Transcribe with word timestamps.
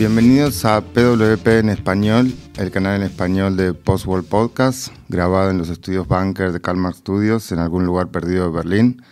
Bienvenidos 0.00 0.64
a 0.64 0.80
PWP 0.80 1.46
en 1.46 1.68
español, 1.68 2.32
el 2.56 2.70
canal 2.70 2.96
en 2.96 3.06
español 3.06 3.58
de 3.58 3.74
Postworld 3.74 4.26
Podcast, 4.26 4.88
grabado 5.10 5.50
en 5.50 5.58
los 5.58 5.68
estudios 5.68 6.08
Bunker 6.08 6.52
de 6.52 6.60
Calmar 6.62 6.94
Studios 6.94 7.52
en 7.52 7.58
algún 7.58 7.84
lugar 7.84 8.08
perdido 8.08 8.46
de 8.46 8.56
Berlín. 8.56 9.02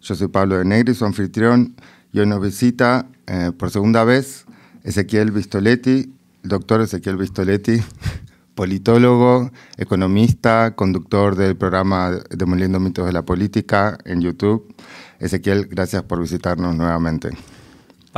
Yo 0.00 0.14
soy 0.14 0.28
Pablo 0.28 0.56
de 0.56 0.64
Negri, 0.64 0.94
su 0.94 1.04
anfitrión, 1.04 1.76
y 2.14 2.20
hoy 2.20 2.26
nos 2.26 2.40
visita 2.40 3.04
eh, 3.26 3.52
por 3.58 3.70
segunda 3.70 4.04
vez 4.04 4.46
Ezequiel 4.84 5.32
Vistoletti, 5.32 6.14
doctor 6.42 6.80
Ezequiel 6.80 7.18
Vistoletti, 7.18 7.82
politólogo, 8.54 9.50
economista, 9.76 10.74
conductor 10.74 11.36
del 11.36 11.58
programa 11.58 12.20
Demoliendo 12.30 12.80
mitos 12.80 13.04
de 13.04 13.12
la 13.12 13.20
política 13.20 13.98
en 14.06 14.22
YouTube. 14.22 14.74
Ezequiel, 15.18 15.66
gracias 15.66 16.04
por 16.04 16.22
visitarnos 16.22 16.74
nuevamente. 16.74 17.36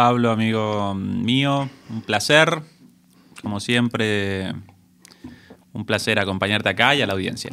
Pablo, 0.01 0.31
amigo 0.31 0.95
mío, 0.95 1.69
un 1.91 2.01
placer. 2.01 2.63
Como 3.43 3.61
siempre, 3.61 4.51
un 5.75 5.85
placer 5.85 6.19
acompañarte 6.19 6.71
acá 6.71 6.95
y 6.95 7.03
a 7.03 7.07
la 7.07 7.13
audiencia. 7.13 7.51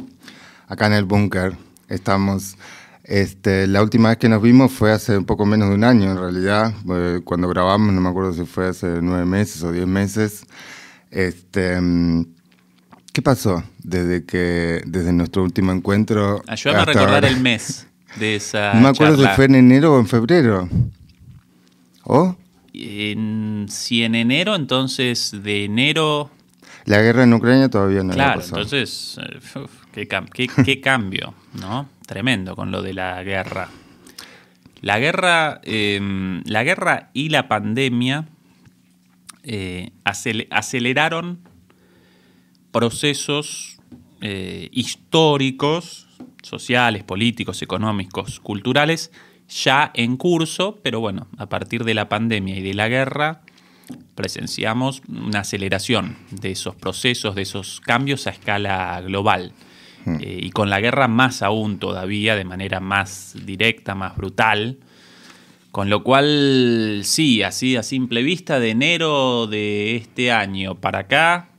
Acá 0.66 0.86
en 0.86 0.94
el 0.94 1.04
búnker 1.04 1.58
estamos. 1.90 2.56
Este, 3.04 3.66
la 3.66 3.82
última 3.82 4.08
vez 4.08 4.16
que 4.16 4.30
nos 4.30 4.40
vimos 4.40 4.72
fue 4.72 4.92
hace 4.92 5.18
un 5.18 5.26
poco 5.26 5.44
menos 5.44 5.68
de 5.68 5.74
un 5.74 5.84
año, 5.84 6.10
en 6.10 6.18
realidad. 6.18 6.72
Eh, 6.90 7.20
cuando 7.22 7.50
grabamos, 7.50 7.92
no 7.92 8.00
me 8.00 8.08
acuerdo 8.08 8.32
si 8.32 8.46
fue 8.46 8.68
hace 8.68 9.02
nueve 9.02 9.26
meses 9.26 9.62
o 9.62 9.70
diez 9.70 9.86
meses. 9.86 10.46
Este, 11.10 11.78
mm, 11.78 12.24
¿Qué 13.12 13.20
pasó 13.20 13.62
desde 13.80 14.24
que 14.24 14.80
desde 14.86 15.12
nuestro 15.12 15.42
último 15.42 15.70
encuentro? 15.70 16.40
Ayúdame 16.46 16.80
a 16.80 16.84
recordar 16.86 17.26
el 17.26 17.40
mes 17.40 17.86
de 18.16 18.36
esa. 18.36 18.72
No 18.74 18.80
me 18.80 18.88
acuerdo 18.88 19.22
si 19.22 19.28
fue 19.36 19.44
en 19.44 19.56
enero 19.56 19.96
o 19.96 20.00
en 20.00 20.06
febrero. 20.06 20.66
¿O? 22.08 22.36
si 22.72 24.02
en 24.02 24.14
enero, 24.14 24.54
entonces 24.54 25.34
de 25.42 25.64
enero. 25.64 26.30
La 26.86 27.02
guerra 27.02 27.24
en 27.24 27.34
Ucrania 27.34 27.68
todavía 27.68 28.02
no 28.02 28.14
Claro, 28.14 28.40
entonces, 28.42 29.18
eh, 29.20 30.06
qué, 30.64 30.80
cambio, 30.80 31.34
¿no? 31.60 31.88
Tremendo 32.06 32.56
con 32.56 32.70
lo 32.70 32.80
de 32.80 32.94
la 32.94 33.22
guerra. 33.22 33.68
La 34.80 34.98
guerra, 34.98 35.60
em, 35.64 36.42
la 36.44 36.62
guerra 36.62 37.10
y 37.12 37.28
la 37.28 37.46
pandemia 37.46 38.26
eh, 39.42 39.90
aceleraron 40.04 41.40
procesos 42.70 43.80
eh, 44.22 44.68
históricos, 44.72 46.08
sociales, 46.42 47.02
políticos, 47.02 47.60
económicos, 47.60 48.40
culturales, 48.40 49.10
ya 49.48 49.90
en 49.94 50.16
curso, 50.16 50.78
pero 50.82 51.00
bueno, 51.00 51.26
a 51.38 51.48
partir 51.48 51.84
de 51.84 51.94
la 51.94 52.08
pandemia 52.08 52.58
y 52.58 52.62
de 52.62 52.74
la 52.74 52.88
guerra 52.88 53.42
presenciamos 54.14 55.02
una 55.08 55.40
aceleración 55.40 56.16
de 56.30 56.50
esos 56.50 56.74
procesos, 56.74 57.34
de 57.34 57.42
esos 57.42 57.80
cambios 57.80 58.26
a 58.26 58.30
escala 58.30 59.00
global. 59.00 59.52
Hmm. 60.04 60.16
Eh, 60.20 60.40
y 60.42 60.50
con 60.50 60.70
la 60.70 60.80
guerra 60.80 61.08
más 61.08 61.42
aún 61.42 61.78
todavía, 61.78 62.36
de 62.36 62.44
manera 62.44 62.80
más 62.80 63.34
directa, 63.44 63.94
más 63.94 64.16
brutal. 64.16 64.78
Con 65.70 65.90
lo 65.90 66.02
cual, 66.02 67.00
sí, 67.04 67.42
así 67.42 67.76
a 67.76 67.82
simple 67.82 68.22
vista, 68.22 68.58
de 68.58 68.70
enero 68.70 69.46
de 69.46 69.96
este 69.96 70.32
año 70.32 70.74
para 70.74 71.00
acá, 71.00 71.50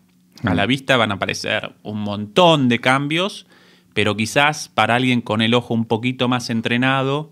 a 0.43 0.53
la 0.53 0.65
hmm. 0.65 0.69
vista 0.69 0.97
van 0.97 1.11
a 1.11 1.15
aparecer 1.15 1.73
un 1.83 2.01
montón 2.01 2.69
de 2.69 2.79
cambios, 2.79 3.47
pero 3.93 4.15
quizás 4.15 4.69
para 4.69 4.95
alguien 4.95 5.21
con 5.21 5.41
el 5.41 5.53
ojo 5.53 5.73
un 5.73 5.85
poquito 5.85 6.27
más 6.27 6.49
entrenado, 6.49 7.31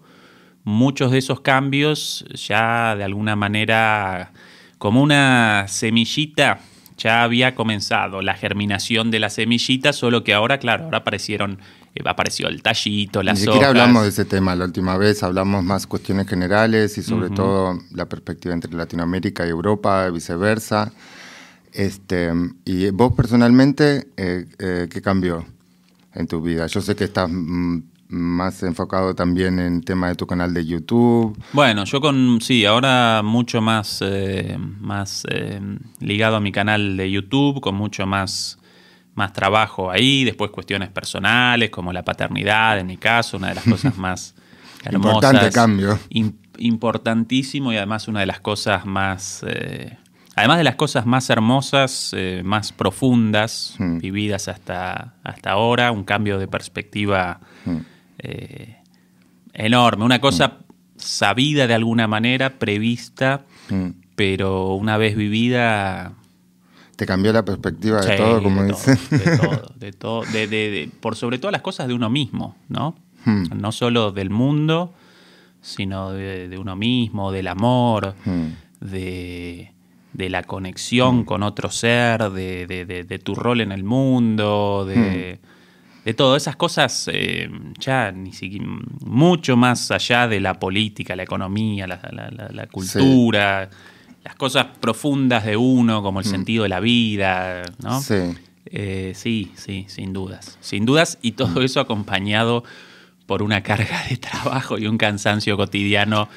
muchos 0.67 1.11
de 1.11 1.19
esos 1.19 1.39
cambios 1.39 2.25
ya 2.33 2.93
de 2.97 3.05
alguna 3.05 3.37
manera, 3.37 4.33
como 4.77 5.01
una 5.01 5.65
semillita, 5.69 6.59
ya 6.97 7.23
había 7.23 7.55
comenzado 7.55 8.21
la 8.21 8.33
germinación 8.33 9.09
de 9.09 9.19
la 9.19 9.29
semillita, 9.29 9.93
solo 9.93 10.25
que 10.25 10.33
ahora, 10.33 10.57
claro, 10.57 10.83
ahora 10.83 10.97
aparecieron, 10.97 11.57
eh, 11.95 12.01
apareció 12.05 12.49
el 12.49 12.61
tallito, 12.61 13.23
las 13.23 13.39
Ni 13.39 13.45
siquiera 13.45 13.69
hablamos 13.69 14.03
de 14.03 14.09
ese 14.09 14.25
tema 14.25 14.57
la 14.57 14.65
última 14.65 14.97
vez, 14.97 15.23
hablamos 15.23 15.63
más 15.63 15.87
cuestiones 15.87 16.27
generales 16.27 16.97
y 16.97 17.01
sobre 17.01 17.29
todo 17.29 17.79
la 17.93 18.07
perspectiva 18.07 18.53
entre 18.53 18.73
Latinoamérica 18.73 19.47
y 19.47 19.49
Europa, 19.49 20.09
viceversa. 20.09 20.91
Este, 21.71 22.33
y 22.65 22.89
vos 22.89 23.13
personalmente, 23.13 24.09
eh, 24.17 24.45
eh, 24.59 24.89
¿qué 24.91 25.01
cambió 25.01 25.45
en 26.13 26.27
tu 26.27 26.41
vida? 26.41 26.67
Yo 26.67 26.81
sé 26.81 26.93
que 26.93 27.05
estás 27.05 27.29
mm, 27.31 27.83
más 28.09 28.63
enfocado 28.63 29.15
también 29.15 29.59
en 29.59 29.81
tema 29.81 30.07
de 30.07 30.15
tu 30.15 30.25
canal 30.27 30.53
de 30.53 30.65
YouTube. 30.65 31.37
Bueno, 31.53 31.83
yo 31.83 31.99
con, 31.99 32.39
sí, 32.41 32.65
ahora 32.65 33.21
mucho 33.23 33.61
más, 33.61 33.99
eh, 34.01 34.57
más 34.79 35.25
eh, 35.29 35.59
ligado 35.99 36.37
a 36.37 36.39
mi 36.39 36.51
canal 36.51 36.95
de 36.95 37.11
YouTube, 37.11 37.59
con 37.59 37.75
mucho 37.75 38.05
más, 38.05 38.59
más 39.15 39.33
trabajo 39.33 39.91
ahí, 39.91 40.23
después 40.23 40.51
cuestiones 40.51 40.89
personales 40.89 41.69
como 41.69 41.91
la 41.91 42.03
paternidad, 42.03 42.79
en 42.79 42.87
mi 42.87 42.97
caso, 42.97 43.37
una 43.37 43.49
de 43.49 43.55
las 43.55 43.65
cosas 43.65 43.97
más 43.97 44.35
hermosas. 44.83 45.15
Importante 45.15 45.51
cambio. 45.51 45.99
importantísimo 46.59 47.73
y 47.73 47.77
además 47.77 48.07
una 48.07 48.21
de 48.21 48.27
las 48.27 48.39
cosas 48.39 48.85
más... 48.85 49.43
Eh, 49.45 49.97
además 50.35 50.59
de 50.59 50.63
las 50.63 50.75
cosas 50.75 51.05
más 51.07 51.29
hermosas, 51.31 52.15
más 52.43 52.71
profundas, 52.71 53.75
hmm. 53.79 53.97
vividas 53.97 54.47
hasta, 54.47 55.15
hasta 55.23 55.51
ahora, 55.51 55.91
un 55.91 56.03
cambio 56.03 56.37
de 56.37 56.47
perspectiva 56.47 57.41
hmm. 57.65 57.96
Eh, 58.19 58.77
enorme, 59.53 60.05
una 60.05 60.19
cosa 60.19 60.59
sabida 60.97 61.67
de 61.67 61.73
alguna 61.73 62.07
manera, 62.07 62.57
prevista, 62.57 63.45
mm. 63.69 63.89
pero 64.15 64.75
una 64.75 64.97
vez 64.97 65.15
vivida... 65.15 66.13
Te 66.95 67.05
cambió 67.05 67.31
la 67.31 67.45
perspectiva 67.45 68.01
de 68.01 68.17
todo, 68.17 68.41
como 68.41 68.63
dice. 68.63 68.97
De 69.11 69.37
todo, 69.37 69.73
de 69.75 69.91
todo, 70.89 70.91
por 70.99 71.15
sobre 71.15 71.37
todo 71.37 71.51
las 71.51 71.61
cosas 71.61 71.87
de 71.87 71.93
uno 71.93 72.09
mismo, 72.09 72.55
¿no? 72.69 72.95
Mm. 73.25 73.59
No 73.59 73.71
solo 73.71 74.11
del 74.11 74.31
mundo, 74.31 74.93
sino 75.61 76.11
de, 76.11 76.57
uno 76.57 76.75
mismo, 76.75 77.31
del 77.31 77.47
amor, 77.47 78.15
mm. 78.25 78.47
de, 78.81 79.73
la 80.13 80.41
conexión 80.43 81.23
con 81.23 81.43
otro 81.43 81.69
ser, 81.69 82.31
de, 82.31 83.21
tu 83.23 83.35
rol 83.35 83.61
en 83.61 83.71
el 83.71 83.83
mundo, 83.83 84.85
de 84.87 85.39
de 86.07 86.13
todas 86.13 86.41
esas 86.41 86.55
cosas 86.55 87.09
eh, 87.11 87.49
ya 87.77 88.13
ni 88.13 88.31
siquiera 88.31 88.65
mucho 89.01 89.57
más 89.57 89.91
allá 89.91 90.25
de 90.29 90.39
la 90.39 90.57
política, 90.57 91.17
la 91.17 91.23
economía, 91.23 91.85
la, 91.85 92.67
cultura, 92.71 93.69
las 94.23 94.35
cosas 94.35 94.67
profundas 94.79 95.43
de 95.43 95.57
uno, 95.57 96.01
como 96.01 96.21
el 96.21 96.25
mm. 96.25 96.29
sentido 96.29 96.63
de 96.63 96.69
la 96.69 96.79
vida, 96.79 97.63
¿no? 97.83 97.99
Sí. 97.99 98.37
Eh, 98.67 99.11
sí, 99.17 99.51
sí, 99.57 99.85
sin 99.89 100.13
dudas. 100.13 100.57
Sin 100.61 100.85
dudas, 100.85 101.17
y 101.21 101.33
todo 101.33 101.59
mm. 101.59 101.63
eso 101.63 101.81
acompañado 101.81 102.63
por 103.25 103.43
una 103.43 103.61
carga 103.61 104.05
de 104.09 104.15
trabajo 104.15 104.77
y 104.77 104.87
un 104.87 104.97
cansancio 104.97 105.57
cotidiano 105.57 106.29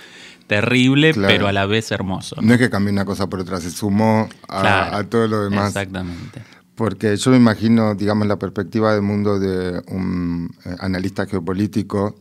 terrible, 0.49 1.15
pero 1.15 1.47
a 1.47 1.53
la 1.53 1.67
vez 1.67 1.93
hermoso. 1.93 2.35
¿no? 2.43 2.55
es 2.55 2.59
que 2.59 2.71
cambie 2.71 2.93
una 2.93 3.05
cosa 3.05 3.29
por 3.29 3.39
otra, 3.39 3.61
se 3.61 3.71
sumó 3.71 4.29
a 4.49 5.05
todo 5.09 5.29
lo 5.29 5.45
demás. 5.45 5.69
Exactamente. 5.69 6.43
Porque 6.75 7.17
yo 7.17 7.31
me 7.31 7.37
imagino, 7.37 7.95
digamos, 7.95 8.27
la 8.27 8.39
perspectiva 8.39 8.95
del 8.95 9.03
mundo 9.03 9.39
de 9.39 9.83
un 9.89 10.51
eh, 10.65 10.77
analista 10.79 11.27
geopolítico 11.27 12.17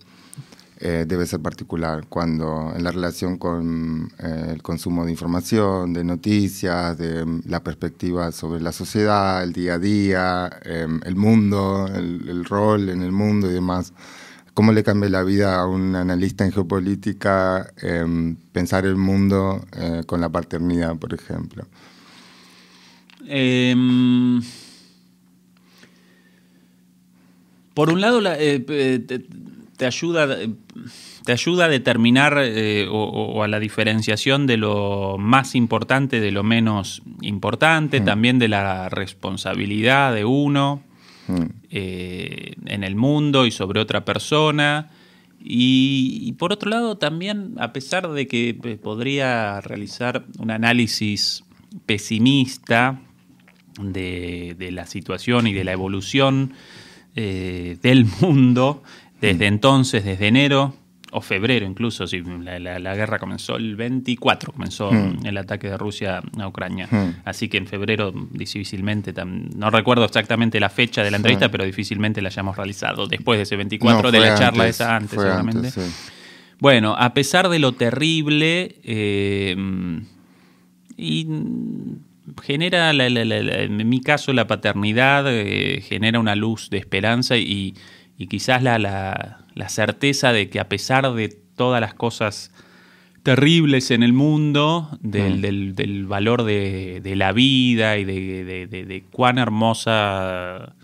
eh, 0.81 1.05
debe 1.07 1.25
ser 1.25 1.41
particular 1.41 2.05
cuando 2.07 2.73
en 2.73 2.83
la 2.85 2.91
relación 2.91 3.37
con 3.37 4.09
eh, 4.17 4.51
el 4.53 4.61
consumo 4.61 5.05
de 5.05 5.11
información, 5.11 5.93
de 5.93 6.05
noticias, 6.05 6.97
de 6.97 7.25
mm, 7.25 7.41
la 7.47 7.61
perspectiva 7.63 8.31
sobre 8.31 8.61
la 8.61 8.71
sociedad, 8.71 9.43
el 9.43 9.51
día 9.53 9.73
a 9.73 9.79
día, 9.79 10.49
em, 10.63 11.01
el 11.05 11.15
mundo, 11.15 11.89
el, 11.93 12.45
rol 12.45 12.89
en 12.89 13.01
el 13.01 13.11
mundo 13.11 13.49
y 13.49 13.53
demás. 13.53 13.93
¿Cómo 14.53 14.71
le 14.71 14.83
cambia 14.83 15.09
la 15.09 15.23
vida 15.23 15.59
a 15.59 15.67
un 15.67 15.95
analista 15.95 16.45
en 16.45 16.51
geopolítica 16.51 17.71
em, 17.81 18.35
pensar 18.51 18.85
el 18.85 18.95
mundo 18.97 19.65
con 20.05 20.21
la 20.21 20.29
paternidad, 20.29 20.97
por 20.97 21.13
ejemplo? 21.13 21.65
Em, 23.31 24.41
por 27.75 27.91
un 27.91 28.01
lado, 28.01 28.21
eh, 28.25 28.65
eh, 28.67 29.19
te, 29.77 29.85
ayuda, 29.85 30.35
te 31.25 31.31
ayuda 31.31 31.65
a 31.65 31.69
determinar 31.69 32.39
eh, 32.39 32.87
o, 32.89 33.43
a 33.43 33.47
la 33.47 33.59
diferenciación 33.59 34.47
de 34.47 34.57
lo 34.57 35.17
más 35.19 35.53
importante 35.53 36.19
de 36.19 36.31
lo 36.31 36.43
menos 36.43 37.03
importante, 37.21 38.01
mm. 38.01 38.05
también 38.05 38.39
de 38.39 38.47
la 38.47 38.89
responsabilidad 38.89 40.15
de 40.15 40.25
uno 40.25 40.81
mm. 41.27 41.43
en 41.69 42.83
el 42.83 42.95
mundo 42.95 43.45
y 43.45 43.51
sobre 43.51 43.79
otra 43.79 44.05
persona. 44.05 44.89
y, 45.39 46.33
por 46.39 46.51
otro 46.51 46.71
lado, 46.71 46.97
también, 46.97 47.53
a 47.59 47.73
pesar 47.73 48.09
de 48.09 48.27
que 48.27 48.55
podría 48.81 49.61
realizar 49.61 50.25
un 50.39 50.49
análisis 50.49 51.43
pesimista 51.85 52.99
de, 53.81 54.69
la 54.71 54.85
situación 54.85 55.47
y 55.47 55.53
de 55.53 55.63
la 55.63 55.71
evolución 55.71 56.53
eh, 57.15 57.77
del 57.81 58.05
mundo 58.21 58.83
desde 59.21 59.45
mm. 59.45 59.53
entonces, 59.53 60.05
desde 60.05 60.27
enero 60.27 60.75
o 61.11 61.21
febrero 61.21 61.65
incluso, 61.65 62.05
si 62.05 62.21
la, 62.21 62.95
guerra 62.95 63.17
comenzó 63.17 63.55
el 63.55 63.75
24, 63.75 64.53
comenzó 64.53 64.91
hmm. 64.91 65.25
el 65.25 65.37
ataque 65.37 65.67
de 65.67 65.77
Rusia 65.77 66.21
a 66.37 66.47
Ucrania. 66.47 66.87
Hmm. 66.89 67.21
Así 67.25 67.49
que 67.49 67.57
en 67.57 67.65
febrero 67.65 68.13
difícilmente, 68.31 69.11
no 69.25 69.69
recuerdo 69.71 70.05
exactamente 70.05 70.59
la 70.59 70.69
fecha 70.69 71.03
de 71.03 71.09
la 71.09 71.17
entrevista, 71.17 71.49
pero 71.49 71.65
difícilmente 71.65 72.21
la 72.21 72.29
hayamos 72.29 72.55
realizado. 72.55 73.07
Después 73.07 73.39
de 73.39 73.43
ese 73.43 73.55
24, 73.55 74.11
de 74.11 74.19
la 74.19 74.35
charla 74.35 74.67
esa 74.67 74.95
antes, 74.95 75.19
seguramente. 75.19 75.71
Bueno, 76.59 76.95
a 76.95 77.13
pesar 77.13 77.49
de 77.49 77.57
lo 77.57 77.71
terrible, 77.71 78.75
eh, 78.83 79.55
y 80.95 81.27
genera, 82.41 82.91
en 82.91 83.89
mi 83.89 84.01
caso, 84.01 84.33
la 84.33 84.47
paternidad 84.47 85.25
eh, 85.27 85.81
genera 85.81 86.19
una 86.19 86.35
luz 86.35 86.69
de 86.69 86.77
esperanza 86.77 87.37
y, 87.37 87.75
quizás 88.29 88.61
la, 88.63 89.45
certeza 89.67 90.33
de 90.33 90.49
que 90.49 90.59
a 90.59 90.69
pesar 90.69 91.13
de 91.13 91.29
todas 91.29 91.81
las 91.81 91.93
cosas 91.93 92.51
terribles 93.23 93.91
en 93.91 94.03
el 94.03 94.13
mundo, 94.13 94.89
del, 95.01 95.73
mm. 95.77 96.07
valor 96.07 96.43
de, 96.43 97.13
la 97.15 97.31
vida 97.31 97.97
y 97.97 98.05
de, 98.05 99.03
cuán 99.11 99.37
hermosa 99.37 100.75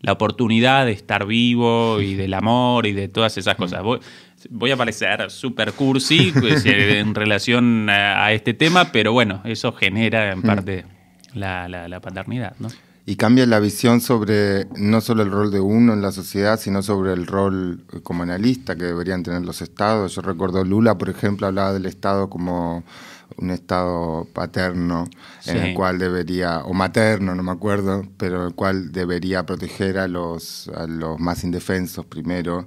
la 0.00 0.12
oportunidad 0.12 0.86
de 0.86 0.92
estar 0.92 1.26
vivo 1.26 2.00
y 2.00 2.14
del 2.22 2.34
amor 2.34 2.86
y 2.86 2.92
de 2.92 3.08
todas 3.08 3.38
esas 3.38 3.56
cosas. 3.56 3.82
Mm. 3.82 3.96
Voy, 4.50 4.70
a 4.70 4.76
parecer 4.76 5.30
super 5.30 5.72
cursi 5.72 6.32
pues, 6.32 6.62
en 6.66 7.14
relación 7.14 7.88
a, 7.88 8.32
este 8.32 8.54
tema, 8.54 8.92
pero 8.92 9.12
bueno, 9.12 9.40
eso 9.44 9.72
genera 9.72 10.32
en 10.32 10.40
mm. 10.40 10.42
parte 10.42 10.84
la, 11.34 12.00
paternidad, 12.02 12.54
¿no? 12.58 12.68
Y 13.08 13.14
cambia 13.14 13.46
la 13.46 13.60
visión 13.60 14.00
sobre 14.00 14.66
no 14.74 15.00
solo 15.00 15.22
el 15.22 15.30
rol 15.30 15.52
de 15.52 15.60
uno 15.60 15.92
en 15.92 16.02
la 16.02 16.10
sociedad, 16.10 16.58
sino 16.58 16.82
sobre 16.82 17.12
el 17.12 17.26
rol 17.26 17.84
como 18.02 18.24
analista 18.24 18.74
que 18.74 18.82
deberían 18.82 19.22
tener 19.22 19.42
los 19.42 19.62
estados. 19.62 20.16
Yo 20.16 20.22
recuerdo 20.22 20.64
Lula, 20.64 20.98
por 20.98 21.08
ejemplo, 21.08 21.46
hablaba 21.46 21.72
del 21.72 21.86
estado 21.86 22.28
como 22.28 22.82
un 23.36 23.50
estado 23.50 24.26
paterno 24.32 25.08
en 25.46 25.56
el 25.56 25.74
cual 25.74 25.98
debería, 25.98 26.64
o 26.64 26.72
materno, 26.72 27.34
no 27.36 27.42
me 27.44 27.52
acuerdo, 27.52 28.04
pero 28.16 28.48
el 28.48 28.54
cual 28.54 28.90
debería 28.90 29.46
proteger 29.46 29.98
a 29.98 30.08
los, 30.08 30.68
a 30.74 30.88
los 30.88 31.18
más 31.20 31.44
indefensos 31.44 32.06
primero 32.06 32.66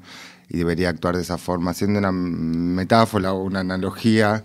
y 0.49 0.57
debería 0.57 0.89
actuar 0.89 1.15
de 1.15 1.21
esa 1.21 1.37
forma, 1.37 1.71
haciendo 1.71 1.99
una 1.99 2.11
metáfora 2.11 3.33
o 3.33 3.43
una 3.43 3.61
analogía 3.61 4.43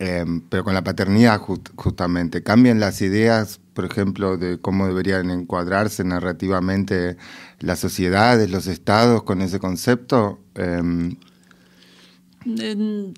Em, 0.00 0.42
pero 0.42 0.62
con 0.62 0.74
la 0.74 0.84
paternidad 0.84 1.40
justamente. 1.74 2.42
¿Cambian 2.44 2.78
las 2.78 3.02
ideas, 3.02 3.60
por 3.74 3.84
ejemplo, 3.84 4.36
de 4.36 4.60
cómo 4.60 4.86
deberían 4.86 5.30
encuadrarse 5.30 6.04
narrativamente 6.04 7.16
las 7.58 7.80
sociedades, 7.80 8.48
los 8.48 8.68
estados 8.68 9.24
con 9.24 9.42
ese 9.42 9.58
concepto? 9.58 10.38
Em, 10.54 11.16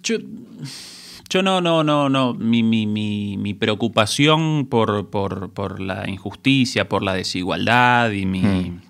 yo, 0.03 1.43
no, 1.43 1.61
no, 1.61 1.85
no, 1.85 2.09
no. 2.09 2.33
Mi, 2.33 2.63
mi, 2.63 2.87
mi, 2.87 3.55
preocupación 3.55 4.67
por, 4.67 5.11
por, 5.11 5.51
por, 5.51 5.81
la 5.81 6.09
injusticia, 6.09 6.89
por 6.89 7.03
la 7.03 7.13
desigualdad 7.13 8.11
y 8.13 8.25
mi, 8.25 8.41
hmm. 8.41 8.81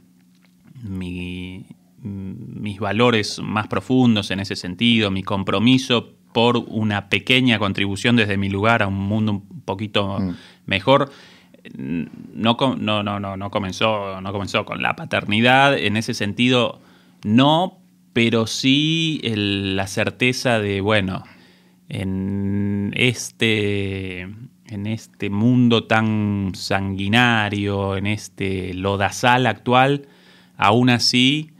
mi, 0.84 1.66
mis 2.02 2.80
valores 2.80 3.40
más 3.42 3.68
profundos 3.68 4.30
en 4.30 4.40
ese 4.40 4.56
sentido, 4.56 5.10
mi 5.10 5.22
compromiso 5.22 6.14
por 6.32 6.56
una 6.56 7.08
pequeña 7.08 7.58
contribución 7.58 8.16
desde 8.16 8.36
mi 8.36 8.48
lugar 8.48 8.82
a 8.82 8.86
un 8.86 8.94
mundo 8.94 9.32
un 9.32 9.60
poquito 9.64 10.18
mm. 10.18 10.34
mejor. 10.66 11.10
No, 11.76 12.56
no, 12.78 13.02
no, 13.02 13.20
no, 13.20 13.36
no, 13.36 13.50
comenzó, 13.50 14.20
no 14.20 14.32
comenzó 14.32 14.64
con 14.64 14.80
la 14.80 14.96
paternidad, 14.96 15.76
en 15.76 15.96
ese 15.98 16.14
sentido 16.14 16.80
no, 17.22 17.78
pero 18.14 18.46
sí 18.46 19.20
la 19.24 19.86
certeza 19.86 20.58
de, 20.58 20.80
bueno, 20.80 21.22
en 21.90 22.92
este, 22.96 24.20
en 24.20 24.86
este 24.86 25.28
mundo 25.28 25.84
tan 25.84 26.52
sanguinario, 26.54 27.96
en 27.96 28.06
este 28.06 28.72
lodazal 28.72 29.46
actual, 29.46 30.06
aún 30.56 30.88
así 30.88 31.50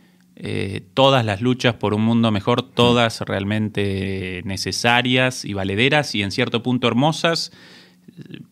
eh, 0.43 0.81
todas 0.95 1.23
las 1.23 1.43
luchas 1.43 1.75
por 1.75 1.93
un 1.93 2.03
mundo 2.03 2.31
mejor, 2.31 2.63
todas 2.63 3.21
realmente 3.21 4.41
necesarias 4.47 5.45
y 5.45 5.53
valederas 5.53 6.15
y 6.15 6.23
en 6.23 6.31
cierto 6.31 6.63
punto 6.63 6.89
hermosas, 6.89 7.53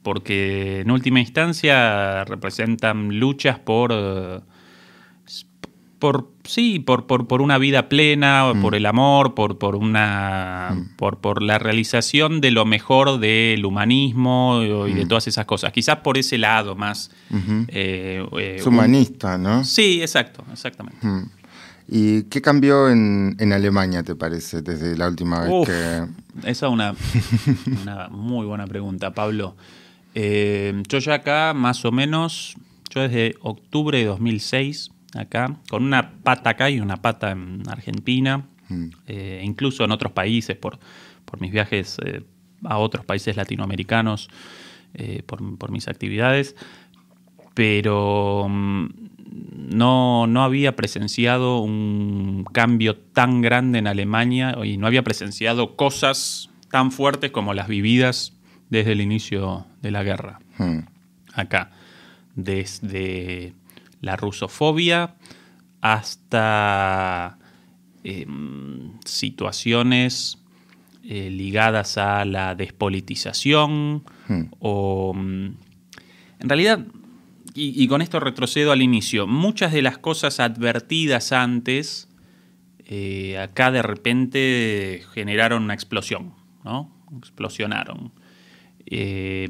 porque 0.02 0.80
en 0.80 0.90
última 0.90 1.20
instancia 1.20 2.26
representan 2.26 3.18
luchas 3.18 3.58
por, 3.58 3.92
eh, 3.94 4.40
por 5.98 6.30
sí, 6.44 6.78
por, 6.78 7.06
por, 7.06 7.40
una 7.40 7.56
vida 7.56 7.88
plena, 7.88 8.52
mm. 8.52 8.60
por 8.60 8.74
el 8.74 8.84
amor, 8.84 9.34
por, 9.34 9.56
por 9.56 9.74
una 9.74 10.74
mm. 10.74 10.96
por, 10.96 11.20
por 11.20 11.42
la 11.42 11.58
realización 11.58 12.42
de 12.42 12.50
lo 12.50 12.66
mejor 12.66 13.18
del 13.18 13.64
humanismo 13.64 14.60
y 14.86 14.92
de 14.92 15.06
mm. 15.06 15.08
todas 15.08 15.26
esas 15.26 15.46
cosas. 15.46 15.72
Quizás 15.72 15.96
por 16.00 16.18
ese 16.18 16.36
lado 16.36 16.76
más. 16.76 17.10
Eh, 17.68 18.26
humanista, 18.66 19.38
¿no? 19.38 19.64
Sí, 19.64 20.02
exacto, 20.02 20.44
exactamente. 20.52 20.98
¿Y 21.90 22.24
qué 22.24 22.42
cambió 22.42 22.90
en, 22.90 23.52
Alemania, 23.52 24.02
te 24.02 24.14
parece, 24.14 24.60
desde 24.60 24.94
la 24.96 25.08
última 25.08 25.40
vez 25.40 25.66
que...? 25.66 26.48
Esa 26.48 26.66
es 26.66 26.72
una, 26.72 26.94
una, 27.82 28.08
muy 28.10 28.46
buena 28.46 28.66
pregunta, 28.66 29.14
Pablo. 29.14 29.56
Eh, 30.14 30.82
yo 30.86 30.98
ya 30.98 31.14
acá, 31.14 31.54
más 31.54 31.86
o 31.86 31.90
menos, 31.90 32.56
yo 32.90 33.00
desde 33.00 33.36
octubre 33.40 33.96
de 33.96 34.04
2006, 34.04 34.90
acá, 35.14 35.56
con 35.70 35.82
una 35.82 36.12
pata 36.22 36.50
acá 36.50 36.68
y 36.68 36.78
una 36.78 36.98
pata 36.98 37.30
en 37.30 37.62
Argentina, 37.66 38.44
mm. 38.68 38.88
eh, 39.06 39.40
incluso 39.42 39.82
en 39.82 39.90
otros 39.90 40.12
países, 40.12 40.58
por, 40.58 40.78
por 41.24 41.40
mis 41.40 41.52
viajes 41.52 41.96
eh, 42.04 42.22
a 42.64 42.76
otros 42.76 43.06
países 43.06 43.34
latinoamericanos, 43.34 44.28
por, 45.26 45.58
por, 45.58 45.70
mis 45.70 45.86
actividades. 45.86 46.56
Pero 47.54 48.46
mm, 48.48 48.88
no, 49.68 50.26
no 50.26 50.42
había 50.42 50.76
presenciado 50.76 51.60
un 51.60 52.44
cambio 52.52 52.96
tan 52.96 53.42
grande 53.42 53.78
en 53.78 53.86
Alemania 53.86 54.56
y 54.64 54.76
no 54.76 54.86
había 54.86 55.02
presenciado 55.02 55.76
cosas 55.76 56.50
tan 56.70 56.90
fuertes 56.90 57.30
como 57.30 57.54
las 57.54 57.68
vividas 57.68 58.32
desde 58.70 58.92
el 58.92 59.00
inicio 59.00 59.66
de 59.82 59.90
la 59.90 60.02
guerra. 60.02 60.40
Hmm. 60.58 60.80
Acá, 61.34 61.70
desde 62.34 63.54
la 64.00 64.16
rusofobia 64.16 65.14
hasta 65.80 67.38
em, 68.04 68.98
situaciones 69.04 70.38
eh, 71.04 71.30
ligadas 71.30 71.98
a 71.98 72.24
la 72.24 72.54
despolitización 72.54 74.04
hmm. 74.28 74.42
o... 74.60 75.12
Mm, 75.14 75.48
en 76.40 76.48
realidad, 76.48 76.86
y, 77.58 77.88
con 77.88 78.02
esto 78.02 78.20
retrocedo 78.20 78.70
al 78.72 78.82
inicio, 78.82 79.26
muchas 79.26 79.72
de 79.72 79.82
las 79.82 79.98
cosas 79.98 80.38
advertidas 80.38 81.32
antes, 81.32 82.08
eh, 82.86 83.36
acá 83.38 83.70
de 83.72 83.82
repente 83.82 85.02
generaron 85.12 85.64
una 85.64 85.74
explosión, 85.74 86.34
¿no? 86.64 86.94
Explosionaron. 87.18 88.12
Eh, 88.86 89.48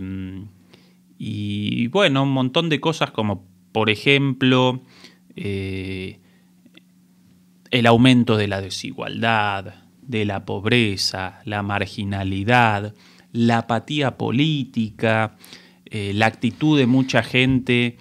y 1.18 1.88
bueno, 1.88 2.22
un 2.22 2.32
montón 2.32 2.68
de 2.68 2.80
cosas 2.80 3.10
como, 3.10 3.44
por 3.72 3.90
ejemplo, 3.90 4.82
eh, 5.36 6.20
el 7.70 7.86
aumento 7.86 8.36
de 8.36 8.48
la 8.48 8.60
desigualdad, 8.60 9.74
de 10.02 10.24
la 10.24 10.46
pobreza, 10.46 11.40
la 11.44 11.62
marginalidad, 11.62 12.94
la 13.32 13.58
apatía 13.58 14.16
política, 14.16 15.36
eh, 15.90 16.12
la 16.14 16.26
actitud 16.26 16.78
de 16.78 16.86
mucha 16.86 17.22
gente 17.22 17.96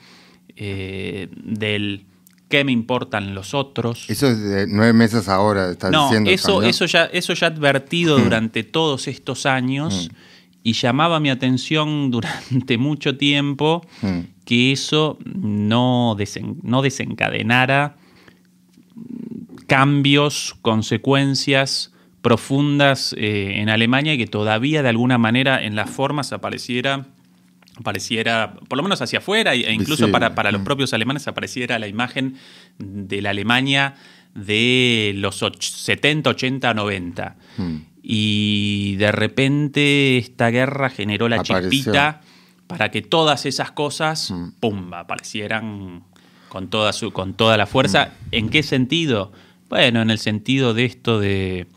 eh, 0.55 1.29
del 1.35 2.05
qué 2.49 2.63
me 2.63 2.71
importan 2.71 3.35
los 3.35 3.53
otros. 3.53 4.09
Eso 4.09 4.27
es 4.27 4.41
de 4.41 4.67
nueve 4.67 4.93
meses 4.93 5.27
ahora, 5.27 5.71
está 5.71 5.89
diciendo. 5.89 6.29
Eso, 6.29 6.63
eso 6.63 6.85
ya, 6.85 7.05
eso 7.05 7.33
ya 7.33 7.47
advertido 7.47 8.17
durante 8.17 8.63
todos 8.63 9.07
estos 9.07 9.45
años 9.45 10.09
y 10.63 10.73
llamaba 10.73 11.19
mi 11.19 11.29
atención 11.29 12.11
durante 12.11 12.77
mucho 12.77 13.17
tiempo 13.17 13.85
que 14.45 14.71
eso 14.71 15.17
no, 15.25 16.15
no 16.63 16.81
desencadenara 16.81 17.97
cambios, 19.67 20.55
consecuencias 20.61 21.93
profundas 22.21 23.13
eh, 23.17 23.53
en 23.57 23.69
Alemania 23.69 24.13
y 24.13 24.17
que 24.17 24.27
todavía 24.27 24.81
de 24.81 24.89
alguna 24.89 25.17
manera 25.17 25.63
en 25.63 25.75
las 25.75 25.89
formas 25.89 26.33
apareciera 26.33 27.07
apareciera, 27.79 28.55
por 28.67 28.77
lo 28.77 28.83
menos 28.83 29.01
hacia 29.01 29.19
afuera, 29.19 29.53
e 29.53 29.71
incluso 29.71 30.11
para, 30.11 30.51
los 30.51 30.61
mm. 30.61 30.63
propios 30.63 30.93
alemanes, 30.93 31.27
apareciera 31.27 31.79
la 31.79 31.87
imagen 31.87 32.37
de 32.77 33.21
la 33.21 33.31
Alemania 33.31 33.95
de 34.33 35.13
los 35.15 35.37
70, 35.37 36.29
80, 36.29 36.73
90. 36.73 37.35
Y 38.01 38.95
de 38.97 39.11
repente 39.11 40.17
esta 40.17 40.49
guerra 40.49 40.89
generó 40.89 41.27
la 41.27 41.43
chispita 41.43 42.21
para 42.67 42.91
que 42.91 43.01
todas 43.01 43.45
esas 43.45 43.71
cosas, 43.71 44.31
mm. 44.31 44.51
pum, 44.59 44.93
aparecieran 44.93 46.03
con 46.49 46.69
toda, 46.69 46.93
su, 46.93 47.11
con 47.11 47.33
toda 47.33 47.57
la 47.57 47.65
fuerza. 47.65 48.05
Mm. 48.05 48.27
¿En 48.31 48.49
qué 48.49 48.63
sentido? 48.63 49.31
Bueno, 49.69 50.01
en 50.01 50.09
el 50.09 50.19
sentido 50.19 50.73
de 50.73 50.85
esto 50.85 51.19
de, 51.19 51.67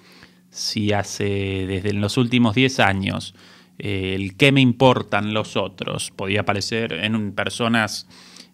si 0.51 0.93
hace 0.93 1.67
desde 1.67 1.93
los 1.93 2.17
últimos 2.17 2.55
10 2.55 2.81
años 2.81 3.35
eh, 3.83 4.15
el 4.15 4.37
qué 4.37 4.53
me 4.53 4.61
importan 4.61 5.33
los 5.33 5.57
otros 5.57 6.11
podía 6.11 6.43
aparecer 6.43 6.93
en 6.93 7.33
personas 7.33 8.07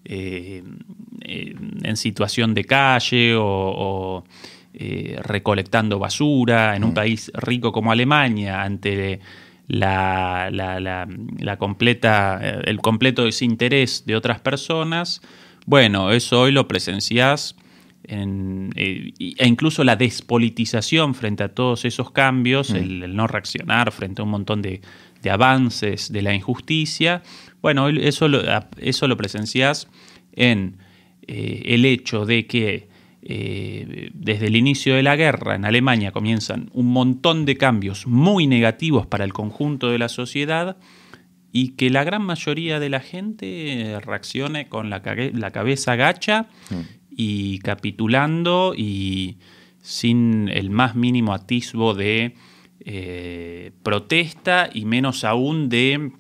eh, 0.05 0.63
en 1.21 1.97
situación 1.97 2.55
de 2.55 2.65
calle 2.65 3.35
o, 3.37 4.25
recolectando 5.23 5.99
basura 5.99 6.77
en 6.77 6.85
un 6.85 6.91
mm. 6.91 6.95
país 6.95 7.33
rico 7.35 7.73
como 7.73 7.91
Alemania 7.91 8.63
ante 8.63 9.21
la, 9.69 10.51
la, 10.51 11.57
completa, 11.57 12.39
el 12.63 12.79
completo 12.83 13.25
desinterés 13.25 14.05
de 14.07 14.15
otras 14.15 14.39
personas, 14.41 15.23
bueno, 15.65 16.13
eso 16.13 16.43
hoy 16.43 16.53
lo 16.53 16.69
presenciás 16.69 17.57
eh, 18.09 19.13
e 19.19 19.49
incluso 19.49 19.83
la 19.83 19.97
despolitización 19.97 21.15
frente 21.15 21.43
a 21.43 21.49
todos 21.49 21.85
esos 21.85 22.13
cambios, 22.13 22.71
mm. 22.71 22.77
el, 22.77 23.17
no 23.17 23.27
reaccionar 23.27 23.91
frente 23.91 24.23
a 24.23 24.25
un 24.25 24.31
montón 24.31 24.63
de, 24.63 24.81
avances 25.31 26.13
de 26.13 26.23
la 26.23 26.35
injusticia, 26.35 27.23
bueno, 27.63 27.89
eso 27.89 28.29
lo, 28.29 28.43
eso 28.79 29.09
lo 29.09 29.17
presenciás 29.17 29.89
en 30.33 30.79
eh, 31.27 31.63
el 31.67 31.85
hecho 31.85 32.25
de 32.27 32.47
que 32.47 32.89
eh, 33.23 34.11
desde 34.15 34.47
el 34.47 34.57
inicio 34.57 34.95
de 34.95 35.03
la 35.03 35.17
guerra 35.17 35.57
en 35.57 35.65
Alemania 35.65 36.13
comienzan 36.13 36.71
un 36.73 36.87
montón 36.93 37.45
de 37.45 37.57
cambios 37.57 38.07
muy 38.07 38.47
negativos 38.47 39.07
para 39.07 39.25
el 39.25 39.33
conjunto 39.33 39.91
de 39.91 39.99
la 39.99 40.09
sociedad 40.09 40.77
y 41.51 41.71
que 41.71 41.91
la 41.91 42.05
gran 42.05 42.23
mayoría 42.23 42.79
de 42.79 42.89
la 42.89 43.01
gente 43.01 43.99
reaccione 44.01 44.69
con 44.69 44.91
la, 44.91 45.03
la 45.33 45.51
cabeza 45.51 45.97
gacha 45.97 46.49
mm. 46.71 46.81
y 47.11 47.59
capitulando 47.61 48.75
y 48.77 49.39
sin 49.81 50.49
el 50.49 50.71
más 50.71 50.95
mínimo 50.95 51.33
atisbo 51.33 51.95
de 51.95 52.35
eh, 52.89 53.73
protesta 53.83 54.71
y 54.73 54.85
menos 54.85 55.25
aún 55.25 55.69
de 55.69 56.13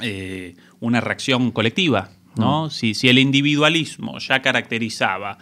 eh, 0.00 0.54
una 0.78 1.00
reacción 1.00 1.50
colectiva. 1.50 2.10
¿no? 2.36 2.66
Mm. 2.66 2.70
Si, 2.70 2.94
si, 2.94 3.08
el 3.08 3.18
individualismo 3.18 4.18
ya 4.20 4.40
caracterizaba 4.40 5.38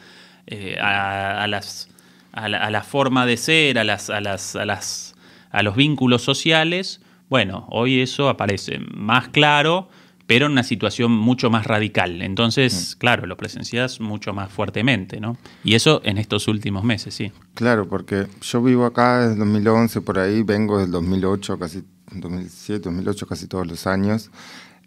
eh, 0.46 0.78
a, 0.80 1.46
las, 1.48 1.90
a, 2.32 2.48
la, 2.48 2.82
forma 2.82 3.26
de 3.26 3.36
ser, 3.36 3.78
a, 3.78 3.84
las, 3.84 4.08
a, 4.08 4.22
las, 4.22 4.56
a, 4.56 4.64
las, 4.64 5.14
a 5.50 5.62
los 5.62 5.76
vínculos 5.76 6.22
sociales, 6.22 7.02
bueno, 7.28 7.66
hoy 7.68 8.00
eso 8.00 8.30
aparece 8.30 8.78
más 8.78 9.28
claro 9.28 9.90
pero 10.26 10.46
en 10.46 10.52
una 10.52 10.62
situación 10.62 11.12
mucho 11.12 11.50
más 11.50 11.66
radical. 11.66 12.22
Entonces, 12.22 12.94
mm. 12.94 12.98
claro, 12.98 13.26
lo 13.26 13.36
presencias 13.36 14.00
mucho 14.00 14.32
más 14.32 14.50
fuertemente, 14.50 15.20
¿no? 15.20 15.36
Y 15.62 15.74
eso 15.74 16.00
en 16.04 16.18
estos 16.18 16.48
últimos 16.48 16.84
meses, 16.84 17.14
sí. 17.14 17.32
Claro, 17.54 17.88
porque 17.88 18.26
yo 18.40 18.62
vivo 18.62 18.86
acá 18.86 19.28
desde 19.28 19.36
2011, 19.36 20.00
por 20.00 20.18
ahí, 20.18 20.42
vengo 20.42 20.78
del 20.78 20.90
2008, 20.90 21.58
casi 21.58 21.84
2007, 22.12 22.84
2008, 22.84 23.26
casi 23.26 23.46
todos 23.46 23.66
los 23.66 23.86
años. 23.86 24.30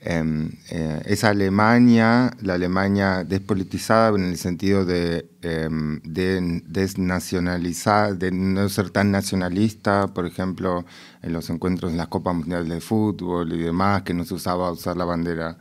Em, 0.02 0.52
eh, 0.70 1.02
esa 1.06 1.30
Alemania, 1.30 2.32
la 2.42 2.54
Alemania 2.54 3.24
despolitizada 3.24 4.16
en 4.16 4.26
el 4.26 4.38
sentido 4.38 4.86
de, 4.86 5.28
em, 5.42 6.00
de 6.04 6.62
desnacionalizar, 6.68 8.18
de 8.18 8.32
no 8.32 8.70
ser 8.70 8.92
tan 8.92 9.12
nacionalista, 9.12 10.08
por 10.08 10.26
ejemplo, 10.28 10.86
en 11.24 11.34
los 11.34 11.50
encuentros 11.50 11.92
en 11.92 11.98
las 11.98 12.08
Copas 12.10 12.36
Mundiales 12.36 12.70
de 12.70 12.82
Fútbol 12.82 13.52
y 13.54 13.58
demás, 13.58 14.04
que 14.04 14.14
no 14.14 14.24
se 14.24 14.36
usaba 14.36 14.72
usar 14.72 14.98
la 14.98 15.06
bandera 15.06 15.58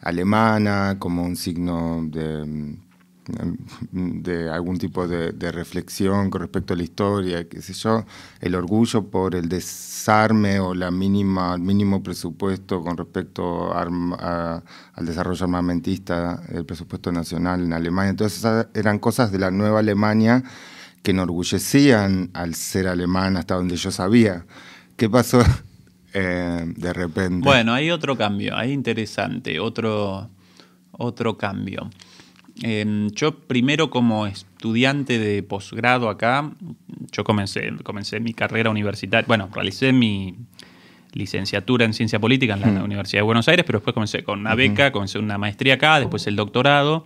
alemana 0.00 0.96
como 0.98 1.24
un 1.24 1.36
signo 1.36 2.06
de 2.10 2.76
de 3.26 4.50
algún 4.50 4.78
tipo 4.78 5.08
de, 5.08 5.52
reflexión 5.52 6.30
con 6.30 6.40
respecto 6.40 6.74
a 6.74 6.76
la 6.76 6.82
historia, 6.82 7.48
qué 7.48 7.62
sé 7.62 7.72
yo, 7.72 8.04
el 8.40 8.54
orgullo 8.54 9.04
por 9.10 9.34
el 9.34 9.48
desarme 9.48 10.60
o 10.60 10.74
la 10.74 10.90
mínima, 10.90 11.54
el 11.54 11.62
mínimo 11.62 12.02
presupuesto 12.02 12.82
con 12.82 12.96
respecto 12.96 13.74
al 13.74 14.62
desarrollo 15.00 15.44
armamentista, 15.44 16.42
el 16.52 16.64
presupuesto 16.64 17.12
nacional 17.12 17.62
en 17.62 17.72
Alemania. 17.72 18.10
Entonces 18.10 18.44
eran 18.74 18.98
cosas 18.98 19.32
de 19.32 19.38
la 19.38 19.50
nueva 19.50 19.80
Alemania 19.80 20.42
que 21.02 21.10
enorgullecían 21.12 22.30
al 22.32 22.54
ser 22.54 22.88
alemán 22.88 23.36
hasta 23.36 23.54
donde 23.54 23.76
yo 23.76 23.90
sabía. 23.90 24.46
¿Qué 24.96 25.08
pasó 25.08 25.42
eh, 26.14 26.64
de 26.76 26.92
repente? 26.92 27.44
Bueno, 27.44 27.72
hay 27.72 27.90
otro 27.90 28.16
cambio, 28.16 28.56
hay 28.56 28.72
interesante, 28.72 29.60
otro, 29.60 30.30
otro 30.92 31.36
cambio. 31.36 31.90
Em, 32.62 33.10
yo 33.10 33.40
primero 33.40 33.90
como 33.90 34.26
estudiante 34.26 35.18
de 35.18 35.42
posgrado 35.42 36.08
acá, 36.08 36.52
yo 37.10 37.24
comencé, 37.24 37.72
comencé 37.82 38.20
mi 38.20 38.32
carrera 38.32 38.70
universitaria, 38.70 39.26
bueno, 39.26 39.50
realicé 39.52 39.92
mi 39.92 40.36
licenciatura 41.12 41.84
en 41.84 41.94
ciencia 41.94 42.20
política 42.20 42.54
en 42.54 42.60
la 42.60 42.66
hmm. 42.68 42.84
Universidad 42.84 43.20
de 43.20 43.24
Buenos 43.24 43.48
Aires, 43.48 43.64
pero 43.66 43.78
después 43.78 43.94
comencé 43.94 44.22
con 44.22 44.40
una 44.40 44.54
beca, 44.54 44.92
comencé 44.92 45.18
una 45.18 45.38
maestría 45.38 45.74
acá, 45.74 45.98
después 45.98 46.26
el 46.26 46.36
doctorado. 46.36 47.04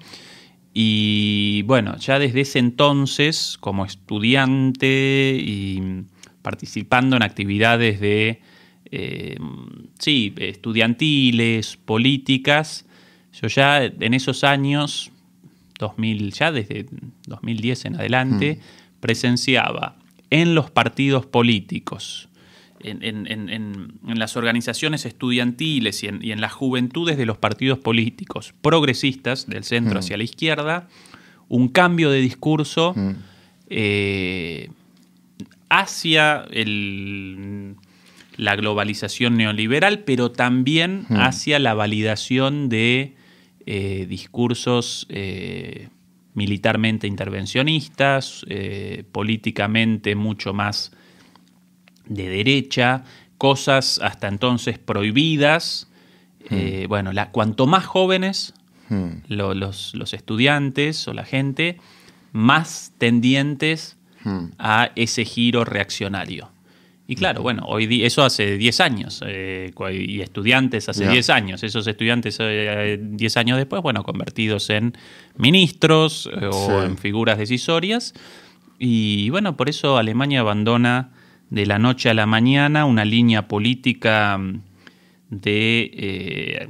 Y 0.75 1.63
bueno, 1.63 1.97
ya 1.97 2.19
desde 2.19 2.43
ese 2.43 2.59
entonces, 2.59 3.57
como 3.59 3.85
estudiante 3.85 5.37
y 5.41 6.05
participando 6.43 7.17
en 7.17 7.23
actividades 7.23 8.01
de, 8.01 8.41
em, 8.91 9.89
sí, 9.99 10.35
estudiantiles, 10.39 11.77
políticas, 11.79 12.87
yo 13.33 13.49
ya 13.49 13.85
en 13.85 14.15
esos 14.15 14.45
años 14.45 15.11
2000, 15.79 16.33
ya 16.33 16.53
desde 16.53 16.87
2010 17.27 17.85
en 17.87 17.95
adelante, 17.97 18.59
hmm. 18.61 19.01
presenciaba 19.01 19.97
en 20.31 20.55
los 20.55 20.71
partidos 20.71 21.25
políticos, 21.27 22.29
en, 22.81 23.99
las 24.05 24.37
organizaciones 24.37 25.05
estudiantiles 25.05 26.03
y, 26.05 26.09
en, 26.09 26.41
las 26.41 26.53
juventudes 26.53 27.17
de 27.17 27.27
los 27.27 27.39
partidos 27.39 27.79
políticos 27.79 28.55
progresistas 28.61 29.47
del 29.47 29.65
centro 29.65 29.95
hmm. 29.95 29.99
hacia 29.99 30.17
la 30.17 30.25
izquierda, 30.25 30.89
un 31.49 31.69
cambio 31.69 32.11
de 32.11 32.21
discurso 32.21 32.93
hmm. 32.95 33.13
eh, 33.69 34.71
hacia 35.71 36.47
la 38.37 38.57
globalización 38.57 39.37
neoliberal, 39.37 40.01
pero 40.01 40.31
también 40.31 41.07
hacia 41.11 41.59
la 41.59 41.75
validación 41.75 42.69
de 42.69 43.18
eh, 43.71 44.07
discursos 44.09 45.07
eh, 45.11 45.91
militarmente 46.33 47.07
intervencionistas, 47.07 48.47
eh, 48.49 49.05
políticamente 49.13 50.15
mucho 50.15 50.55
más 50.55 50.91
de 52.07 52.31
derecha, 52.31 53.05
cosas 53.37 54.01
hasta 54.03 54.29
entonces 54.29 54.79
prohibidas. 54.79 55.87
Hmm. 56.49 56.89
bueno, 56.89 57.11
cuanto 57.31 57.67
más 57.67 57.85
jóvenes 57.85 58.55
hmm. 58.89 59.25
los, 59.29 59.93
estudiantes 60.15 61.07
o 61.07 61.13
la 61.13 61.27
gente, 61.27 61.77
más 62.33 62.95
tendientes 62.97 63.99
hmm. 64.25 64.53
a 64.59 64.93
ese 64.97 65.27
giro 65.27 65.67
reaccionario. 65.67 66.51
Y 67.11 67.17
claro, 67.17 67.41
bueno, 67.41 67.65
hoy 67.67 68.05
eso 68.05 68.23
hace 68.23 68.59
10 68.59 68.81
años, 68.83 69.25
eh, 69.27 69.73
y 69.93 70.21
estudiantes 70.21 70.91
hace 70.91 71.09
10 71.09 71.31
años, 71.31 71.63
esos 71.63 71.87
estudiantes 71.87 72.37
10 72.37 72.47
eh, 72.47 73.41
años 73.41 73.57
después, 73.57 73.81
bueno, 73.81 74.05
convertidos 74.05 74.69
en 74.69 74.93
ministros 75.35 76.29
eh, 76.31 76.51
o 76.53 76.83
en 76.83 76.99
figuras 76.99 77.39
decisorias. 77.39 78.13
Y 78.79 79.31
bueno, 79.31 79.57
por 79.57 79.71
eso 79.71 79.97
Alemania 79.97 80.41
abandona 80.41 81.13
de 81.49 81.65
la 81.65 81.79
noche 81.79 82.11
a 82.11 82.15
la 82.15 82.27
mañana 82.27 82.85
una 82.85 83.07
línea 83.07 83.49
política 83.49 84.37
mm, 84.37 84.61
de 85.31 86.69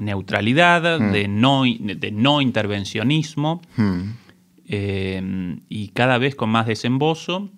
neutralidad, 0.00 0.98
hmm. 0.98 1.12
de, 1.12 1.28
no, 1.28 1.62
de 1.62 2.10
no 2.10 2.40
intervencionismo, 2.40 3.62
hmm. 3.76 4.02
y 5.68 5.88
cada 5.94 6.18
vez 6.18 6.34
con 6.34 6.50
más 6.50 6.66
desemboso 6.66 7.50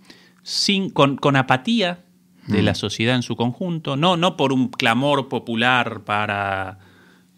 sin, 0.43 0.91
con, 0.91 1.37
apatía 1.37 2.05
de 2.47 2.63
la 2.63 2.73
mm. 2.73 2.77
sociedad 2.77 3.15
en 3.15 3.23
su 3.23 3.37
conjunto, 3.37 3.97
no, 3.97 4.17
no 4.17 4.37
por 4.37 4.53
un 4.53 4.69
clamor 4.69 5.29
popular 5.29 6.03
para 6.05 6.79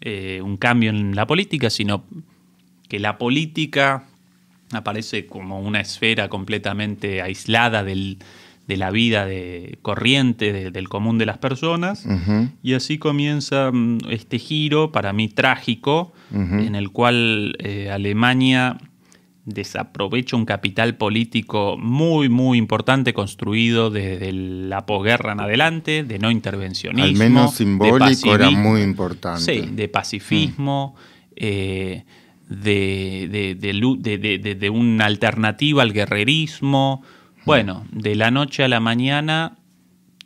eh, 0.01 0.41
un 0.43 0.57
cambio 0.57 0.89
en 0.89 1.15
la 1.15 1.27
política, 1.27 1.69
sino 1.69 2.03
que 2.89 2.99
la 2.99 3.17
política 3.17 4.05
aparece 4.71 5.25
como 5.27 5.59
una 5.59 5.79
esfera 5.79 6.27
completamente 6.29 7.21
aislada 7.21 7.83
de 7.83 8.17
la 8.67 8.91
vida 8.91 9.25
de, 9.25 9.77
corriente 9.81 10.71
del 10.71 10.89
común 10.89 11.17
de 11.17 11.25
las 11.25 11.37
personas. 11.37 12.05
Y 12.63 12.73
así 12.73 12.97
comienza 12.97 13.71
mm, 13.71 13.99
este 14.09 14.39
giro, 14.39 14.91
para 14.91 15.13
mí 15.13 15.27
trágico, 15.27 16.13
en 16.31 16.75
el 16.75 16.89
cual 16.89 17.55
eh, 17.59 17.89
Alemania 17.91 18.77
desaprovecha 19.45 20.35
un 20.35 20.45
capital 20.45 20.95
político 20.97 21.77
muy, 21.77 22.29
muy 22.29 22.57
importante 22.57 23.13
construido 23.13 23.91
desde 23.91 24.33
la 24.33 24.85
posguerra 24.85 25.33
en 25.33 25.39
adelante, 25.39 26.03
de 26.03 26.19
no 26.19 26.31
intervencionismo. 26.31 27.03
Al 27.03 27.13
menos 27.13 27.55
simbólico 27.55 28.33
era 28.33 28.49
muy 28.49 28.81
importante. 28.81 29.41
Sí, 29.41 29.69
de 29.71 29.87
pacifismo, 29.87 30.95
eh, 31.35 32.05
de, 32.49 33.55
de, 34.59 34.69
una 34.69 35.05
alternativa 35.05 35.83
al 35.83 35.93
guerrerismo, 35.93 37.03
Bueno, 37.45 37.85
de 37.91 38.15
la 38.15 38.31
noche 38.31 38.63
a 38.63 38.67
la 38.67 38.79
mañana, 38.79 39.59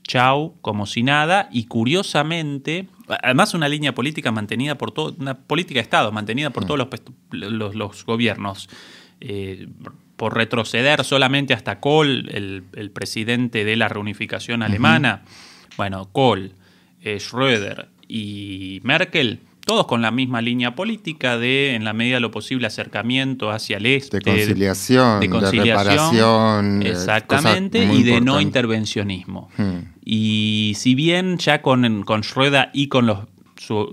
chau, 0.03 0.55
como 0.61 0.85
si 0.85 1.03
nada, 1.03 1.49
y 1.51 1.65
curiosamente, 1.65 2.87
además 3.21 3.53
una 3.53 3.67
línea 3.67 3.93
política 3.93 4.31
mantenida 4.31 4.75
por 4.75 4.91
todo, 4.91 5.15
una 5.19 5.37
política 5.37 5.79
de 5.79 5.83
Estado 5.83 6.11
mantenida 6.13 6.49
por 6.49 6.65
todos 6.65 6.87
los, 7.31 7.75
los, 7.75 8.05
gobiernos. 8.05 8.69
Eh, 9.21 9.67
por 10.15 10.35
retroceder 10.35 11.05
solamente 11.05 11.53
hasta 11.53 11.79
Kohl, 11.79 12.29
el, 12.29 12.91
presidente 12.91 13.63
de 13.63 13.77
la 13.77 13.87
reunificación 13.87 14.63
alemana, 14.63 15.21
bueno, 15.77 16.09
Kohl, 16.11 16.51
eh, 17.01 17.19
Schröder 17.21 17.87
y 18.09 18.81
Merkel, 18.83 19.39
todos 19.65 19.85
con 19.85 20.01
la 20.01 20.11
misma 20.11 20.41
línea 20.41 20.75
política 20.75 21.37
de, 21.37 21.75
en 21.75 21.85
la 21.85 21.93
medida 21.93 22.15
de 22.15 22.21
lo 22.21 22.31
posible, 22.31 22.67
acercamiento 22.67 23.49
hacia 23.49 23.77
el 23.77 23.85
este. 23.85 24.17
De 24.17 24.23
conciliación, 24.23 25.19
de, 25.21 25.27
reparación. 25.27 26.81
Exactamente, 26.81 27.85
y 27.85 28.03
de 28.03 28.19
no 28.19 28.41
intervencionismo. 28.41 29.49
Hmm. 29.55 29.93
Y 30.03 30.73
si 30.75 30.95
bien 30.95 31.37
ya 31.37 31.61
con, 31.61 32.03
con 32.03 32.23
Schröder 32.23 32.71
y 32.73 32.87
con 32.87 33.05
los 33.05 33.19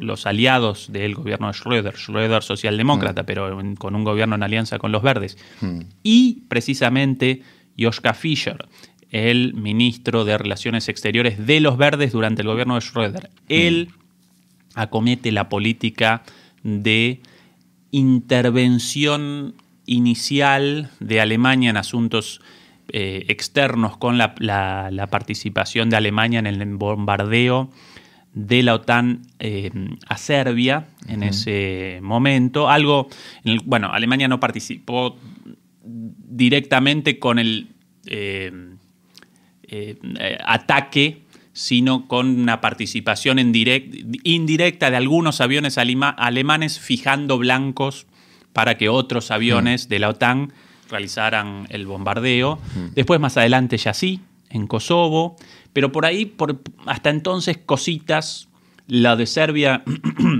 los 0.00 0.26
aliados 0.26 0.92
del 0.92 1.14
gobierno 1.14 1.48
de 1.48 1.52
Schröder, 1.52 1.94
Schröder 1.94 2.42
socialdemócrata, 2.42 3.22
mm. 3.22 3.26
pero 3.26 3.62
con 3.78 3.94
un 3.94 4.04
gobierno 4.04 4.34
en 4.34 4.42
alianza 4.42 4.78
con 4.78 4.92
los 4.92 5.02
verdes, 5.02 5.36
mm. 5.60 5.80
y 6.02 6.44
precisamente 6.48 7.42
Joschka 7.78 8.14
Fischer, 8.14 8.68
el 9.10 9.54
ministro 9.54 10.24
de 10.24 10.38
Relaciones 10.38 10.88
Exteriores 10.88 11.46
de 11.46 11.60
los 11.60 11.76
verdes 11.76 12.12
durante 12.12 12.42
el 12.42 12.48
gobierno 12.48 12.74
de 12.74 12.80
Schröder. 12.80 13.28
Mm. 13.28 13.32
Él 13.48 13.88
acomete 14.74 15.32
la 15.32 15.48
política 15.48 16.22
de 16.62 17.20
intervención 17.90 19.54
inicial 19.86 20.90
de 21.00 21.20
Alemania 21.20 21.70
en 21.70 21.76
asuntos 21.76 22.40
eh, 22.88 23.24
externos 23.28 23.96
con 23.96 24.18
la, 24.18 24.34
participación 25.10 25.90
de 25.90 25.96
Alemania 25.96 26.38
en 26.38 26.46
el 26.46 26.64
bombardeo 26.76 27.70
de 28.36 28.62
la 28.62 28.74
OTAN 28.74 29.22
eh, 29.38 29.70
a 30.06 30.18
Serbia 30.18 30.88
en 31.08 31.22
ese 31.22 32.00
momento. 32.02 32.68
Algo, 32.68 33.08
bueno, 33.64 33.90
Alemania 33.90 34.28
no 34.28 34.38
participó 34.38 35.16
directamente 35.82 37.18
con 37.18 37.38
el 37.38 37.68
eh, 38.06 38.52
eh, 39.62 39.96
ataque, 40.44 41.22
sino 41.54 42.06
con 42.06 42.28
una 42.28 42.60
participación 42.60 43.38
indirecta 43.38 44.90
de 44.90 44.96
algunos 44.96 45.40
aviones 45.40 45.78
alemanes 45.78 46.78
fijando 46.78 47.38
blancos 47.38 48.06
para 48.52 48.76
que 48.76 48.90
otros 48.90 49.30
aviones 49.30 49.88
de 49.88 49.98
la 49.98 50.10
OTAN 50.10 50.52
realizaran 50.90 51.66
el 51.70 51.86
bombardeo. 51.86 52.58
Después, 52.94 53.18
más 53.18 53.38
adelante, 53.38 53.78
ya 53.78 53.94
sí, 53.94 54.20
en 54.50 54.66
Kosovo. 54.66 55.36
Pero 55.72 55.92
por 55.92 56.06
ahí, 56.06 56.26
por, 56.26 56.60
hasta 56.86 57.10
entonces, 57.10 57.58
cositas, 57.58 58.48
la 58.86 59.16
de 59.16 59.26
Serbia, 59.26 59.82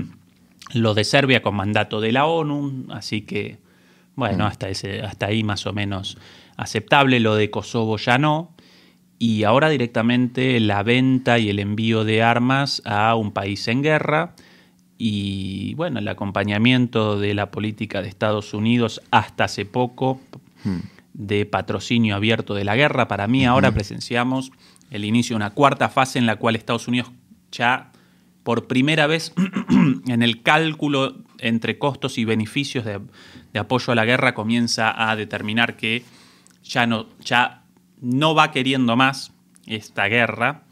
lo 0.73 0.93
de 0.93 1.03
Serbia 1.03 1.41
con 1.41 1.55
mandato 1.55 2.01
de 2.01 2.11
la 2.11 2.25
ONU, 2.25 2.87
así 2.89 3.21
que, 3.21 3.57
bueno, 4.15 4.45
mm. 4.45 4.47
hasta, 4.47 4.69
ese, 4.69 5.01
hasta 5.01 5.27
ahí 5.27 5.43
más 5.43 5.65
o 5.67 5.73
menos 5.73 6.17
aceptable, 6.55 7.19
lo 7.19 7.35
de 7.35 7.49
Kosovo 7.49 7.97
ya 7.97 8.17
no. 8.17 8.55
Y 9.19 9.43
ahora 9.43 9.69
directamente 9.69 10.59
la 10.59 10.83
venta 10.83 11.39
y 11.39 11.49
el 11.49 11.59
envío 11.59 12.03
de 12.03 12.21
armas 12.21 12.81
a 12.85 13.15
un 13.15 13.31
país 13.31 13.67
en 13.67 13.81
guerra 13.81 14.35
y 14.97 15.75
bueno, 15.75 15.99
el 15.99 16.07
acompañamiento 16.07 17.19
de 17.19 17.33
la 17.33 17.51
política 17.51 18.01
de 18.01 18.09
Estados 18.09 18.53
Unidos 18.53 19.01
hasta 19.11 19.45
hace 19.45 19.65
poco 19.65 20.19
mm. 20.63 20.79
De 21.17 21.45
patrocinio 21.45 22.15
abierto 22.15 22.53
de 22.53 22.63
la 22.63 22.75
guerra. 22.75 23.07
Para 23.07 23.27
mí 23.27 23.45
ahora 23.45 23.71
presenciamos 23.71 24.51
el 24.91 25.03
inicio 25.03 25.33
de 25.33 25.37
una 25.37 25.49
cuarta 25.49 25.89
fase 25.89 26.19
en 26.19 26.27
la 26.27 26.37
cual 26.37 26.55
Estados 26.55 26.87
Unidos 26.87 27.11
ya 27.51 27.91
por 28.43 28.67
primera 28.67 29.07
vez 29.07 29.33
en 30.07 30.21
el 30.21 30.41
cálculo 30.43 31.17
entre 31.39 31.77
costos 31.77 32.17
y 32.17 32.23
beneficios 32.23 32.85
de, 32.85 33.01
apoyo 33.59 33.91
a 33.91 33.95
la 33.95 34.05
guerra 34.05 34.33
comienza 34.33 35.09
a 35.09 35.15
determinar 35.15 35.75
que 35.75 36.05
ya 36.63 36.85
no, 36.85 37.07
ya 37.19 37.63
no 37.99 38.35
va 38.35 38.51
queriendo 38.51 38.95
más 38.95 39.33
esta 39.65 40.05
guerra. 40.05 40.63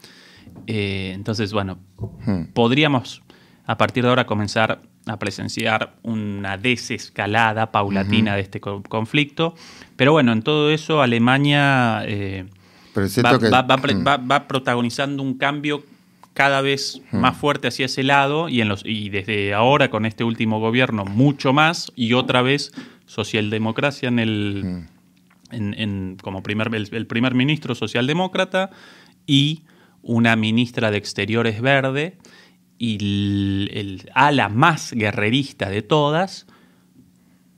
Eh, 0.66 1.10
entonces, 1.14 1.52
bueno, 1.52 1.78
hmm. 2.24 2.52
podríamos 2.54 3.22
a 3.66 3.76
partir 3.76 4.04
de 4.04 4.10
ahora 4.10 4.26
comenzar 4.26 4.82
a 5.06 5.18
presenciar 5.18 5.94
una 6.02 6.56
desescalada 6.56 7.70
paulatina 7.70 8.34
de 8.34 8.40
este 8.42 8.60
conflicto. 8.60 9.54
Pero 9.96 10.12
bueno, 10.12 10.32
en 10.32 10.42
todo 10.42 10.70
eso 10.70 11.00
Alemania 11.00 12.02
eh, 12.04 12.44
va, 12.96 14.48
protagonizando 14.48 15.22
un 15.22 15.38
cambio 15.38 15.84
cada 16.34 16.60
vez 16.60 17.00
hmm. 17.12 17.18
más 17.18 17.36
fuerte 17.36 17.68
hacia 17.68 17.86
ese 17.86 18.02
lado 18.02 18.48
y, 18.48 18.60
en 18.60 18.68
los, 18.68 18.82
y 18.84 19.08
desde 19.08 19.54
ahora 19.54 19.90
con 19.90 20.06
este 20.06 20.24
último 20.24 20.58
gobierno 20.58 21.04
mucho 21.04 21.52
más 21.52 21.92
y 21.94 22.12
otra 22.12 22.42
vez 22.42 22.72
socialdemocracia 23.06 24.08
en 24.08 24.18
el, 24.18 24.62
hmm. 24.64 25.52
en, 25.52 26.16
como 26.20 26.42
primer, 26.42 26.74
el, 26.74 27.06
primer 27.06 27.34
ministro 27.34 27.76
socialdemócrata 27.76 28.70
y 29.24 29.62
una 30.02 30.34
ministra 30.34 30.90
de 30.90 30.98
Exteriores 30.98 31.60
verde 31.60 32.16
y 32.78 32.96
el 33.72 34.10
ala 34.14 34.48
más 34.48 34.92
guerrerista 34.92 35.70
de 35.70 35.82
todas 35.82 36.46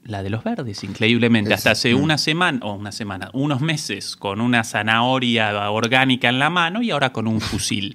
la 0.08 0.22
de 0.22 0.30
los 0.30 0.42
verdes, 0.42 0.82
increíblemente. 0.84 1.52
Hasta 1.52 1.72
hace 1.72 1.94
mm. 1.94 2.02
una 2.02 2.18
semana, 2.18 2.60
o 2.62 2.72
una 2.72 2.92
semana, 2.92 3.30
unos 3.34 3.60
meses 3.60 4.16
con 4.16 4.40
una 4.40 4.64
zanahoria 4.64 5.70
orgánica 5.70 6.30
en 6.30 6.38
la 6.38 6.50
mano 6.50 6.82
y 6.82 6.90
ahora 6.90 7.12
con 7.12 7.28
un 7.28 7.40
fusil. 7.40 7.94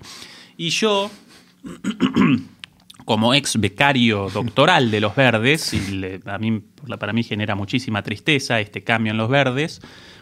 Y 0.55 0.69
yo, 0.69 1.09
como 3.05 3.33
ex 3.33 3.59
becario 3.59 4.29
doctoral 4.29 4.91
de 4.91 5.01
los 5.01 5.15
verdes, 5.15 5.73
y 5.73 6.19
a 6.25 6.38
mí, 6.38 6.62
para 6.99 7.13
mí 7.13 7.23
genera 7.23 7.55
muchísima 7.55 8.03
tristeza 8.03 8.59
este 8.59 8.83
cambio 8.83 9.12
en 9.12 9.17
los 9.17 9.29
verdes, 9.29 9.81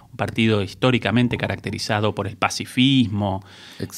un 0.09 0.17
partido 0.17 0.61
históricamente 0.61 1.37
caracterizado 1.37 2.15
por 2.15 2.25
el 2.25 2.37
pacifismo, 2.37 3.43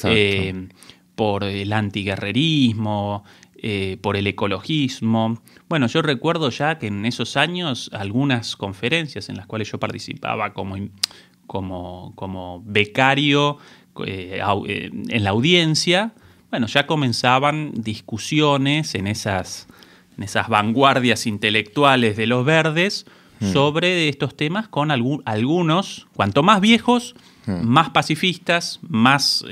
eh, 0.06 0.68
por 1.16 1.44
el 1.44 1.74
antiguerrerismo, 1.74 3.24
eh, 3.66 3.98
por 4.02 4.18
el 4.18 4.28
ecologismo. 4.28 5.42
Bueno, 5.70 5.88
yo 5.88 6.02
recuerdo 6.02 6.50
ya 6.50 6.80
que 6.80 6.88
en 6.88 7.06
esos 7.06 7.38
años 7.38 7.90
algunas 7.94 8.58
conferencias 8.58 9.30
en 9.30 9.38
las 9.38 9.46
cuales 9.46 9.72
yo 9.72 9.80
participaba 9.80 10.54
como, 10.54 10.76
como, 11.48 12.12
como 12.16 12.62
becario 12.66 13.60
eh, 14.06 14.42
eh, 14.68 14.92
en 15.08 15.24
la 15.24 15.30
audiencia, 15.30 16.12
bueno, 16.52 16.68
ya 16.68 16.86
comenzaban 16.88 17.72
discusiones 17.74 18.96
en 18.96 19.08
esas, 19.08 19.68
en 20.18 20.24
esas 20.24 20.50
vanguardias 20.50 21.26
intelectuales 21.26 22.18
de 22.18 22.28
los 22.28 22.44
verdes 22.44 23.06
hmm. 23.40 23.54
sobre 23.54 24.10
estos 24.10 24.36
temas 24.36 24.68
con 24.68 24.92
algunos, 24.92 26.08
cuanto 26.16 26.44
más 26.44 26.60
viejos, 26.60 27.16
hmm. 27.46 27.66
más 27.66 27.92
pacifistas, 27.92 28.82
más 28.82 29.46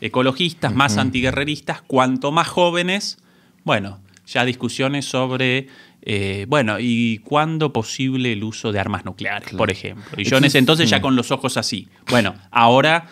ecologistas, 0.00 0.74
más 0.74 0.96
antiguerreristas, 0.96 1.82
cuanto 1.82 2.32
más 2.32 2.48
jóvenes, 2.48 3.18
bueno, 3.64 4.00
ya 4.26 4.44
discusiones 4.44 5.04
sobre, 5.04 5.68
eh, 6.02 6.46
bueno, 6.48 6.78
¿y 6.78 7.18
cuándo 7.18 7.72
posible 7.72 8.32
el 8.32 8.44
uso 8.44 8.72
de 8.72 8.80
armas 8.80 9.04
nucleares, 9.04 9.52
por 9.54 9.70
ejemplo? 9.70 10.04
Y 10.16 10.24
yo 10.24 10.38
en 10.38 10.44
ese 10.44 10.58
entonces 10.58 10.88
ya 10.88 11.00
con 11.00 11.16
los 11.16 11.30
ojos 11.30 11.56
así. 11.56 11.88
Bueno, 12.08 12.34
ahora 12.50 13.08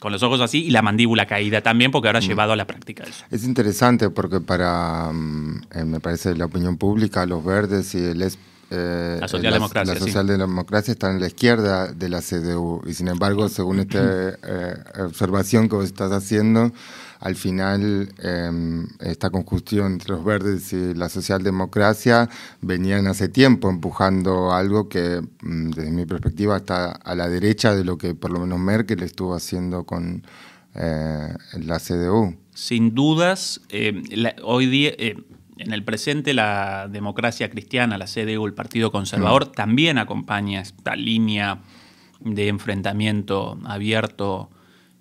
con 0.00 0.12
los 0.12 0.22
ojos 0.22 0.40
así 0.40 0.64
y 0.64 0.70
la 0.70 0.82
mandíbula 0.82 1.26
caída 1.26 1.62
también, 1.62 1.90
porque 1.90 2.08
ahora 2.08 2.18
ha 2.18 2.22
mm. 2.22 2.28
llevado 2.28 2.52
a 2.52 2.56
la 2.56 2.66
práctica 2.66 3.04
eso. 3.04 3.24
Es 3.30 3.44
interesante 3.44 4.10
porque 4.10 4.40
para, 4.40 5.10
mm, 5.12 5.62
eh, 5.74 5.84
me 5.84 6.00
parece, 6.00 6.36
la 6.36 6.46
opinión 6.46 6.76
pública, 6.76 7.24
los 7.26 7.44
verdes 7.44 7.94
y 7.94 7.98
el 7.98 8.22
eh, 8.70 9.18
la 9.20 9.28
socialdemocracia. 9.28 9.94
La, 9.94 10.00
socialdemocracia 10.00 10.92
está 10.92 11.10
en 11.10 11.20
la 11.20 11.28
izquierda 11.28 11.92
de 11.92 12.08
la 12.08 12.20
CDU 12.20 12.82
y 12.86 12.94
sin 12.94 13.08
embargo, 13.08 13.48
según 13.48 13.78
esta 13.78 14.00
eh, 14.00 14.74
observación 14.98 15.68
que 15.68 15.76
vos 15.76 15.84
estás 15.84 16.10
haciendo, 16.10 16.72
al 17.20 17.36
final 17.36 18.12
em, 18.18 18.88
esta 19.00 19.30
conjunción 19.30 19.92
entre 19.92 20.10
los 20.10 20.24
verdes 20.24 20.72
y 20.72 20.94
la 20.94 21.08
socialdemocracia 21.08 22.28
venían 22.60 23.06
hace 23.06 23.28
tiempo 23.28 23.70
empujando 23.70 24.52
algo 24.52 24.88
que 24.88 25.22
mm, 25.42 25.70
desde 25.70 25.90
mi 25.92 26.04
perspectiva 26.04 26.56
está 26.56 26.90
a 26.90 27.14
la 27.14 27.28
derecha 27.28 27.74
de 27.74 27.84
lo 27.84 27.96
que 27.98 28.14
por 28.14 28.32
lo 28.32 28.40
menos 28.40 28.58
Merkel 28.58 29.02
estuvo 29.02 29.34
haciendo 29.34 29.84
con 29.84 30.24
eh, 30.74 31.34
la 31.60 31.78
CDU. 31.78 32.36
Sin 32.52 32.94
dudas, 32.94 33.60
hoy 34.42 34.66
día 34.66 34.92
en 35.58 35.72
el 35.72 35.82
presente 35.82 36.34
la 36.34 36.88
democracia 36.88 37.50
cristiana, 37.50 37.98
la 37.98 38.06
CDU, 38.06 38.46
el 38.46 38.54
Partido 38.54 38.92
Conservador, 38.92 39.48
mm. 39.48 39.52
también 39.52 39.98
acompaña 39.98 40.60
esta 40.60 40.96
línea 40.96 41.60
de 42.20 42.48
enfrentamiento 42.48 43.58
abierto 43.64 44.50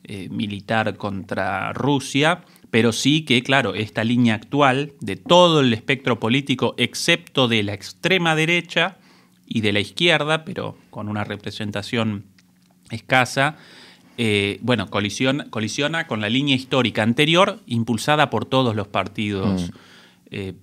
eh, 0.04 0.30
militar 0.30 0.98
contra 0.98 1.74
Rusia, 1.74 2.44
pero 2.70 2.92
sí 2.92 3.24
que, 3.24 3.42
claro, 3.42 3.74
esta 3.74 4.04
línea 4.04 4.36
actual 4.36 4.94
de 5.00 5.16
todo 5.16 5.62
el 5.62 5.74
espectro 5.74 6.20
político, 6.20 6.76
excepto 6.78 7.48
de 7.48 7.64
la 7.64 7.74
extrema 7.74 8.36
derecha 8.36 8.98
y 9.48 9.62
de 9.62 9.74
la 9.74 9.80
izquierda, 9.80 10.46
pero 10.46 10.78
con 10.90 11.10
una 11.10 11.24
representación 11.24 12.26
escasa, 12.92 13.58
eh, 14.18 14.60
bueno, 14.62 14.90
colisiona, 14.90 15.50
colisiona, 15.50 16.08
con 16.08 16.22
la 16.22 16.30
línea 16.30 16.56
histórica 16.56 17.04
anterior 17.04 17.60
impulsada 17.66 18.30
por 18.30 18.46
todos 18.46 18.76
los 18.76 18.88
partidos 18.88 19.72
mm. 19.72 19.76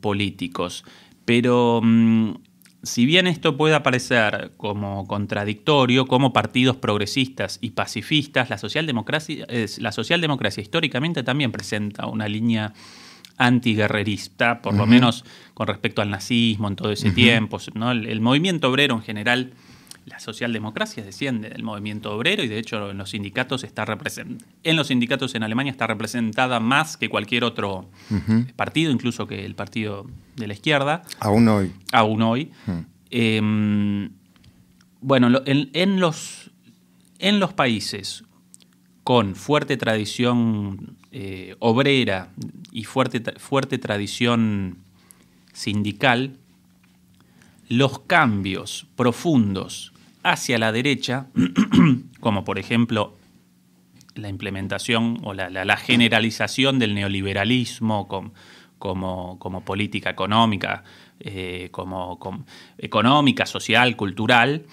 Políticos. 0.01 0.85
Pero 1.25 1.81
mm, 1.83 2.35
si 2.83 3.07
bien 3.07 3.27
esto 3.27 3.57
puede 3.57 3.79
parecer 3.81 4.53
como 4.57 5.07
contradictorio, 5.07 6.07
como 6.07 6.33
partidos 6.33 6.77
progresistas 6.77 7.59
y 7.61 7.71
pacifistas, 7.71 8.51
la 8.51 8.59
socialdemocracia, 8.59 9.47
la 9.79 9.93
socialdemocracia 9.93 10.63
históricamente 10.63 11.23
también 11.23 11.53
presenta 11.53 12.07
una 12.07 12.29
línea 12.29 12.73
antiguerrerista, 13.39 14.61
por 14.63 14.75
lo 14.75 14.87
menos 14.87 15.25
con 15.55 15.67
respecto 15.67 16.03
al 16.03 16.11
nazismo 16.11 16.69
en 16.69 16.77
todo 16.77 16.93
ese 16.93 17.11
tiempo. 17.11 17.59
¿no? 17.75 17.91
el, 17.91 18.21
movimiento 18.21 18.69
obrero 18.69 18.95
en 18.95 19.03
general 19.03 19.53
la 20.07 20.19
socialdemocracia 20.19 21.05
desciende 21.05 21.51
del 21.51 21.62
movimiento 21.62 22.15
obrero 22.15 22.43
y 22.43 22.49
de 22.49 22.59
hecho 22.59 22.91
en 22.91 22.99
los 22.99 23.11
sindicatos 23.11 23.65
está 23.65 23.87
en 24.65 24.77
los 24.77 24.88
sindicatos 24.88 25.35
en 25.35 25.43
Alemania 25.43 25.71
está 25.71 25.87
representada 25.87 26.61
más 26.61 26.97
que 26.97 27.09
cualquier 27.09 27.45
otro 27.45 27.88
partido, 28.57 28.91
incluso 28.91 29.27
que 29.27 29.45
el 29.45 29.55
partido 29.55 30.07
de 30.37 30.47
la 30.47 30.55
izquierda. 30.55 31.03
Aún 31.21 31.49
hoy. 31.49 31.73
Aún 31.93 32.23
hoy. 32.23 32.51
Em, 33.11 34.11
bueno, 35.01 35.43
en, 35.45 36.01
los, 36.01 36.51
en 37.19 37.41
los 37.41 37.53
países 37.53 38.25
con 39.05 39.35
fuerte 39.35 39.77
tradición 39.77 40.97
eh, 41.11 41.57
obrera 41.59 42.31
y 42.71 42.85
fuerte, 42.85 43.21
fuerte 43.38 43.79
tradición 43.79 44.79
sindical, 45.53 46.38
los 47.69 48.01
cambios 48.01 48.87
profundos 48.97 49.92
hacia 50.23 50.59
la 50.59 50.73
derecha, 50.73 51.27
como 52.21 52.45
por 52.45 52.59
ejemplo 52.59 53.17
la 54.15 54.29
implementación 54.29 55.19
o 55.25 55.33
la, 55.35 55.77
generalización 55.77 56.79
del 56.79 56.95
neoliberalismo 56.95 58.09
como, 58.79 59.39
como, 59.39 59.65
política 59.65 60.11
económica, 60.11 60.85
eh, 61.21 61.69
como, 61.71 62.45
económica, 62.79 63.47
social, 63.47 63.97
cultural, 63.97 64.67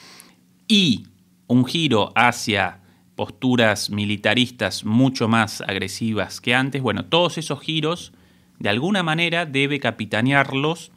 y 0.68 1.08
un 1.48 1.66
giro 1.66 2.12
hacia 2.16 2.80
posturas 3.16 3.90
militaristas 3.90 4.86
mucho 4.86 5.28
más 5.28 5.62
agresivas 5.62 6.42
que 6.42 6.54
antes, 6.54 6.82
bueno, 6.82 7.06
todos 7.06 7.38
esos 7.38 7.60
giros, 7.60 8.14
de 8.60 8.70
alguna 8.70 9.04
manera 9.04 9.46
debe 9.46 9.80
capitanearlos 9.80 10.92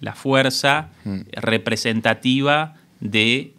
la 0.00 0.14
fuerza 0.14 0.90
mm. 1.04 1.20
representativa 1.32 2.74
de 3.00 3.55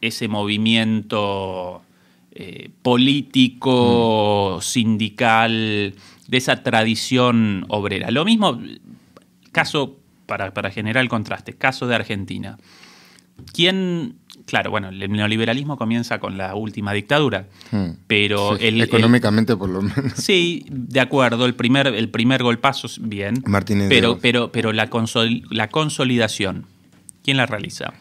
ese 0.00 0.28
movimiento 0.28 1.82
eh, 2.32 2.70
político, 2.82 4.56
mm. 4.58 4.62
sindical, 4.62 5.94
de 6.28 6.36
esa 6.36 6.62
tradición 6.62 7.64
obrera. 7.68 8.10
Lo 8.10 8.26
mismo, 8.26 8.60
caso, 9.52 9.96
para, 10.26 10.70
generar 10.70 11.02
el 11.02 11.08
contraste, 11.08 11.54
caso 11.54 11.86
de 11.86 11.94
Argentina. 11.94 12.58
¿Quién 13.54 14.16
claro, 14.44 14.70
bueno, 14.70 14.90
el 14.90 15.10
neoliberalismo 15.10 15.76
comienza 15.76 16.20
con 16.20 16.36
la 16.36 16.54
última 16.54 16.92
dictadura, 16.92 17.48
mm. 17.70 17.90
pero 18.06 18.56
económicamente 18.60 19.56
por 19.56 19.70
lo 19.70 19.82
menos. 19.82 20.12
Sí, 20.16 20.66
de 20.68 21.00
acuerdo, 21.00 21.46
el 21.46 21.54
primer, 21.54 21.86
el 21.86 22.10
primer 22.10 22.42
golpazo, 22.42 22.86
bien. 23.00 23.42
Martínez 23.46 23.88
pero, 23.88 24.18
pero, 24.18 24.52
pero 24.52 24.72
la, 24.72 24.90
la 25.50 25.68
consolidación, 25.68 26.66
¿quién 27.24 27.38
la 27.38 27.46
realiza? 27.46 27.94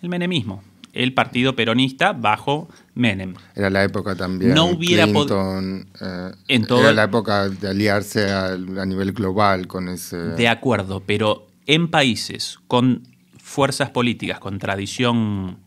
El 0.00 0.08
menemismo 0.10 0.62
el 0.98 1.14
partido 1.14 1.54
peronista 1.54 2.12
bajo 2.12 2.68
Menem. 2.94 3.34
Era 3.54 3.70
la 3.70 3.84
época 3.84 4.16
también. 4.16 4.52
No 4.52 4.64
hubiera 4.66 5.06
podido. 5.06 5.60
Eh, 5.60 6.32
era 6.48 6.92
la 6.92 7.04
época 7.04 7.48
de 7.48 7.68
aliarse 7.68 8.28
a, 8.32 8.56
nivel 8.56 9.12
global 9.12 9.68
con 9.68 9.88
ese. 9.88 10.16
De 10.16 10.48
acuerdo, 10.48 11.00
pero 11.06 11.46
en 11.66 11.88
países 11.88 12.58
con 12.66 13.04
fuerzas 13.40 13.90
políticas, 13.90 14.40
con 14.40 14.58
tradición 14.58 15.58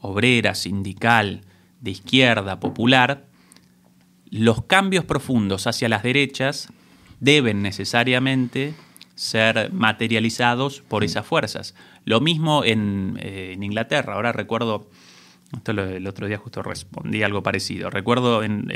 obrera, 0.00 0.56
sindical, 0.56 1.42
de 1.80 1.92
izquierda, 1.92 2.58
popular, 2.58 3.26
los 4.30 4.64
cambios 4.64 5.04
profundos 5.04 5.68
hacia 5.68 5.88
las 5.88 6.02
derechas 6.02 6.70
deben 7.20 7.62
necesariamente 7.62 8.74
ser 9.22 9.72
materializados 9.72 10.82
por 10.82 11.02
mm. 11.02 11.04
esas 11.04 11.26
fuerzas. 11.26 11.74
Lo 12.04 12.20
mismo 12.20 12.64
en, 12.64 13.18
eh, 13.20 13.56
Inglaterra. 13.60 14.14
Ahora 14.14 14.32
recuerdo, 14.32 14.90
esto 15.54 15.70
el 15.70 16.06
otro 16.08 16.26
día 16.26 16.38
justo 16.38 16.62
respondí 16.62 17.22
algo 17.22 17.42
parecido. 17.42 17.88
Recuerdo 17.88 18.42
en 18.42 18.68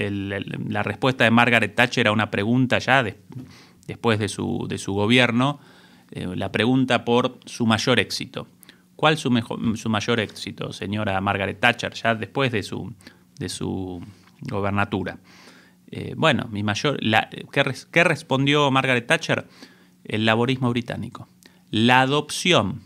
la 0.69 0.83
respuesta 0.85 1.25
de 1.25 1.33
Margaret 1.33 1.75
Thatcher 1.75 2.07
a 2.07 2.13
una 2.13 2.31
pregunta 2.31 2.79
ya 2.79 3.05
después 3.89 4.21
de 4.21 4.29
su, 4.29 4.67
de 4.69 4.79
su 4.79 4.93
gobierno, 4.93 5.59
eh, 6.13 6.29
la 6.37 6.53
pregunta 6.53 7.05
por 7.05 7.41
su 7.45 7.67
mayor 7.67 7.99
éxito. 7.99 8.47
¿Cuál 8.95 9.19
su, 9.19 9.31
mejor, 9.33 9.77
su 9.77 9.89
mayor 9.91 10.21
éxito, 10.21 10.73
señora 10.73 11.21
Margaret 11.21 11.59
Thatcher, 11.59 11.93
ya 11.93 12.15
después 12.15 12.53
de 12.53 12.63
su, 12.63 12.95
de 13.39 13.49
su 13.49 14.01
gobernatura? 14.43 15.19
Eh, 15.91 16.15
bueno, 16.17 16.49
mi 16.51 16.63
mayor. 16.63 16.99
¿qué, 17.51 18.05
respondió 18.05 18.71
Margaret 18.71 19.07
Thatcher? 19.07 19.47
El 20.09 20.27
laborismo 20.27 20.71
británico. 20.71 21.29
La 21.71 22.01
adopción 22.01 22.81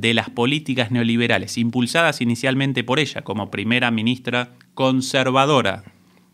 de 0.00 0.12
las 0.12 0.28
políticas 0.28 0.90
neoliberales, 0.90 1.56
impulsadas 1.56 2.20
inicialmente 2.20 2.84
por 2.84 2.98
ella 2.98 3.22
como 3.22 3.50
primera 3.50 3.90
ministra 3.90 4.50
conservadora 4.74 5.84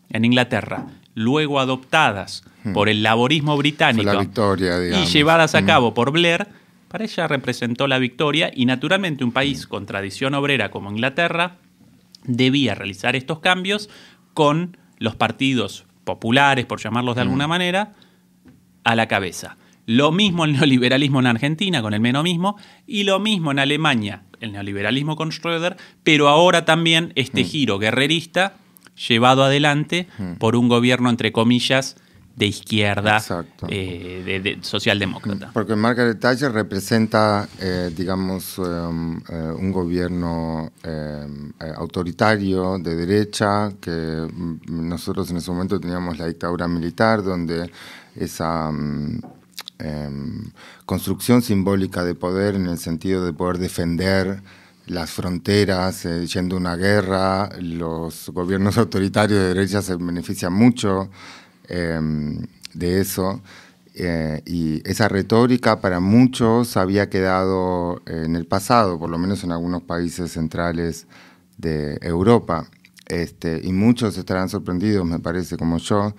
en 0.09 0.25
Inglaterra, 0.25 0.87
luego 1.15 1.59
adoptadas 1.59 2.43
hmm. 2.63 2.73
por 2.73 2.89
el 2.89 3.03
laborismo 3.03 3.55
británico 3.57 4.21
y 4.21 5.05
llevadas 5.05 5.55
a 5.55 5.61
hmm. 5.61 5.65
cabo 5.65 5.93
por 5.93 6.11
Blair, 6.11 6.47
para 6.89 7.05
ella 7.05 7.27
representó 7.27 7.87
la 7.87 7.99
victoria 7.99 8.51
y 8.53 8.65
naturalmente 8.65 9.23
un 9.23 9.31
país 9.31 9.65
con 9.65 9.85
tradición 9.85 10.35
obrera 10.35 10.69
como 10.69 10.91
Inglaterra 10.91 11.57
debía 12.25 12.75
realizar 12.75 13.15
estos 13.15 13.39
cambios 13.39 13.89
con 14.33 14.77
los 14.99 15.15
partidos 15.15 15.85
populares, 16.03 16.65
por 16.65 16.81
llamarlos 16.81 17.15
de 17.15 17.21
hmm. 17.21 17.27
alguna 17.27 17.47
manera, 17.47 17.93
a 18.83 18.95
la 18.95 19.07
cabeza. 19.07 19.57
Lo 19.85 20.11
mismo 20.11 20.45
el 20.45 20.53
neoliberalismo 20.53 21.19
en 21.19 21.27
Argentina 21.27 21.81
con 21.81 21.93
el 21.93 21.99
menomismo 21.99 22.57
y 22.87 23.03
lo 23.03 23.19
mismo 23.19 23.51
en 23.51 23.59
Alemania, 23.59 24.23
el 24.39 24.53
neoliberalismo 24.53 25.15
con 25.15 25.31
Schröder, 25.31 25.75
pero 26.03 26.29
ahora 26.29 26.65
también 26.65 27.11
este 27.15 27.43
mm. 27.43 27.45
giro 27.45 27.79
guerrerista 27.79 28.55
llevado 29.07 29.43
adelante 29.43 30.07
mm. 30.17 30.33
por 30.33 30.55
un 30.55 30.69
gobierno, 30.69 31.09
entre 31.09 31.31
comillas, 31.31 31.97
de 32.35 32.47
izquierda, 32.47 33.21
eh, 33.67 34.41
de, 34.43 34.57
socialdemócrata. 34.61 35.51
Porque 35.53 35.75
Margaret 35.75 36.19
Thatcher 36.19 36.51
representa, 36.51 37.47
eh, 37.59 37.91
digamos, 37.95 38.57
um, 38.57 39.17
eh, 39.29 39.53
un 39.55 39.71
gobierno 39.71 40.71
autoritario 41.77 42.79
de 42.79 42.95
derecha, 42.95 43.71
que 43.79 43.91
mm, 43.91 44.89
nosotros 44.89 45.29
en 45.29 45.37
ese 45.37 45.51
momento 45.51 45.79
teníamos 45.79 46.17
la 46.17 46.27
dictadura 46.27 46.67
militar, 46.67 47.23
donde 47.23 47.69
esa... 48.15 48.71
Em, 49.83 50.51
construcción 50.85 51.41
simbólica 51.41 52.05
de 52.05 52.15
poder 52.15 52.55
en 52.55 52.67
el 52.67 52.77
sentido 52.77 53.25
de 53.25 53.33
poder 53.33 53.57
defender 53.57 54.41
las 54.87 55.11
fronteras, 55.11 56.05
eh, 56.05 56.25
yendo 56.25 56.55
a 56.55 56.59
una 56.59 56.75
guerra, 56.77 57.49
los 57.59 58.29
gobiernos 58.29 58.77
autoritarios 58.77 59.39
de 59.39 59.47
derecha 59.49 59.81
se 59.81 59.97
benefician 59.97 60.53
mucho 60.53 61.09
em, 61.67 62.47
de 62.73 63.01
eso. 63.01 63.41
Eh, 63.95 64.41
y 64.45 64.81
esa 64.89 65.09
retórica 65.09 65.81
para 65.81 65.99
muchos 65.99 66.77
había 66.77 67.09
quedado 67.09 68.01
en 68.07 68.35
el 68.37 68.45
pasado, 68.45 68.97
por 68.97 69.09
lo 69.09 69.17
menos 69.17 69.43
en 69.43 69.51
algunos 69.51 69.83
países 69.83 70.31
centrales 70.31 71.07
de 71.57 71.97
Europa. 72.01 72.67
Este, 73.07 73.59
y 73.63 73.73
muchos 73.73 74.17
estarán 74.17 74.49
sorprendidos, 74.49 75.05
me 75.05 75.19
parece, 75.19 75.57
como 75.57 75.77
yo, 75.77 76.15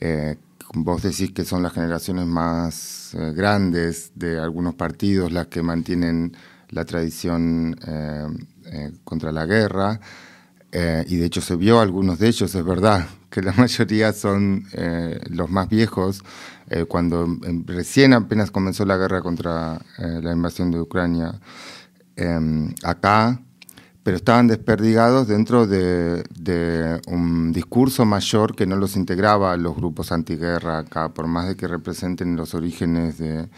eh, 0.00 0.36
vos 0.74 1.02
decís 1.02 1.32
que 1.32 1.44
son 1.44 1.62
las 1.62 1.72
generaciones 1.72 2.26
más 2.26 2.99
eh, 3.14 3.32
grandes 3.34 4.12
de 4.14 4.38
algunos 4.38 4.74
partidos 4.74 5.32
las 5.32 5.48
que 5.48 5.62
mantienen 5.62 6.36
la 6.68 6.84
tradición 6.84 7.76
eh, 7.86 8.26
eh, 8.66 8.92
contra 9.04 9.32
la 9.32 9.46
guerra, 9.46 10.00
y 10.72 11.16
de 11.16 11.26
hecho 11.26 11.40
se 11.40 11.56
vio 11.56 11.80
algunos 11.80 12.20
de 12.20 12.28
ellos, 12.28 12.54
es 12.54 12.64
verdad, 12.64 13.04
que 13.30 13.42
la 13.42 13.52
mayoría 13.52 14.12
son 14.12 14.64
los 15.28 15.50
más 15.50 15.68
viejos, 15.68 16.22
cuando 16.86 17.24
em, 17.24 17.66
recién 17.66 18.12
apenas 18.12 18.52
comenzó 18.52 18.84
la 18.84 18.96
guerra 18.96 19.20
contra 19.20 19.80
la 19.98 20.32
invasión 20.32 20.70
de 20.70 20.80
Ucrania. 20.80 21.40
Em, 22.14 22.72
acá 22.84 23.40
pero 24.02 24.16
estaban 24.16 24.46
desperdigados 24.46 25.28
dentro 25.28 25.66
de, 25.66 27.00
un 27.06 27.52
discurso 27.52 28.04
mayor 28.04 28.54
que 28.56 28.66
no 28.66 28.76
los 28.76 28.96
integraba 28.96 29.52
a 29.52 29.56
los 29.56 29.76
grupos 29.76 30.12
antiguerra 30.12 30.78
acá, 30.78 31.10
por 31.10 31.26
más 31.26 31.48
de 31.48 31.56
que 31.56 31.68
representen 31.68 32.36
los 32.36 32.54
orígenes 32.54 33.18
de, 33.18 33.48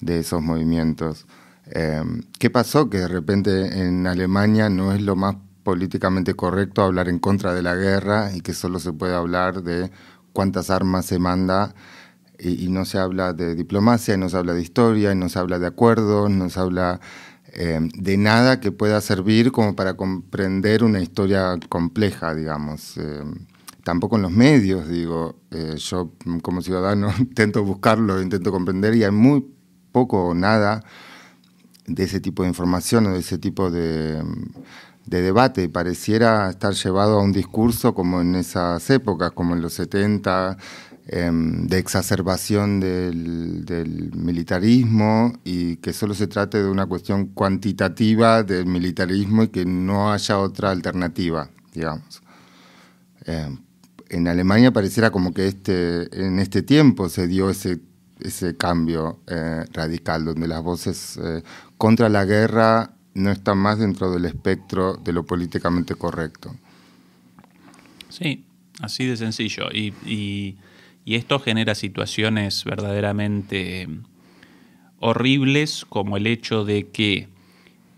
esos 0.00 0.42
movimientos. 0.42 1.26
Em, 1.66 2.22
¿Qué 2.38 2.50
pasó? 2.50 2.90
Que 2.90 2.98
de 2.98 3.08
repente 3.08 3.80
en 3.86 4.06
Alemania 4.06 4.68
no 4.68 4.92
es 4.92 5.00
lo 5.00 5.14
más 5.14 5.36
políticamente 5.62 6.34
correcto 6.34 6.82
hablar 6.82 7.08
en 7.08 7.20
contra 7.20 7.54
de 7.54 7.62
la 7.62 7.76
guerra 7.76 8.34
y 8.34 8.40
que 8.40 8.52
solo 8.52 8.80
se 8.80 8.92
puede 8.92 9.14
hablar 9.14 9.62
de 9.62 9.92
cuántas 10.32 10.70
armas 10.70 11.06
se 11.06 11.20
manda 11.20 11.74
y, 12.38 12.68
no 12.68 12.84
se 12.84 12.98
habla 12.98 13.32
de 13.32 13.54
diplomacia, 13.54 14.14
y 14.14 14.18
no 14.18 14.28
se 14.28 14.36
habla 14.36 14.54
de 14.54 14.62
historia, 14.62 15.12
y 15.12 15.14
no 15.14 15.28
se 15.28 15.38
habla 15.38 15.58
de 15.58 15.66
acuerdos, 15.66 16.30
no 16.30 16.50
se 16.50 16.58
habla 16.58 17.00
eh, 17.52 17.80
de 17.94 18.16
nada 18.16 18.60
que 18.60 18.72
pueda 18.72 19.00
servir 19.00 19.52
como 19.52 19.76
para 19.76 19.94
comprender 19.94 20.82
una 20.84 21.00
historia 21.00 21.58
compleja, 21.68 22.34
digamos. 22.34 22.96
Eh, 22.96 23.22
tampoco 23.84 24.16
en 24.16 24.22
los 24.22 24.32
medios, 24.32 24.88
digo, 24.88 25.36
eh, 25.50 25.74
yo 25.76 26.12
como 26.42 26.62
ciudadano 26.62 27.12
intento 27.18 27.62
buscarlo, 27.64 28.20
intento 28.22 28.50
comprender 28.50 28.94
y 28.94 29.04
hay 29.04 29.10
muy 29.10 29.46
poco 29.92 30.28
o 30.28 30.34
nada 30.34 30.82
de 31.86 32.04
ese 32.04 32.20
tipo 32.20 32.42
de 32.42 32.48
información 32.48 33.06
o 33.06 33.12
de 33.12 33.20
ese 33.20 33.38
tipo 33.38 33.70
de 33.70 34.22
de 35.06 35.22
debate. 35.22 35.68
Pareciera 35.68 36.50
estar 36.50 36.74
llevado 36.74 37.18
a 37.18 37.22
un 37.22 37.32
discurso 37.32 37.94
como 37.94 38.20
en 38.20 38.34
esas 38.34 38.88
épocas, 38.90 39.32
como 39.32 39.54
en 39.54 39.62
los 39.62 39.74
70, 39.74 40.56
em, 40.56 40.91
de 41.04 41.78
exacerbación 41.78 42.78
del, 42.78 44.10
militarismo 44.14 45.32
y 45.44 45.76
que 45.76 45.92
solo 45.92 46.14
se 46.14 46.28
trate 46.28 46.62
de 46.62 46.70
una 46.70 46.86
cuestión 46.86 47.26
cuantitativa 47.26 48.42
del 48.44 48.66
militarismo 48.66 49.42
y 49.42 49.48
que 49.48 49.64
no 49.64 50.12
haya 50.12 50.38
otra 50.38 50.70
alternativa, 50.70 51.50
digamos. 51.74 52.22
Em, 53.24 53.58
en 54.10 54.28
Alemania 54.28 54.72
pareciera 54.72 55.10
como 55.10 55.32
que 55.32 55.48
este, 55.48 56.24
en 56.24 56.38
este 56.38 56.62
tiempo 56.62 57.08
se 57.08 57.26
dio 57.26 57.50
ese, 57.50 57.80
ese 58.20 58.56
cambio 58.56 59.20
eh, 59.26 59.64
radical, 59.72 60.24
donde 60.24 60.46
las 60.46 60.62
voces 60.62 61.18
eh, 61.22 61.42
contra 61.78 62.08
la 62.08 62.24
guerra 62.24 62.94
no 63.14 63.30
está 63.30 63.54
más 63.54 63.78
dentro 63.78 64.12
del 64.12 64.24
espectro 64.24 64.94
de 64.94 65.12
lo 65.12 65.24
políticamente 65.24 65.94
correcto. 65.94 66.54
Sí, 68.08 68.44
así 68.80 69.06
de 69.06 69.16
sencillo. 69.16 69.70
Y, 69.72 70.56
esto 71.06 71.38
genera 71.38 71.74
situaciones 71.74 72.64
verdaderamente 72.64 73.88
horribles, 75.00 75.84
como 75.88 76.16
el 76.16 76.26
hecho 76.26 76.64
de 76.64 76.88
que 76.88 77.28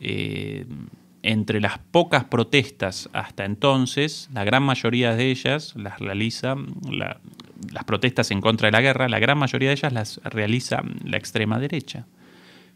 eh, 0.01 0.65
entre 1.23 1.61
las 1.61 1.79
pocas 1.79 2.25
protestas 2.25 3.09
hasta 3.13 3.45
entonces, 3.45 4.29
la 4.33 4.45
gran 4.45 4.63
mayoría 4.63 5.15
de 5.15 5.31
ellas 5.31 5.75
las 5.77 5.99
realiza, 5.99 6.57
las 6.91 7.85
protestas 7.85 8.31
en 8.31 8.41
contra 8.41 8.69
de 8.69 8.73
la 8.73 8.81
guerra, 8.81 9.09
la 9.09 9.19
gran 9.19 9.39
mayoría 9.39 9.69
de 9.69 9.75
ellas 9.75 9.93
las 9.93 10.21
realiza 10.25 10.83
la 11.03 11.17
extrema 11.17 11.59
derecha, 11.59 12.07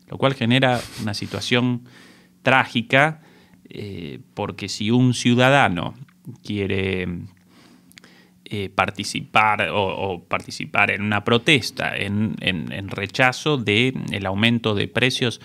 lo 0.09 0.19
cual 0.19 0.35
genera 0.35 0.81
una 1.03 1.15
situación 1.15 1.85
trágica, 2.43 3.21
eh, 3.69 4.21
porque 4.35 4.69
si 4.69 4.91
un 4.91 5.13
ciudadano 5.13 5.95
quiere 6.43 7.07
eh, 8.51 8.71
participar 8.75 9.69
o, 9.73 10.25
participar 10.27 10.91
en 10.91 11.03
una 11.03 11.25
protesta 11.25 11.97
en, 11.97 12.37
rechazo 12.89 13.57
del 13.59 14.27
aumento 14.27 14.75
de 14.75 14.89
precios, 14.89 15.41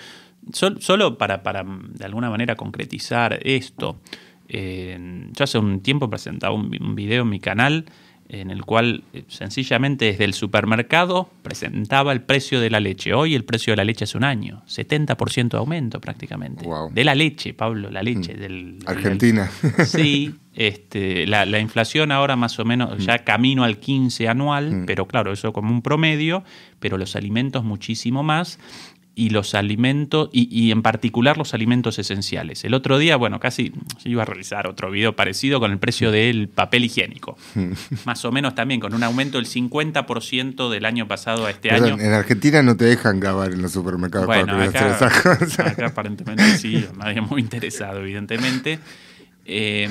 solo 0.51 1.17
para, 1.17 1.43
para, 1.43 1.63
de 1.65 2.05
alguna 2.05 2.29
manera 2.29 2.55
concretizar 2.55 3.39
esto, 3.43 3.99
eh, 4.47 5.27
yo 5.31 5.43
hace 5.43 5.57
un 5.57 5.81
tiempo 5.81 6.09
presentaba 6.09 6.53
un 6.53 6.95
video 6.95 7.23
en 7.23 7.29
mi 7.29 7.39
canal 7.39 7.85
en 8.29 8.49
el 8.49 8.63
cual 8.65 9.03
eh, 9.13 9.23
sencillamente 9.27 10.05
desde 10.05 10.23
el 10.23 10.33
supermercado 10.33 11.29
presentaba 11.41 12.12
el 12.13 12.21
precio 12.21 12.59
de 12.59 12.69
la 12.69 12.79
leche. 12.79 13.13
Hoy 13.13 13.36
el 13.36 13.43
precio 13.43 13.71
de 13.71 13.77
la 13.77 13.83
leche 13.83 14.05
es 14.05 14.15
un 14.15 14.23
año, 14.23 14.63
70% 14.67 15.49
de 15.49 15.57
aumento 15.57 16.01
prácticamente. 16.01 16.65
De 16.91 17.03
la 17.03 17.15
leche, 17.15 17.53
Pablo, 17.53 17.89
la 17.89 18.01
leche. 18.01 18.33
Mm. 18.33 18.39
Del, 18.39 18.79
Argentina. 18.86 19.51
sí, 19.86 20.36
este, 20.53 21.27
la, 21.27 21.59
inflación 21.59 22.12
ahora 22.12 22.36
más 22.36 22.57
o 22.59 22.65
menos 22.65 22.99
mm. 22.99 23.01
ya 23.01 23.19
camino 23.19 23.63
al 23.63 23.77
15 23.77 24.27
anual, 24.27 24.71
mm. 24.71 24.86
pero 24.86 25.07
claro, 25.07 25.31
eso 25.31 25.53
como 25.53 25.71
un 25.71 25.81
promedio, 25.81 26.43
pero 26.79 26.97
los 26.97 27.15
alimentos 27.15 27.63
muchísimo 27.63 28.23
más 28.23 28.59
y 29.15 29.30
los 29.30 29.54
alimentos, 29.54 30.30
y, 30.32 30.71
en 30.71 30.82
particular 30.82 31.38
los 31.38 31.54
alimentos 31.54 31.99
esenciales. 31.99 32.63
El 32.63 32.73
otro 32.73 32.97
día, 32.97 33.15
bueno, 33.15 33.39
casi 33.39 33.71
yo 34.04 34.10
iba 34.10 34.23
a 34.23 34.26
realizar 34.26 34.67
otro 34.67 34.89
video 34.89 35.15
parecido 35.15 35.60
con 35.60 35.71
el 35.71 35.78
precio 35.78 36.12
del 36.12 36.49
papel 36.49 36.86
higiénico. 36.86 37.38
Más 38.06 38.26
o 38.26 38.32
menos 38.32 38.56
también 38.56 38.80
con 38.80 38.93
un 38.95 39.04
aumento 39.04 39.38
del 39.38 39.45
50% 39.45 40.69
del 40.69 40.86
año 40.86 41.08
pasado 41.08 41.45
a 41.45 41.52
este 41.52 41.71
año. 41.71 41.99
En 41.99 42.13
Argentina 42.13 42.63
no 42.63 42.76
te 42.76 42.86
dejan 42.86 43.19
grabar 43.19 43.54
en 43.54 43.62
los 43.62 43.71
supermercados 43.71 44.26
bueno, 44.26 44.60
acá, 44.60 44.97
Acá 45.06 45.86
aparentemente 45.86 46.58
sí, 46.58 46.86
nadie 46.97 47.21
muy 47.21 47.41
interesado, 47.41 47.99
evidentemente. 47.99 48.80
Eh, 49.45 49.88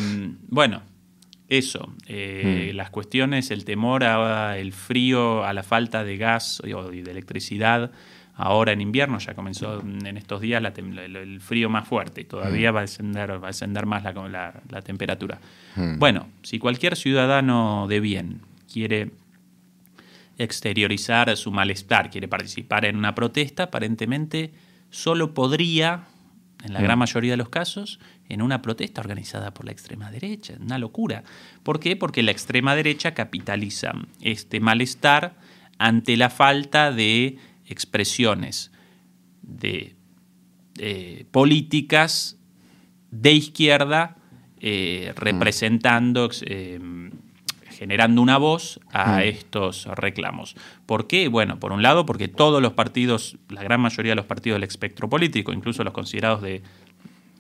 bueno, 0.49 0.83
eso, 1.49 1.95
eh, 2.09 2.71
mm. 2.73 2.77
las 2.77 2.91
cuestiones, 2.91 3.51
el 3.51 3.65
temor 3.65 4.03
al 4.03 4.73
frío, 4.73 5.45
a 5.45 5.53
la 5.53 5.63
falta 5.63 6.03
de 6.03 6.17
gas 6.17 6.61
o 6.61 6.91
de 6.91 7.11
electricidad 7.11 7.93
ahora 8.35 8.73
en 8.73 8.81
invierno, 8.81 9.19
ya 9.19 9.35
comenzó 9.35 9.81
en 9.81 10.17
estos 10.17 10.41
días 10.41 10.63
el, 10.77 11.41
frío 11.41 11.69
más 11.69 11.87
fuerte 11.87 12.23
y 12.23 12.25
todavía 12.25 12.73
mm. 12.73 12.75
va, 12.75 12.79
a 12.79 12.83
descender, 12.83 13.31
va 13.31 13.49
a 13.49 13.87
más 13.87 14.03
la, 14.31 14.83
temperatura. 14.83 15.39
Mm. 15.77 15.99
Bueno, 15.99 16.29
si 16.43 16.59
cualquier 16.59 16.97
ciudadano 16.97 17.87
de 17.89 18.01
bien 18.01 18.41
quiere 18.73 19.11
exteriorizar 20.39 21.37
su 21.37 21.53
malestar, 21.53 22.11
quiere 22.11 22.27
participar 22.27 22.85
en 22.85 22.97
una 22.97 23.15
protesta, 23.15 23.65
aparentemente 23.65 24.53
solo 24.91 25.35
podría, 25.35 26.05
en 26.65 26.73
la 26.73 26.81
mm. 26.81 26.83
gran 26.83 26.99
mayoría 26.99 27.33
de 27.33 27.37
los 27.37 27.51
casos, 27.51 28.01
en 28.29 28.41
una 28.41 28.63
protesta 28.63 29.03
organizada 29.03 29.53
por 29.53 29.67
la 29.67 29.73
extrema 29.73 30.11
derecha. 30.11 30.55
Una 30.59 30.79
locura. 30.79 31.23
¿Por 31.63 31.81
qué? 31.81 31.97
Porque 31.97 32.23
la 32.23 32.31
extrema 32.31 32.75
derecha 32.75 33.13
capitaliza 33.13 33.93
este 34.23 34.59
malestar 34.59 35.35
ante 35.79 36.17
la 36.17 36.31
falta 36.31 36.93
de 36.93 37.37
expresiones 37.73 38.71
de 39.43 39.97
eh, 40.79 41.27
políticas 41.31 42.39
de 43.11 43.33
izquierda 43.33 44.17
eh, 44.61 45.13
representando, 45.17 46.31
eh, 46.47 46.81
generando 47.71 48.23
una 48.23 48.39
voz 48.39 48.81
a 48.93 49.17
mm. 49.17 49.21
estos 49.23 49.87
reclamos. 49.87 50.55
¿Por 50.87 51.09
qué? 51.09 51.29
Bueno, 51.29 51.59
por 51.59 51.73
un 51.73 51.83
lado, 51.83 52.07
porque 52.07 52.29
todos 52.29 52.63
los 52.63 52.73
partidos, 52.73 53.37
la 53.49 53.63
gran 53.63 53.81
mayoría 53.81 54.13
de 54.13 54.17
los 54.17 54.27
partidos 54.27 54.57
del 54.57 54.65
espectro 54.65 55.09
político, 55.09 55.53
incluso 55.53 55.83
los 55.85 55.93
considerados 55.93 56.43
de 56.43 56.63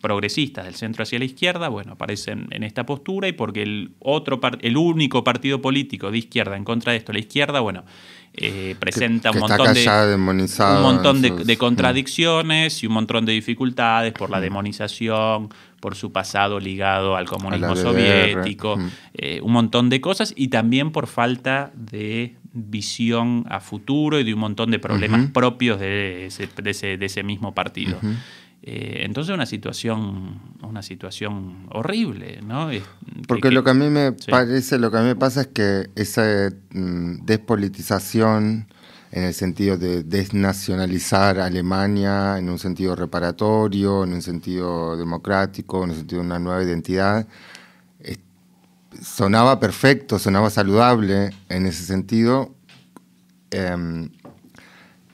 progresistas 0.02 0.66
del 0.66 0.74
centro 0.74 1.04
hacia 1.04 1.18
la 1.18 1.24
izquierda, 1.24 1.68
bueno, 1.68 1.92
aparecen 1.92 2.48
en 2.50 2.64
esta 2.64 2.84
postura 2.84 3.28
y 3.28 3.32
porque 3.32 3.62
el 3.62 3.92
otro 4.00 4.38
el 4.60 4.76
único 4.76 5.24
partido 5.24 5.62
político 5.62 6.10
de 6.10 6.18
izquierda 6.18 6.56
en 6.56 6.64
contra 6.64 6.92
de 6.92 6.98
esto, 6.98 7.12
la 7.12 7.20
izquierda, 7.20 7.60
bueno, 7.60 7.84
eh, 8.34 8.76
presenta 8.78 9.30
un, 9.30 9.40
montón 9.40 9.74
de, 9.74 10.14
un 10.16 10.82
montón 10.82 11.22
de, 11.22 11.56
contradicciones 11.56 12.82
y 12.82 12.86
un 12.86 12.94
montón 12.94 13.24
de 13.26 13.32
dificultades 13.32 14.12
por 14.12 14.30
la 14.30 14.40
demonización, 14.40 15.50
por 15.80 15.94
su 15.94 16.12
pasado 16.12 16.58
ligado 16.58 17.16
al 17.16 17.26
comunismo 17.26 17.76
soviético, 17.76 18.78
eh, 19.14 19.40
un 19.42 19.52
montón 19.52 19.88
de 19.90 20.00
cosas 20.00 20.32
y 20.34 20.48
también 20.48 20.92
por 20.92 21.06
falta 21.06 21.72
de 21.74 22.36
visión 22.54 23.44
a 23.48 23.60
futuro 23.60 24.18
y 24.18 24.24
de 24.24 24.34
un 24.34 24.40
montón 24.40 24.70
de 24.70 24.78
problemas 24.78 25.30
propios 25.30 25.78
de 25.78 26.26
ese, 26.26 26.96
de 26.96 27.06
ese, 27.06 27.22
mismo 27.22 27.54
partido. 27.54 27.98
Eh, 28.62 29.02
entonces 29.04 29.34
una 29.34 29.46
situación, 29.46 30.40
una 30.62 30.82
situación 30.82 31.66
horrible, 31.72 32.40
¿no? 32.42 32.70
Porque 33.26 33.50
lo 33.50 33.64
que 33.64 33.70
a 33.70 33.74
mí 33.74 33.90
me 33.90 34.12
parece, 34.12 34.78
lo 34.78 34.90
que 34.90 34.98
a 34.98 35.00
mí 35.00 35.08
me 35.08 35.16
pasa 35.16 35.42
es 35.42 35.46
que 35.48 35.90
esa 35.96 36.50
mm, 36.70 37.24
despolitización 37.24 38.68
en 39.10 39.24
el 39.24 39.34
sentido 39.34 39.76
de 39.76 40.04
desnacionalizar 40.04 41.38
Alemania, 41.38 42.38
en 42.38 42.48
un 42.48 42.58
sentido 42.58 42.96
reparatorio, 42.96 44.04
en 44.04 44.14
un 44.14 44.22
sentido 44.22 44.96
democrático, 44.96 45.84
en 45.84 45.90
un 45.90 45.96
sentido 45.96 46.20
de 46.22 46.26
una 46.26 46.38
nueva 46.38 46.62
identidad, 46.62 47.26
sonaba 49.00 49.58
perfecto, 49.58 50.18
sonaba 50.18 50.50
saludable 50.50 51.30
en 51.48 51.66
ese 51.66 51.84
sentido. 51.84 52.54
Em, 53.50 54.10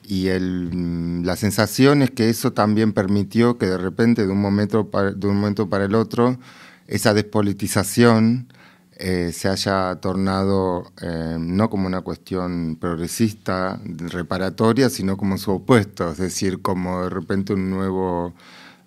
y 0.09 0.29
el, 0.29 1.23
la 1.23 1.35
sensación 1.35 2.01
es 2.01 2.09
que 2.09 2.29
eso 2.29 2.51
también 2.51 2.93
permitió 2.93 3.59
que 3.59 3.67
de 3.67 3.77
repente, 3.77 4.25
de 4.25 4.33
un 4.33 4.41
momento 4.41 4.89
para, 4.89 5.11
de 5.11 5.27
un 5.27 5.35
momento 5.35 5.69
para 5.69 5.85
el 5.85 5.93
otro, 5.93 6.39
esa 6.87 7.13
despolitización 7.13 8.51
eh, 8.97 9.31
se 9.31 9.49
haya 9.49 9.95
tornado 10.01 10.91
eh, 10.99 11.37
no 11.39 11.69
como 11.69 11.85
una 11.85 12.01
cuestión 12.01 12.75
progresista, 12.81 13.79
reparatoria, 13.85 14.89
sino 14.89 15.15
como 15.15 15.37
su 15.37 15.51
opuesto, 15.51 16.11
es 16.11 16.17
decir, 16.17 16.63
como 16.63 17.03
de 17.03 17.09
repente 17.11 17.53
un 17.53 17.69
nuevo, 17.69 18.33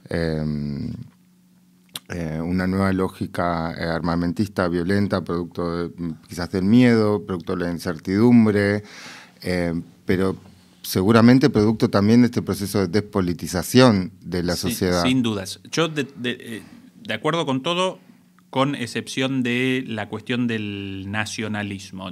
eh, 0.09 0.43
una 2.45 2.67
nueva 2.67 2.93
lógica 2.93 3.69
armamentista, 3.95 4.67
violenta, 4.67 5.23
producto 5.23 5.93
quizás 6.29 6.51
del 6.51 6.65
miedo, 6.65 7.25
producto 7.25 7.55
de 7.55 7.65
la 7.65 7.71
incertidumbre, 7.71 8.83
pero 10.05 10.37
seguramente 10.83 11.51
producto 11.51 11.91
también 11.91 12.23
de 12.23 12.27
este 12.27 12.43
proceso 12.43 12.81
de 12.81 12.89
despolitización 12.89 14.13
de 14.21 14.43
la 14.43 14.57
sociedad. 14.57 15.03
Sin 15.03 15.23
dudas. 15.23 15.61
Yo, 15.71 15.89
eh, 15.97 16.63
de 17.03 17.15
acuerdo 17.15 17.47
con 17.47 17.63
todo, 17.63 17.99
con 18.51 18.75
excepción 18.75 19.43
de 19.43 19.85
la 19.87 20.09
cuestión 20.09 20.47
del 20.47 21.11
nacionalismo. 21.11 22.11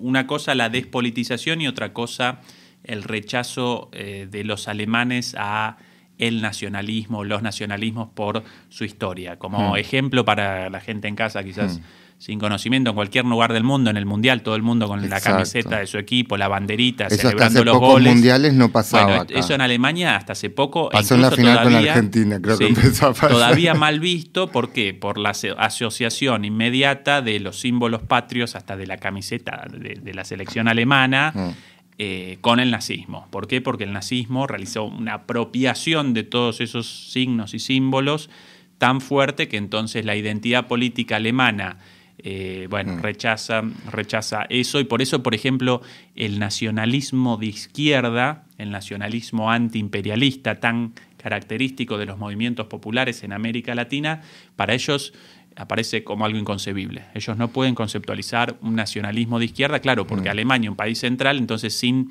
Una 0.00 0.26
cosa 0.26 0.54
la 0.54 0.70
despolitización 0.70 1.60
y 1.60 1.68
otra 1.68 1.92
cosa 1.92 2.40
el 2.84 3.02
rechazo 3.02 3.90
eh, 3.92 4.26
de 4.30 4.44
los 4.44 4.68
alemanes 4.68 5.36
a 5.38 5.76
el 6.18 6.40
nacionalismo, 6.40 7.24
los 7.24 7.42
nacionalismos 7.42 8.08
por 8.14 8.42
su 8.68 8.84
historia. 8.84 9.38
Como 9.38 9.72
hmm. 9.72 9.76
ejemplo 9.76 10.24
para 10.24 10.70
la 10.70 10.80
gente 10.80 11.08
en 11.08 11.16
casa, 11.16 11.42
quizás 11.42 11.78
hmm. 11.78 11.82
Sin 12.22 12.38
conocimiento, 12.38 12.90
en 12.90 12.94
cualquier 12.94 13.24
lugar 13.24 13.52
del 13.52 13.64
mundo, 13.64 13.90
en 13.90 13.96
el 13.96 14.06
mundial, 14.06 14.42
todo 14.42 14.54
el 14.54 14.62
mundo 14.62 14.86
con 14.86 15.10
la 15.10 15.20
camiseta 15.20 15.80
de 15.80 15.88
su 15.88 15.98
equipo, 15.98 16.36
la 16.36 16.46
banderita, 16.46 17.10
celebrando 17.10 17.64
los 17.64 17.80
goles. 17.80 18.14
mundiales 18.14 18.54
no 18.54 18.68
pasaba. 18.68 19.26
eso 19.28 19.54
en 19.54 19.60
Alemania 19.60 20.14
hasta 20.14 20.34
hace 20.34 20.48
poco. 20.48 20.88
Pasó 20.88 21.16
en 21.16 21.22
la 21.22 21.32
final 21.32 21.64
con 21.64 21.74
Argentina, 21.74 22.40
creo 22.40 22.56
que 22.58 22.68
empezó 22.68 23.06
a 23.06 23.12
pasar. 23.12 23.30
Todavía 23.32 23.74
mal 23.74 23.98
visto, 23.98 24.52
¿por 24.52 24.70
qué? 24.70 24.94
Por 24.94 25.18
la 25.18 25.32
asociación 25.58 26.44
inmediata 26.44 27.22
de 27.22 27.40
los 27.40 27.58
símbolos 27.58 28.02
patrios, 28.02 28.54
hasta 28.54 28.76
de 28.76 28.86
la 28.86 28.98
camiseta 28.98 29.66
de, 29.68 30.14
la 30.14 30.24
selección 30.24 30.68
alemana. 30.68 31.32
Hmm. 31.34 31.50
Eh, 31.98 32.38
con 32.40 32.58
el 32.58 32.70
nazismo. 32.70 33.28
¿Por 33.30 33.46
qué? 33.46 33.60
Porque 33.60 33.84
el 33.84 33.92
nazismo 33.92 34.46
realizó 34.46 34.84
una 34.84 35.12
apropiación 35.12 36.14
de 36.14 36.22
todos 36.22 36.60
esos 36.60 37.10
signos 37.12 37.52
y 37.52 37.58
símbolos 37.58 38.30
tan 38.78 39.00
fuerte 39.00 39.46
que 39.46 39.58
entonces 39.58 40.04
la 40.04 40.16
identidad 40.16 40.66
política 40.66 41.16
alemana 41.16 41.76
eh, 42.18 42.66
bueno, 42.70 42.94
mm. 42.94 43.00
rechaza, 43.00 43.62
rechaza 43.90 44.46
eso 44.48 44.78
y 44.80 44.84
por 44.84 45.02
eso, 45.02 45.22
por 45.22 45.34
ejemplo, 45.34 45.82
el 46.14 46.38
nacionalismo 46.38 47.36
de 47.36 47.46
izquierda, 47.46 48.44
el 48.58 48.70
nacionalismo 48.70 49.50
antiimperialista 49.50 50.60
tan 50.60 50.92
característico 51.16 51.98
de 51.98 52.06
los 52.06 52.18
movimientos 52.18 52.66
populares 52.66 53.22
en 53.22 53.32
América 53.32 53.74
Latina, 53.74 54.22
para 54.56 54.74
ellos 54.74 55.12
aparece 55.56 56.04
como 56.04 56.24
algo 56.24 56.38
inconcebible. 56.38 57.04
Ellos 57.14 57.36
no 57.36 57.48
pueden 57.48 57.74
conceptualizar 57.74 58.56
un 58.62 58.74
nacionalismo 58.76 59.38
de 59.38 59.46
izquierda, 59.46 59.80
claro, 59.80 60.06
porque 60.06 60.28
mm. 60.28 60.32
Alemania, 60.32 60.70
un 60.70 60.76
país 60.76 60.98
central, 60.98 61.38
entonces 61.38 61.74
sin, 61.76 62.10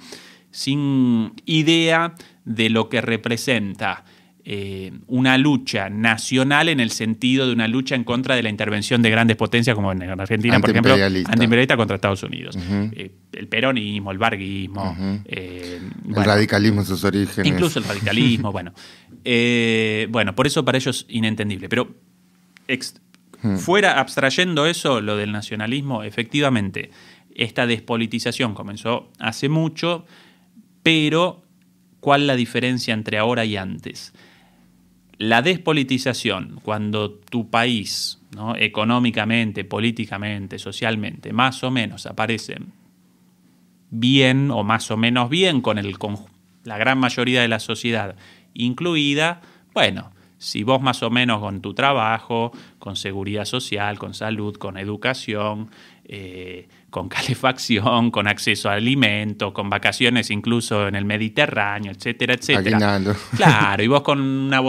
sin 0.51 1.33
idea 1.45 2.15
de 2.45 2.69
lo 2.69 2.89
que 2.89 3.01
representa 3.01 4.03
eh, 4.43 4.91
una 5.07 5.37
lucha 5.37 5.89
nacional 5.89 6.67
en 6.69 6.79
el 6.79 6.89
sentido 6.89 7.45
de 7.45 7.53
una 7.53 7.67
lucha 7.67 7.93
en 7.93 8.03
contra 8.03 8.35
de 8.35 8.41
la 8.41 8.49
intervención 8.49 9.01
de 9.03 9.11
grandes 9.11 9.37
potencias 9.37 9.75
como 9.75 9.91
en 9.91 10.01
Argentina, 10.01 10.59
por 10.59 10.71
ejemplo, 10.71 10.93
antiimperialista 10.93 11.77
contra 11.77 11.95
Estados 11.95 12.23
Unidos. 12.23 12.57
Eh, 12.91 13.11
el 13.33 13.47
peronismo, 13.47 14.11
el 14.11 14.17
varguismo. 14.17 14.95
Eh, 15.25 15.79
el 16.07 16.15
radicalismo 16.15 16.81
en 16.81 16.87
sus 16.87 17.03
orígenes. 17.03 17.45
Incluso 17.45 17.79
el 17.79 17.85
radicalismo, 17.85 18.51
bueno. 18.53 18.73
bueno, 20.09 20.35
por 20.35 20.47
eso 20.47 20.65
para 20.65 20.77
ellos 20.77 21.05
inentendible. 21.09 21.69
Pero. 21.69 21.95
Fuera 23.57 23.99
abstrayendo 23.99 24.67
eso, 24.67 25.01
lo 25.01 25.17
del 25.17 25.31
nacionalismo, 25.31 26.03
efectivamente, 26.03 26.91
esta 27.35 27.65
despolitización 27.65 28.53
comenzó 28.53 29.09
hace 29.19 29.49
mucho, 29.49 30.05
pero 30.83 31.43
¿cuál 31.99 32.21
es 32.21 32.27
la 32.27 32.35
diferencia 32.35 32.93
entre 32.93 33.17
ahora 33.17 33.45
y 33.45 33.57
antes? 33.57 34.13
La 35.21 35.43
despolitización, 35.43 36.59
cuando 36.63 37.11
tu 37.11 37.51
país, 37.51 38.19
económicamente, 38.57 39.63
políticamente, 39.63 40.57
socialmente, 40.57 41.31
más 41.31 41.63
o 41.63 41.69
menos 41.69 42.07
aparece 42.07 42.57
bien 43.91 44.49
o 44.49 44.63
más 44.63 44.89
o 44.89 44.97
menos 44.97 45.29
bien 45.29 45.61
con 45.61 45.77
el, 45.77 45.95
la 46.63 46.79
gran 46.79 46.97
mayoría 46.97 47.43
de 47.43 47.47
la 47.47 47.59
sociedad 47.59 48.15
incluida, 48.55 49.41
bueno, 49.75 50.11
si 50.39 50.63
vos 50.63 50.81
más 50.81 51.03
o 51.03 51.11
menos 51.11 51.39
con 51.39 51.61
tu 51.61 51.75
trabajo, 51.75 52.51
con 52.79 52.95
seguridad 52.95 53.45
social, 53.45 53.99
con 53.99 54.15
salud, 54.15 54.55
con 54.55 54.75
educación, 54.75 55.69
eh, 56.05 56.67
con 56.91 57.07
calefacción, 57.07 58.11
con 58.11 58.27
acceso 58.27 58.69
a 58.69 58.73
alimentos, 58.73 59.53
con 59.53 59.69
vacaciones 59.69 60.29
incluso 60.29 60.89
en 60.89 60.95
el 60.95 61.05
Mediterráneo, 61.05 61.93
etcétera, 61.93 62.33
etcétera. 62.33 62.77
Claro, 63.37 63.81
y 63.81 63.87
vos 63.87 64.01
con 64.01 64.19
una 64.19 64.61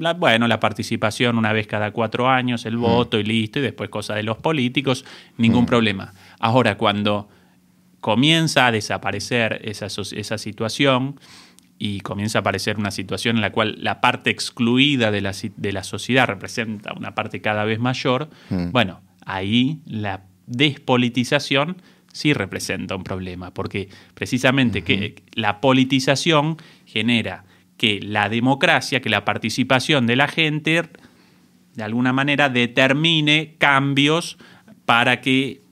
la, 0.00 0.14
bueno, 0.14 0.48
la 0.48 0.58
participación 0.58 1.38
una 1.38 1.52
vez 1.52 1.68
cada 1.68 1.92
cuatro 1.92 2.28
años, 2.28 2.66
el 2.66 2.76
mm. 2.76 2.80
voto 2.80 3.18
y 3.18 3.22
listo, 3.22 3.60
y 3.60 3.62
después 3.62 3.88
cosa 3.90 4.14
de 4.14 4.24
los 4.24 4.38
políticos, 4.38 5.04
ningún 5.38 5.62
mm. 5.62 5.66
problema. 5.66 6.12
Ahora, 6.40 6.76
cuando 6.76 7.28
comienza 8.00 8.66
a 8.66 8.72
desaparecer 8.72 9.60
esa, 9.64 9.86
esa 9.86 10.36
situación, 10.36 11.20
y 11.82 12.00
comienza 12.00 12.38
a 12.38 12.40
aparecer 12.40 12.76
una 12.76 12.90
situación 12.90 13.36
en 13.36 13.40
la 13.40 13.52
cual 13.52 13.76
la 13.78 14.02
parte 14.02 14.28
excluida 14.28 15.10
de 15.10 15.22
la, 15.22 15.32
de 15.56 15.72
la 15.72 15.82
sociedad 15.82 16.26
representa 16.26 16.92
una 16.92 17.14
parte 17.14 17.40
cada 17.40 17.64
vez 17.64 17.78
mayor, 17.78 18.28
mm. 18.50 18.70
bueno, 18.72 19.00
ahí 19.24 19.80
la 19.86 20.24
despolitización 20.50 21.76
sí 22.12 22.32
representa 22.32 22.96
un 22.96 23.04
problema, 23.04 23.54
porque 23.54 23.88
precisamente 24.14 24.82
que 24.82 25.22
la 25.32 25.60
politización 25.60 26.56
genera 26.84 27.44
que 27.76 28.00
la 28.02 28.28
democracia, 28.28 29.00
que 29.00 29.08
la 29.08 29.24
participación 29.24 30.06
de 30.06 30.16
la 30.16 30.28
gente, 30.28 30.82
de 31.74 31.82
alguna 31.82 32.12
manera 32.12 32.48
determine 32.48 33.54
cambios 33.58 34.38
para 34.84 35.20
que 35.20 35.62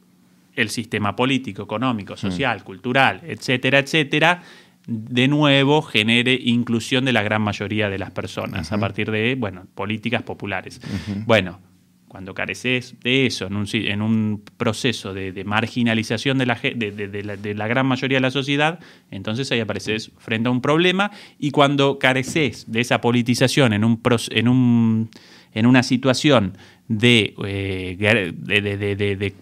el 0.55 0.71
sistema 0.71 1.17
político, 1.17 1.62
económico, 1.62 2.17
social, 2.17 2.64
cultural, 2.64 3.21
etcétera, 3.25 3.81
etcétera, 3.81 4.43
de 4.87 5.29
nuevo 5.29 5.83
genere 5.83 6.38
inclusión 6.41 7.05
de 7.05 7.12
la 7.12 7.23
gran 7.23 7.43
mayoría 7.43 7.91
de 7.91 7.99
las 7.99 8.11
personas 8.11 8.73
a 8.73 8.79
partir 8.79 9.11
de, 9.11 9.35
bueno, 9.35 9.67
políticas 9.75 10.23
populares. 10.23 10.81
Bueno, 11.27 11.61
cuando 12.09 12.35
careces 12.35 12.97
de 13.03 13.27
eso 13.27 13.47
en 13.47 13.57
un, 13.57 13.66
en 13.73 14.03
un 14.03 14.42
proceso 14.57 15.14
de, 15.14 15.44
marginalización 15.44 16.38
de 16.38 16.47
la, 16.47 16.55
de, 16.55 17.55
la, 17.55 17.66
gran 17.68 17.87
mayoría 17.87 18.16
de 18.16 18.23
la 18.23 18.31
sociedad, 18.31 18.81
entonces 19.11 19.51
ahí 19.53 19.61
apareces 19.61 20.11
frente 20.18 20.49
a 20.49 20.51
un 20.51 20.61
problema. 20.61 21.11
Y 21.38 21.51
cuando 21.51 21.99
careces 21.99 22.71
de 22.71 22.81
esa 22.81 23.01
politización 23.01 23.73
en, 23.73 23.85
un, 23.85 24.01
en, 24.31 24.49
un, 24.49 25.11
en 25.55 25.66
una 25.66 25.83
situación 25.83 26.57
de, 26.88 27.35
eh, 27.47 27.97
de 27.99 29.35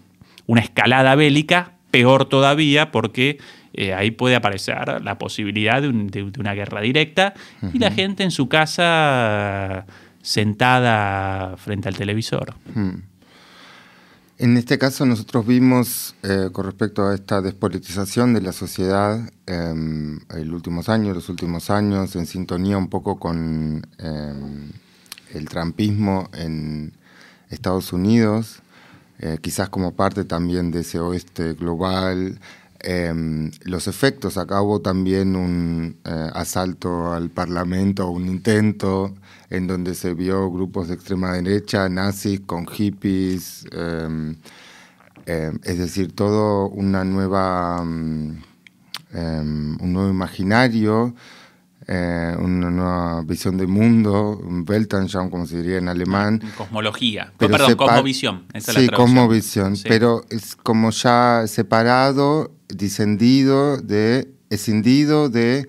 una 0.46 0.60
escalada 0.60 1.14
bélica, 1.14 1.72
peor 1.90 2.26
todavía 2.26 2.90
porque 2.90 3.38
eh, 3.72 3.92
ahí 3.92 4.10
puede 4.10 4.34
aparecer 4.36 5.02
la 5.02 5.18
posibilidad 5.18 5.82
de, 5.82 6.32
una 6.38 6.54
guerra 6.54 6.80
directa. 6.80 7.34
Y 7.74 7.78
la 7.78 7.90
gente 7.90 8.24
en 8.24 8.30
su 8.30 8.48
casa 8.48 9.86
sentada 10.26 11.56
frente 11.56 11.88
al 11.88 11.96
televisor. 11.96 12.54
En 14.38 14.56
este 14.56 14.76
caso 14.76 15.06
nosotros 15.06 15.46
vimos 15.46 16.16
eh, 16.24 16.48
con 16.52 16.66
respecto 16.66 17.06
a 17.06 17.14
esta 17.14 17.40
despolitización 17.40 18.34
de 18.34 18.40
la 18.40 18.52
sociedad 18.52 19.20
en 19.46 20.20
em, 20.28 20.44
los 20.44 20.54
últimos 20.54 20.88
años, 20.88 21.14
los 21.14 21.28
últimos 21.28 21.70
años, 21.70 22.16
en 22.16 22.26
sintonía 22.26 22.76
un 22.76 22.88
poco 22.88 23.20
con 23.20 23.86
em, 23.98 24.72
el 25.32 25.48
trampismo 25.48 26.28
en 26.34 26.92
Estados 27.48 27.92
Unidos, 27.92 28.62
eh, 29.20 29.38
quizás 29.40 29.68
como 29.68 29.94
parte 29.94 30.24
también 30.24 30.72
de 30.72 30.80
ese 30.80 30.98
oeste 30.98 31.52
global, 31.52 32.40
Em, 32.80 33.50
los 33.64 33.88
efectos. 33.88 34.36
Acá 34.36 34.62
hubo 34.62 34.80
también 34.80 35.34
un 35.34 35.96
eh, 36.04 36.30
asalto 36.34 37.12
al 37.12 37.30
Parlamento, 37.30 38.08
un 38.10 38.26
intento 38.28 39.14
en 39.50 39.66
donde 39.66 39.94
se 39.94 40.14
vio 40.14 40.50
grupos 40.50 40.88
de 40.88 40.94
extrema 40.94 41.32
derecha, 41.32 41.88
nazis 41.88 42.40
con 42.40 42.66
hippies, 42.66 43.66
em, 43.72 44.36
em, 45.26 45.58
es 45.62 45.78
decir, 45.78 46.12
todo 46.12 46.68
una 46.68 47.04
nueva, 47.04 47.80
un 47.80 48.42
nuevo 49.12 50.10
imaginario. 50.10 51.14
Eh, 51.88 52.34
una 52.40 52.68
nueva 52.68 53.22
visión 53.22 53.56
del 53.56 53.68
mundo, 53.68 54.36
un 54.42 54.66
Weltanschauung, 54.68 55.30
como 55.30 55.46
se 55.46 55.58
diría 55.58 55.78
en 55.78 55.88
alemán. 55.88 56.42
Cosmología, 56.56 57.32
perdón, 57.38 57.76
cosmovisión. 57.76 58.44
sí, 58.58 58.88
cosmovisión, 58.88 59.76
pero 59.84 60.24
es 60.30 60.56
como 60.56 60.90
ya 60.90 61.44
separado 61.46 62.50
disendido 62.68 63.76
de, 63.76 64.28
escindido 64.50 65.28
de 65.28 65.68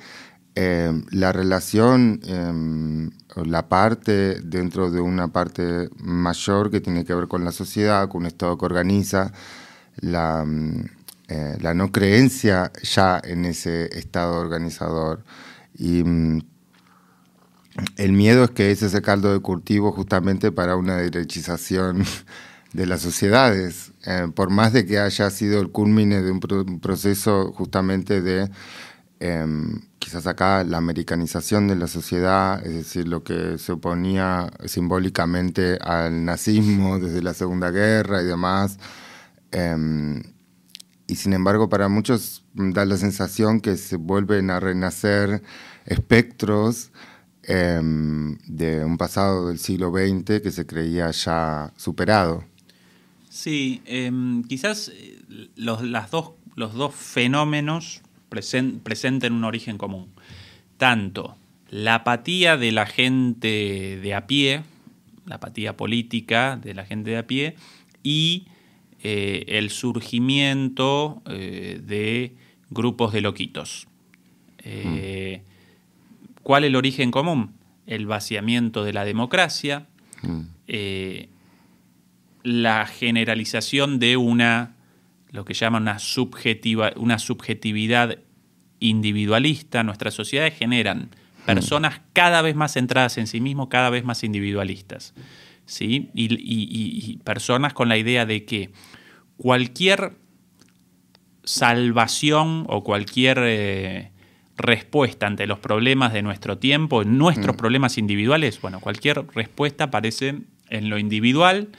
eh, 0.60 0.91
la 1.12 1.32
relación 1.32 2.20
em, 2.26 3.12
o 3.36 3.45
la 3.45 3.70
parte 3.70 4.41
dentro 4.41 4.89
de 4.89 4.99
una 4.99 5.28
parte 5.28 5.88
mayor 5.97 6.72
que 6.72 6.82
tiene 6.82 7.05
que 7.05 7.14
ver 7.14 7.28
con 7.28 7.45
la 7.45 7.51
sociedad, 7.51 8.10
con 8.10 8.22
un 8.22 8.26
Estado 8.26 8.58
que 8.58 8.66
organiza 8.66 9.32
la, 9.97 10.43
mm, 10.43 10.86
eh, 11.28 11.58
la 11.62 11.76
no 11.76 11.91
creencia 11.91 12.72
ya 12.82 13.22
en 13.24 13.45
ese 13.45 13.95
Estado 13.99 14.39
organizador. 14.39 15.24
Y 15.78 15.99
el 17.97 18.14
miedo 18.14 18.45
es 18.45 18.49
que 18.49 18.72
ese 18.72 18.88
es 18.88 18.95
el 18.95 19.03
caldo 19.03 19.34
de 19.34 19.41
cultivo 19.41 19.91
justamente 19.91 20.51
para 20.51 20.76
una 20.76 20.97
derechización 20.97 22.03
de 22.74 22.88
las 22.88 23.01
sociedades, 23.01 23.91
eh, 24.08 24.28
por 24.34 24.49
más 24.49 24.74
de 24.74 24.88
que 24.88 24.97
haya 24.97 25.30
sido 25.30 25.62
el 25.62 25.70
culmine 25.70 26.24
de 26.24 26.32
un, 26.32 26.39
proceso 26.80 27.53
justamente 27.53 28.22
de 28.22 28.49
em, 29.20 29.87
quizás 30.00 30.28
acá 30.28 30.64
la 30.64 30.78
americanización 30.78 31.68
de 31.68 31.76
la 31.76 31.88
sociedad, 31.88 32.66
es 32.66 32.74
decir, 32.74 33.08
lo 33.08 33.24
que 33.24 33.58
se 33.58 33.72
oponía 33.74 34.52
simbólicamente 34.66 35.78
al 35.82 36.26
nazismo 36.26 37.00
desde 37.02 37.22
la 37.22 37.34
Segunda 37.34 37.72
Guerra 37.72 38.22
y 38.22 38.26
demás. 38.26 38.80
Em, 39.52 40.22
y 41.08 41.16
sin 41.16 41.34
embargo, 41.34 41.70
para 41.70 41.88
muchos 41.88 42.43
da 42.54 42.86
la 42.86 42.98
sensación 42.98 43.62
que 43.62 43.78
se 43.78 43.95
vuelven 43.95 44.50
a 44.50 44.60
renacer 44.60 45.41
espectros 45.86 46.91
em, 47.43 48.38
de 48.45 48.84
un 48.84 48.98
pasado 48.98 49.48
del 49.48 49.58
siglo 49.58 49.91
XX 49.91 50.41
que 50.41 50.52
se 50.52 50.66
creía 50.66 51.12
ya 51.12 51.74
superado. 51.78 52.43
Sí, 53.30 53.82
em, 53.86 54.43
quizás 54.43 54.89
eh, 54.93 55.20
los, 55.56 55.80
dos, 56.12 56.32
los 56.56 56.74
dos 56.74 56.93
fenómenos 56.93 58.02
presenten 58.30 59.34
un 59.34 59.44
origen 59.44 59.78
común. 59.78 60.08
Tanto 60.78 61.38
la 61.70 61.96
apatía 61.96 62.58
de 62.58 62.72
la 62.72 62.86
gente 62.86 64.00
de 64.02 64.14
a 64.14 64.28
pie, 64.28 64.64
la 65.26 65.36
apatía 65.36 65.76
política 65.76 66.58
de 66.62 66.74
la 66.74 66.86
gente 66.86 67.12
de 67.12 67.18
a 67.18 67.28
pie, 67.28 67.56
y 68.04 68.48
eh, 69.04 69.46
el 69.48 69.70
surgimiento 69.70 71.22
eh, 71.26 71.82
de 71.84 72.34
grupos 72.70 73.14
de 73.14 73.22
loquitos. 73.22 73.88
Eh, 74.64 75.42
¿Cuál 76.44 76.64
es 76.64 76.70
el 76.70 76.76
origen 76.76 77.12
común? 77.12 77.54
El 77.86 78.06
vaciamiento 78.06 78.84
de 78.84 78.94
la 78.94 79.06
democracia, 79.06 79.88
mm. 80.22 80.42
la 82.44 82.86
generalización 82.86 84.00
de 84.00 84.18
una 84.18 84.77
lo 85.32 85.46
que 85.46 85.54
llaman 85.54 85.84
una, 85.84 86.00
subjetiva, 86.00 86.94
una 86.96 87.20
subjetividad 87.20 88.20
individualista. 88.80 89.84
Nuestras 89.84 90.14
sociedades 90.14 90.56
generan 90.56 91.10
personas 91.46 92.02
cada 92.14 92.42
vez 92.42 92.56
más 92.56 92.74
centradas 92.74 93.18
en 93.18 93.28
sí 93.28 93.42
mismos, 93.42 93.68
cada 93.70 93.90
vez 93.90 94.04
más 94.04 94.24
individualistas. 94.24 95.14
¿sí? 95.66 96.10
Y, 96.14 97.18
personas 97.24 97.74
con 97.74 97.90
la 97.90 97.98
idea 97.98 98.26
de 98.26 98.46
que 98.46 98.72
cualquier 99.38 100.14
salvación 101.44 102.66
o 102.68 102.84
cualquier 102.84 103.38
eh, 103.42 104.12
respuesta 104.58 105.28
ante 105.28 105.48
los 105.48 105.60
problemas 105.60 106.14
de 106.14 106.22
nuestro 106.22 106.58
tiempo, 106.58 107.04
nuestros 107.04 107.56
mm. 107.56 107.58
problemas 107.58 107.98
individuales, 107.98 108.60
bueno, 108.62 108.80
cualquier 108.80 109.26
respuesta 109.34 109.86
aparece 109.86 110.40
en 110.70 110.90
lo 110.90 110.98
individual 110.98 111.70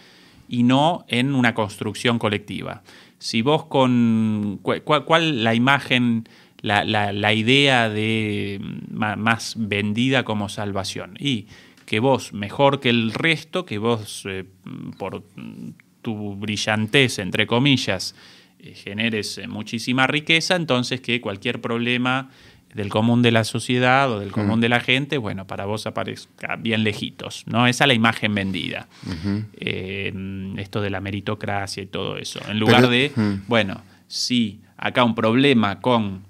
y 0.49 0.63
no 0.63 1.05
en 1.09 1.35
una 1.35 1.55
construcción 1.55 2.19
colectiva 2.19 2.83
si 3.19 3.43
vos 3.43 3.64
con... 3.66 4.61
¿Cuál, 4.62 5.45
la 5.45 5.55
imagen, 5.55 6.29
la, 6.62 7.35
idea 7.35 7.89
de 7.89 8.61
más 8.91 9.55
vendida 9.59 10.25
como 10.25 10.49
salvación? 10.49 11.16
Y 11.19 11.47
que 11.87 12.01
vos, 12.01 12.33
mejor 12.33 12.81
que 12.81 12.91
el 12.91 13.12
resto, 13.12 13.64
que 13.64 13.79
vos 13.79 14.25
eh, 14.29 14.45
por 14.99 15.25
tu 16.03 16.37
brillantez, 16.37 17.19
entre 17.19 17.47
comillas, 17.47 18.14
eh, 18.61 18.75
generes 18.75 19.41
muchísima 19.49 20.07
riqueza, 20.07 20.57
entonces 20.57 21.01
que 21.01 21.21
cualquier 21.21 21.61
problema 21.61 22.31
del 22.79 22.91
común 22.91 23.22
de 23.22 23.33
la 23.33 23.43
sociedad 23.43 24.09
o 24.12 24.20
del 24.20 24.31
común 24.31 24.61
mm. 24.61 24.62
de 24.62 24.68
la 24.68 24.79
gente, 24.79 25.18
bueno, 25.18 25.49
para 25.49 25.64
vos 25.64 25.85
aparezca 25.89 26.55
bien 26.55 26.85
lejitos, 26.85 27.43
¿no? 27.49 27.66
Esa 27.66 27.85
es 27.85 27.89
la 27.89 27.95
imagen 27.95 28.33
vendida. 28.37 28.87
Eh, 29.55 30.12
esto 30.59 30.81
de 30.81 30.89
la 30.89 31.01
meritocracia 31.01 31.83
y 31.83 31.87
todo 31.87 32.18
eso. 32.18 32.41
En 32.49 32.61
lugar 32.61 32.89
de, 32.89 33.11
bueno, 33.49 33.83
si 34.07 34.61
acá 34.76 35.03
un 35.03 35.16
problema 35.16 35.81
con 35.81 36.22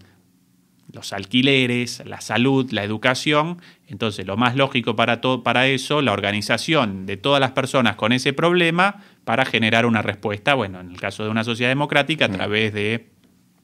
los 0.90 1.12
alquileres, 1.12 2.03
la 2.07 2.22
salud, 2.22 2.70
la 2.72 2.82
educación, 2.82 3.61
entonces 3.86 4.26
lo 4.26 4.38
más 4.38 4.57
lógico 4.57 4.96
para, 4.96 5.20
todo, 5.20 5.42
para 5.42 5.66
eso, 5.66 6.01
la 6.01 6.12
organización 6.12 7.05
de 7.05 7.18
todas 7.18 7.40
las 7.40 7.51
personas 7.51 7.96
con 7.96 8.12
ese 8.12 8.32
problema 8.32 9.03
para 9.24 9.44
generar 9.44 9.84
una 9.84 10.01
respuesta, 10.01 10.55
bueno, 10.55 10.80
en 10.80 10.92
el 10.92 10.96
caso 10.99 11.24
de 11.24 11.28
una 11.28 11.44
sociedad 11.44 11.70
democrática, 11.70 12.24
a 12.24 12.30
través 12.30 12.72
de 12.72 13.11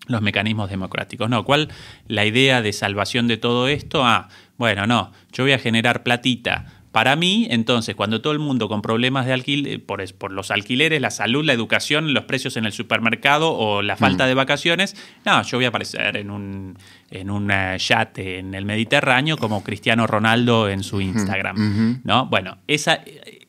los 0.06 0.22
mecanismos 0.22 0.70
democráticos. 0.70 1.28
No, 1.28 1.44
¿cuál 1.44 1.68
la 2.08 2.24
idea 2.24 2.62
de 2.62 2.72
salvación 2.72 3.28
de 3.28 3.36
todo 3.36 3.68
esto? 3.68 4.04
Ah, 4.04 4.28
bueno, 4.56 4.86
no, 4.86 5.12
yo 5.32 5.44
voy 5.44 5.52
a 5.52 5.58
generar 5.58 6.02
platita 6.02 6.66
para 6.94 7.16
mí, 7.16 7.48
entonces, 7.50 7.96
cuando 7.96 8.20
todo 8.20 8.32
el 8.32 8.38
mundo 8.38 8.68
con 8.68 8.80
problemas 8.80 9.26
de 9.26 9.32
alquiler, 9.32 9.84
por, 9.84 10.00
por, 10.14 10.30
los 10.30 10.52
alquileres, 10.52 11.00
la 11.00 11.10
salud, 11.10 11.44
la 11.44 11.52
educación, 11.52 12.14
los 12.14 12.22
precios 12.22 12.56
en 12.56 12.66
el 12.66 12.72
supermercado 12.72 13.52
o 13.52 13.82
la 13.82 13.96
falta 13.96 14.26
mm. 14.26 14.28
de 14.28 14.34
vacaciones, 14.34 14.96
no, 15.26 15.42
yo 15.42 15.58
voy 15.58 15.64
a 15.64 15.70
aparecer 15.70 16.16
en 16.16 16.30
un, 16.30 16.78
en 17.10 17.30
un 17.32 17.50
eh, 17.50 17.78
yate 17.80 18.38
en 18.38 18.54
el 18.54 18.64
Mediterráneo 18.64 19.36
como 19.36 19.64
Cristiano 19.64 20.06
Ronaldo 20.06 20.68
en 20.68 20.84
su 20.84 21.00
Instagram. 21.00 22.00
¿no? 22.04 22.26
Bueno, 22.26 22.58
esa, 22.68 23.00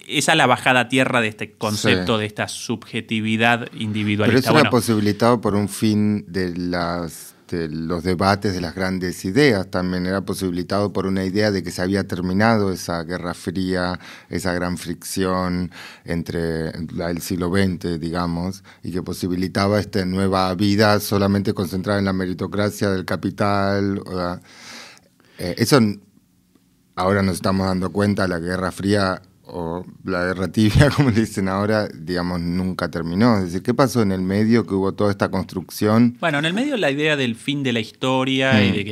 esa 0.07 0.31
es 0.33 0.37
la 0.37 0.47
bajada 0.47 0.81
a 0.81 0.89
tierra 0.89 1.21
de 1.21 1.27
este 1.27 1.53
concepto 1.53 2.17
de 2.17 2.25
esta 2.25 2.47
subjetividad 2.47 3.67
individualista. 3.73 4.41
Pero 4.41 4.57
eso 4.57 4.59
era 4.59 4.69
posibilitado 4.69 5.41
por 5.41 5.55
un 5.55 5.69
fin 5.69 6.25
de 6.27 6.55
las 6.55 7.35
los 7.51 8.03
debates 8.03 8.53
de 8.53 8.61
las 8.61 8.75
grandes 8.75 9.23
ideas, 9.25 9.69
también 9.69 10.05
era 10.05 10.21
posibilitado 10.21 10.91
por 10.91 11.05
una 11.05 11.23
idea 11.25 11.51
de 11.51 11.63
que 11.63 11.71
se 11.71 11.81
había 11.81 12.07
terminado 12.07 12.71
esa 12.71 13.03
guerra 13.03 13.33
fría, 13.33 13.99
esa 14.29 14.53
gran 14.53 14.77
fricción 14.77 15.71
entre 16.05 16.69
el 16.69 17.21
siglo 17.21 17.51
XX, 17.51 17.99
digamos, 17.99 18.63
y 18.83 18.91
que 18.91 19.03
posibilitaba 19.03 19.79
esta 19.79 20.03
nueva 20.05 20.53
vida 20.55 20.99
solamente 20.99 21.53
concentrada 21.53 21.99
en 21.99 22.05
la 22.05 22.13
meritocracia 22.13 22.89
del 22.89 23.05
capital. 23.05 24.01
Eh, 25.37 25.55
eso 25.57 25.79
ahora 26.95 27.21
nos 27.21 27.35
estamos 27.35 27.67
dando 27.67 27.91
cuenta, 27.91 28.27
la 28.27 28.39
Guerra 28.39 28.71
Fría 28.71 29.21
o 29.47 29.85
la 30.03 30.25
guerra 30.25 30.47
tibia, 30.51 30.89
como 30.95 31.09
le 31.09 31.21
dicen 31.21 31.47
ahora, 31.47 31.87
digamos, 31.87 32.39
nunca 32.39 32.89
terminó. 32.89 33.37
Es 33.37 33.45
decir, 33.45 33.63
¿qué 33.63 33.73
pasó 33.73 34.01
en 34.01 34.11
el 34.11 34.21
medio 34.21 34.65
que 34.65 34.73
hubo 34.73 34.93
toda 34.93 35.11
esta 35.11 35.29
construcción? 35.29 36.17
Bueno, 36.19 36.39
en 36.39 36.45
el 36.45 36.53
medio 36.53 36.77
la 36.77 36.91
idea 36.91 37.15
del 37.15 37.35
fin 37.35 37.63
de 37.63 37.73
la 37.73 37.79
historia 37.79 38.63
y 38.63 38.71
mm. 38.71 38.73
de 38.73 38.85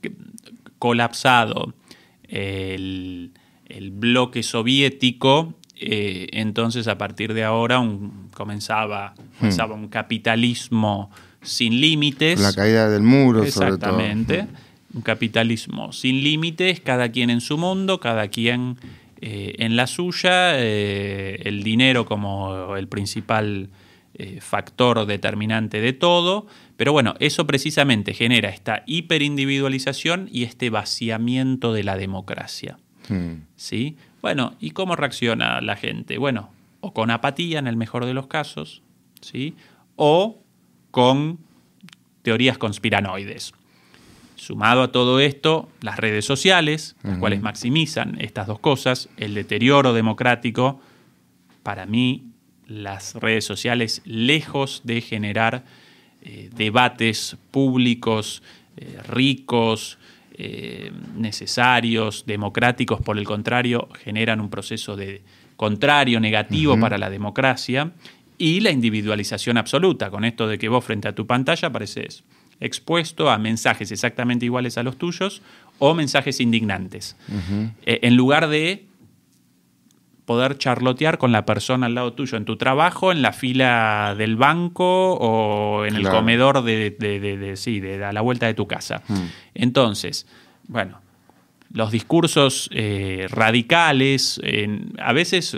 que, 0.00 0.12
colapsado 0.78 1.74
el, 2.28 3.32
bloque 3.92 4.42
soviético, 4.42 5.54
eh, 5.76 6.28
entonces 6.32 6.88
a 6.88 6.98
partir 6.98 7.34
de 7.34 7.44
ahora 7.44 7.82
comenzaba, 8.32 9.14
mm. 9.16 9.38
comenzaba 9.38 9.74
un 9.74 9.88
capitalismo 9.88 11.10
sin 11.42 11.80
límites. 11.80 12.40
La 12.40 12.52
caída 12.52 12.88
del 12.88 13.02
muro, 13.02 13.42
Exactamente. 13.44 14.40
Sobre 14.40 14.46
todo. 14.46 14.70
Un 14.92 15.02
capitalismo 15.02 15.92
sin 15.92 16.24
límites, 16.24 16.80
cada 16.80 17.10
quien 17.12 17.30
en 17.30 17.40
su 17.40 17.56
mundo, 17.56 18.00
cada 18.00 18.26
quien 18.26 18.76
eh, 19.20 19.56
en 19.58 19.76
la 19.76 19.86
suya, 19.86 20.58
eh, 20.58 21.42
el 21.44 21.62
dinero 21.62 22.06
como 22.06 22.76
el 22.76 22.88
principal 22.88 23.68
eh, 24.14 24.40
factor 24.40 25.06
determinante 25.06 25.80
de 25.80 25.92
todo, 25.92 26.46
pero 26.76 26.92
bueno, 26.92 27.14
eso 27.20 27.46
precisamente 27.46 28.14
genera 28.14 28.48
esta 28.48 28.82
hiperindividualización 28.86 30.28
y 30.32 30.44
este 30.44 30.70
vaciamiento 30.70 31.72
de 31.72 31.84
la 31.84 31.96
democracia. 31.96 32.78
Hmm. 33.08 33.42
¿Sí? 33.56 33.96
Bueno, 34.22 34.54
¿y 34.58 34.70
cómo 34.70 34.96
reacciona 34.96 35.60
la 35.60 35.76
gente? 35.76 36.18
Bueno, 36.18 36.50
o 36.80 36.92
con 36.94 37.10
apatía 37.10 37.58
en 37.58 37.66
el 37.66 37.76
mejor 37.76 38.06
de 38.06 38.14
los 38.14 38.26
casos, 38.26 38.82
¿sí? 39.20 39.54
O 39.96 40.42
con 40.90 41.38
teorías 42.22 42.58
conspiranoides. 42.58 43.52
Sumado 44.40 44.82
a 44.82 44.90
todo 44.90 45.20
esto, 45.20 45.68
las 45.82 45.98
redes 45.98 46.24
sociales, 46.24 46.96
las 47.02 47.18
cuales 47.18 47.42
maximizan 47.42 48.16
estas 48.22 48.46
dos 48.46 48.58
cosas, 48.58 49.10
el 49.18 49.34
deterioro 49.34 49.92
democrático, 49.92 50.80
para 51.62 51.84
mí 51.84 52.24
las 52.66 53.16
redes 53.16 53.44
sociales, 53.44 54.00
lejos 54.06 54.80
de 54.84 55.02
generar 55.02 55.64
eh, 56.22 56.48
debates 56.56 57.36
públicos 57.50 58.42
eh, 58.78 58.98
ricos, 59.08 59.98
eh, 60.32 60.90
necesarios, 61.18 62.24
democráticos, 62.24 63.02
por 63.02 63.18
el 63.18 63.26
contrario, 63.26 63.90
generan 64.02 64.40
un 64.40 64.48
proceso 64.48 64.96
de 64.96 65.20
contrario, 65.56 66.18
negativo 66.18 66.80
para 66.80 66.96
la 66.96 67.10
democracia, 67.10 67.92
y 68.38 68.60
la 68.60 68.70
individualización 68.70 69.58
absoluta, 69.58 70.10
con 70.10 70.24
esto 70.24 70.48
de 70.48 70.56
que 70.56 70.70
vos 70.70 70.82
frente 70.82 71.08
a 71.08 71.14
tu 71.14 71.26
pantalla 71.26 71.68
apareces 71.68 72.24
expuesto 72.60 73.30
a 73.30 73.38
mensajes 73.38 73.90
exactamente 73.90 74.44
iguales 74.44 74.78
a 74.78 74.82
los 74.82 74.96
tuyos 74.96 75.42
o 75.78 75.94
mensajes 75.94 76.40
indignantes. 76.40 77.16
Eh, 77.86 78.00
en 78.02 78.16
lugar 78.16 78.48
de 78.48 78.86
poder 80.26 80.58
charlotear 80.58 81.18
con 81.18 81.32
la 81.32 81.44
persona 81.44 81.86
al 81.86 81.94
lado 81.96 82.12
tuyo 82.12 82.36
en 82.36 82.44
tu 82.44 82.56
trabajo, 82.56 83.10
en 83.10 83.20
la 83.20 83.32
fila 83.32 84.14
del 84.16 84.36
banco 84.36 85.14
o 85.14 85.84
en 85.84 85.96
el 85.96 86.08
comedor 86.08 86.62
de, 86.62 86.90
de, 86.90 87.56
sí, 87.56 87.80
de, 87.80 88.04
a 88.04 88.12
la 88.12 88.20
vuelta 88.20 88.46
de 88.46 88.54
tu 88.54 88.68
casa. 88.68 89.02
Mm. 89.08 89.24
Entonces, 89.54 90.28
bueno, 90.68 91.00
los 91.72 91.92
discursos 91.92 92.68
eh, 92.72 93.26
radicales, 93.30 94.40
a 94.98 95.12
veces 95.12 95.56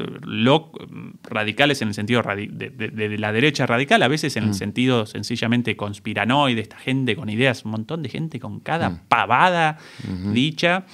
radicales 1.22 1.80
en 1.80 1.88
el 1.88 1.94
sentido 1.94 2.22
de, 2.22 3.16
la 3.18 3.32
derecha 3.32 3.66
radical, 3.66 4.02
a 4.02 4.08
veces 4.08 4.36
en 4.36 4.44
el 4.44 4.50
mm. 4.50 4.54
sentido 4.54 5.06
sencillamente 5.06 5.76
conspiranoide, 5.76 6.60
esta 6.60 6.78
gente 6.78 7.16
con 7.16 7.30
ideas, 7.30 7.64
un 7.64 7.70
montón 7.72 8.02
de 8.02 8.10
gente 8.10 8.40
con 8.40 8.60
cada 8.60 8.90
mm. 8.90 9.00
pavada 9.08 9.78
dicha. 10.32 10.84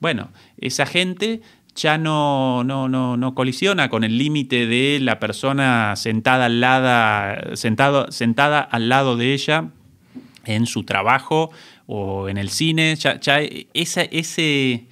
Bueno, 0.00 0.30
esa 0.58 0.86
gente 0.86 1.40
ya 1.74 1.98
no, 1.98 2.62
no, 2.64 2.88
no, 2.88 3.34
colisiona 3.34 3.88
con 3.88 4.04
el 4.04 4.18
límite 4.18 4.66
de 4.66 4.98
la 5.00 5.18
persona 5.18 5.96
sentada 5.96 6.46
al, 6.46 6.60
lado, 6.60 7.56
sentado, 7.56 8.12
sentada 8.12 8.60
al 8.60 8.88
lado 8.88 9.16
de 9.16 9.32
ella 9.32 9.70
en 10.44 10.66
su 10.66 10.84
trabajo 10.84 11.50
o 11.88 12.28
en 12.28 12.38
el 12.38 12.50
cine. 12.50 12.94
Ya, 12.96 13.18
esa, 13.74 14.02
ese, 14.02 14.84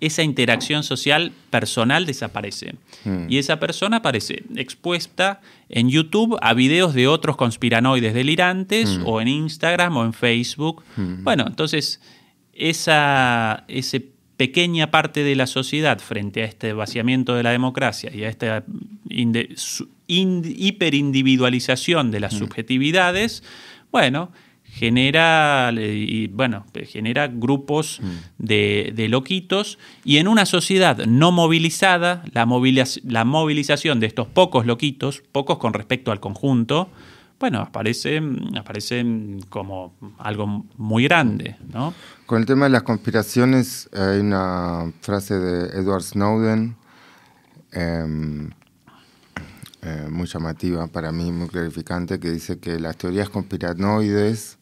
esa 0.00 0.22
interacción 0.22 0.84
social 0.84 1.32
personal 1.50 2.06
desaparece. 2.06 2.76
Hmm. 3.04 3.26
Y 3.28 3.36
esa 3.38 3.60
persona 3.60 3.98
aparece 3.98 4.44
expuesta 4.56 5.42
en 5.68 5.90
YouTube 5.90 6.38
a 6.40 6.54
videos 6.54 6.94
de 6.94 7.08
otros 7.08 7.36
conspiranoides 7.36 8.14
delirantes 8.14 8.98
hmm. 8.98 9.06
o 9.06 9.20
en 9.20 9.28
Instagram 9.28 9.94
o 9.96 10.04
en 10.04 10.14
Facebook. 10.14 10.82
Hmm. 10.96 11.24
Bueno, 11.24 11.44
entonces 11.46 12.00
esa, 12.54 13.64
ese 13.68 14.14
pequeña 14.36 14.90
parte 14.90 15.22
de 15.24 15.36
la 15.36 15.48
sociedad 15.48 15.98
frente 15.98 16.42
a 16.42 16.46
este 16.46 16.72
vaciamiento 16.72 17.34
de 17.34 17.42
la 17.42 17.50
democracia 17.50 18.10
y 18.14 18.24
a 18.24 18.28
esta 18.28 18.64
hiperindividualización 20.06 22.10
de 22.10 22.20
las 22.20 22.34
subjetividades, 22.34 23.42
bueno, 23.92 24.32
genera, 24.74 25.72
y, 25.72 26.26
bueno, 26.26 26.64
genera 26.86 27.28
grupos 27.28 28.00
mm. 28.02 28.44
de, 28.44 29.06
loquitos 29.08 29.78
y 30.04 30.16
en 30.16 30.26
una 30.26 30.46
sociedad 30.46 31.06
no 31.06 31.30
movilizada, 31.30 32.24
la, 32.32 32.46
la 33.04 33.24
movilización 33.24 34.00
de 34.00 34.06
estos 34.06 34.26
pocos 34.26 34.66
loquitos, 34.66 35.22
pocos 35.30 35.58
con 35.58 35.74
respecto 35.74 36.10
al 36.10 36.18
conjunto, 36.18 36.88
bueno, 37.38 37.60
aparece, 37.60 38.20
aparece 38.58 39.04
como 39.48 39.94
algo 40.18 40.64
muy 40.76 41.04
grande, 41.04 41.56
¿no? 41.72 41.94
Con 42.26 42.40
el 42.40 42.46
tema 42.46 42.64
de 42.64 42.70
las 42.70 42.82
conspiraciones, 42.82 43.88
hay 43.92 44.20
una 44.20 44.92
frase 45.02 45.34
de 45.34 45.78
Edward 45.78 46.02
Snowden 46.02 46.76
em, 47.72 48.50
eh, 49.82 50.08
muy 50.10 50.26
llamativa 50.26 50.86
para 50.86 51.12
mí, 51.12 51.30
muy 51.30 51.48
clarificante, 51.48 52.18
que 52.18 52.30
dice 52.30 52.58
que 52.58 52.80
las 52.80 52.96
teorías 52.96 53.28
conspiranoides 53.28 54.58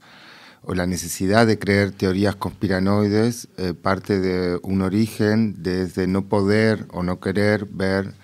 o 0.62 0.74
la 0.74 0.86
necesidad 0.86 1.46
de 1.46 1.58
creer 1.58 1.92
teorías 1.92 2.36
conspiranoides 2.36 3.48
eh, 3.56 3.74
parte 3.74 4.20
de 4.20 4.60
un 4.62 4.82
origen 4.82 5.62
desde 5.62 6.06
no 6.06 6.28
poder 6.28 6.86
o 6.92 7.02
no 7.02 7.20
querer 7.20 7.66
ver 7.66 8.14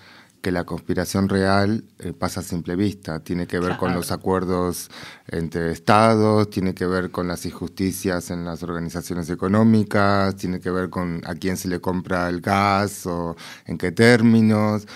que 0.40 0.52
la 0.52 0.64
conspiración 0.64 1.28
real 1.28 1.84
eh, 1.98 2.12
pasa 2.12 2.40
a 2.40 2.42
simple 2.42 2.76
vista. 2.76 3.20
Tiene 3.20 3.46
que 3.46 3.58
ver 3.58 3.76
con 3.76 3.92
los 3.92 4.12
acuerdos 4.12 4.88
entre 5.26 5.72
estados, 5.72 6.48
tiene 6.50 6.74
que 6.74 6.86
ver 6.86 7.10
con 7.10 7.26
las 7.26 7.44
injusticias 7.44 8.30
en 8.30 8.44
las 8.44 8.62
organizaciones 8.62 9.28
económicas, 9.30 10.36
tiene 10.36 10.60
que 10.60 10.70
ver 10.70 10.90
con 10.90 11.22
a 11.26 11.34
quién 11.34 11.56
se 11.56 11.68
le 11.68 11.80
compra 11.80 12.28
el 12.28 12.40
gas 12.40 13.04
o 13.06 13.36
en 13.66 13.78
qué 13.78 13.90
términos. 13.90 14.86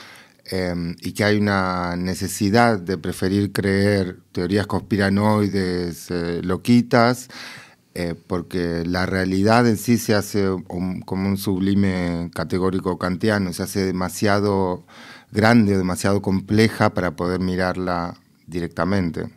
Em, 0.50 0.96
y 1.00 1.12
que 1.12 1.24
hay 1.24 1.38
una 1.38 1.94
necesidad 1.96 2.80
de 2.80 2.98
preferir 2.98 3.52
creer 3.52 4.18
teorías 4.32 4.66
conspiranoides 4.66 6.10
eh, 6.10 6.40
loquitas, 6.42 7.28
eh, 7.94 8.14
porque 8.26 8.82
la 8.84 9.06
realidad 9.06 9.68
en 9.68 9.76
sí 9.76 9.98
se 9.98 10.14
hace 10.14 10.48
como 10.66 11.28
un 11.28 11.36
sublime 11.36 12.30
categórico 12.34 12.98
kantiano, 12.98 13.52
se 13.52 13.62
hace 13.62 13.84
demasiado 13.84 14.84
grande, 15.30 15.76
demasiado 15.76 16.22
compleja 16.22 16.92
para 16.92 17.12
poder 17.12 17.40
mirarla 17.40 18.14
directamente. 18.46 19.28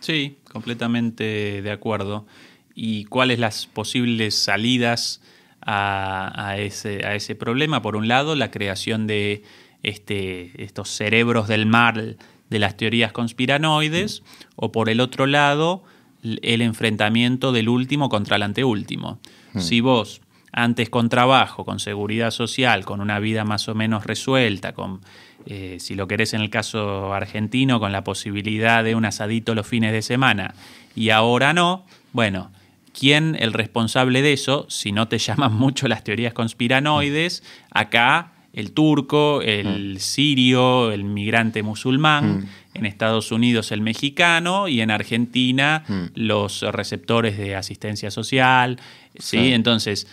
Sí, 0.00 0.38
completamente 0.50 1.60
de 1.60 1.70
acuerdo. 1.70 2.26
¿Y 2.74 3.04
cuáles 3.04 3.38
las 3.38 3.66
posibles 3.66 4.34
salidas 4.34 5.20
a, 5.60 6.56
ese, 6.58 7.04
a 7.04 7.14
ese 7.14 7.34
problema? 7.34 7.82
Por 7.82 7.96
un 7.96 8.08
lado, 8.08 8.34
la 8.34 8.50
creación 8.50 9.06
de 9.06 9.44
este, 9.82 10.62
estos 10.62 10.88
cerebros 10.88 11.48
del 11.48 11.66
mal 11.66 12.16
de 12.50 12.58
las 12.58 12.76
teorías 12.76 13.12
conspiranoides, 13.12 14.22
o 14.56 14.72
por 14.72 14.88
el 14.88 15.00
otro 15.00 15.26
lado, 15.26 15.82
el 16.22 16.62
enfrentamiento 16.62 17.52
del 17.52 17.68
último 17.68 18.08
contra 18.08 18.36
el 18.36 18.42
anteúltimo. 18.42 19.18
Hmm. 19.54 19.60
Si 19.60 19.80
vos 19.80 20.20
antes 20.52 20.90
con 20.90 21.08
trabajo, 21.08 21.64
con 21.64 21.80
seguridad 21.80 22.30
social, 22.30 22.84
con 22.84 23.00
una 23.00 23.18
vida 23.18 23.44
más 23.44 23.68
o 23.68 23.74
menos 23.74 24.04
resuelta, 24.04 24.74
con, 24.74 25.00
eh, 25.46 25.78
si 25.80 25.94
lo 25.94 26.06
querés 26.06 26.34
en 26.34 26.42
el 26.42 26.50
caso 26.50 27.14
argentino, 27.14 27.80
con 27.80 27.90
la 27.90 28.04
posibilidad 28.04 28.84
de 28.84 28.94
un 28.94 29.06
asadito 29.06 29.54
los 29.54 29.66
fines 29.66 29.92
de 29.92 30.02
semana, 30.02 30.54
y 30.94 31.08
ahora 31.08 31.54
no, 31.54 31.86
bueno, 32.12 32.52
¿quién 32.92 33.34
el 33.40 33.54
responsable 33.54 34.20
de 34.20 34.34
eso, 34.34 34.66
si 34.68 34.92
no 34.92 35.08
te 35.08 35.18
llaman 35.18 35.54
mucho 35.54 35.88
las 35.88 36.04
teorías 36.04 36.34
conspiranoides, 36.34 37.42
acá 37.70 38.32
el 38.52 38.72
turco, 38.72 39.42
el 39.42 39.94
mm. 39.94 39.98
sirio, 39.98 40.92
el 40.92 41.04
migrante 41.04 41.62
musulmán, 41.62 42.38
mm. 42.38 42.48
en 42.74 42.86
Estados 42.86 43.32
Unidos 43.32 43.72
el 43.72 43.80
mexicano 43.80 44.68
y 44.68 44.80
en 44.80 44.90
Argentina 44.90 45.84
mm. 45.88 46.04
los 46.14 46.62
receptores 46.62 47.38
de 47.38 47.56
asistencia 47.56 48.10
social, 48.10 48.78
¿sí? 49.18 49.52
Entonces, 49.52 50.06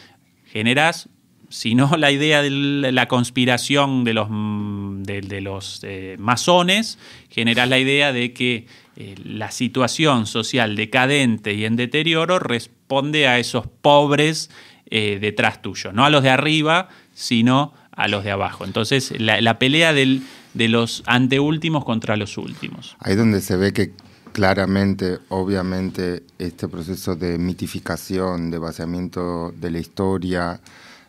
generas, 0.46 1.10
si 1.50 1.76
no 1.76 1.98
la 1.98 2.12
idea 2.12 2.42
de 2.42 2.50
la 2.50 3.08
conspiración 3.08 4.04
de 4.04 4.14
los, 4.14 4.30
de, 4.30 5.42
los 5.42 5.82
eh, 5.84 6.16
masones, 6.20 6.98
generas 7.30 7.68
la 7.68 7.80
idea 7.80 8.14
de 8.14 8.34
que 8.34 8.68
eh, 8.96 9.16
la 9.24 9.52
situación 9.52 10.28
social 10.28 10.76
decadente 10.76 11.54
y 11.54 11.66
en 11.66 11.76
deterioro 11.76 12.40
responde 12.40 13.28
a 13.28 13.40
esos 13.40 13.66
pobres 13.82 14.50
eh, 14.92 15.20
detrás 15.20 15.62
tuyo, 15.62 15.92
no 15.92 16.06
a 16.06 16.10
los 16.10 16.24
de 16.24 16.30
arriba, 16.30 16.90
sino 17.14 17.74
a 18.00 18.08
los 18.08 18.24
de 18.24 18.32
abajo. 18.32 18.64
Entonces, 18.64 19.14
la, 19.20 19.60
pelea 19.60 19.92
de 19.94 20.22
los 20.70 21.04
anteúltimos 21.06 21.84
contra 21.84 22.16
los 22.16 22.38
últimos. 22.38 22.96
Ahí 23.00 23.16
donde 23.16 23.42
se 23.42 23.58
ve 23.58 23.74
que 23.74 23.92
claramente, 24.32 25.20
obviamente, 25.28 26.24
este 26.40 26.70
proceso 26.70 27.18
de 27.18 27.38
mitificación, 27.38 28.52
de 28.52 28.58
vaciamiento 28.58 29.52
de 29.52 29.72
la 29.72 29.80
historia, 29.80 30.62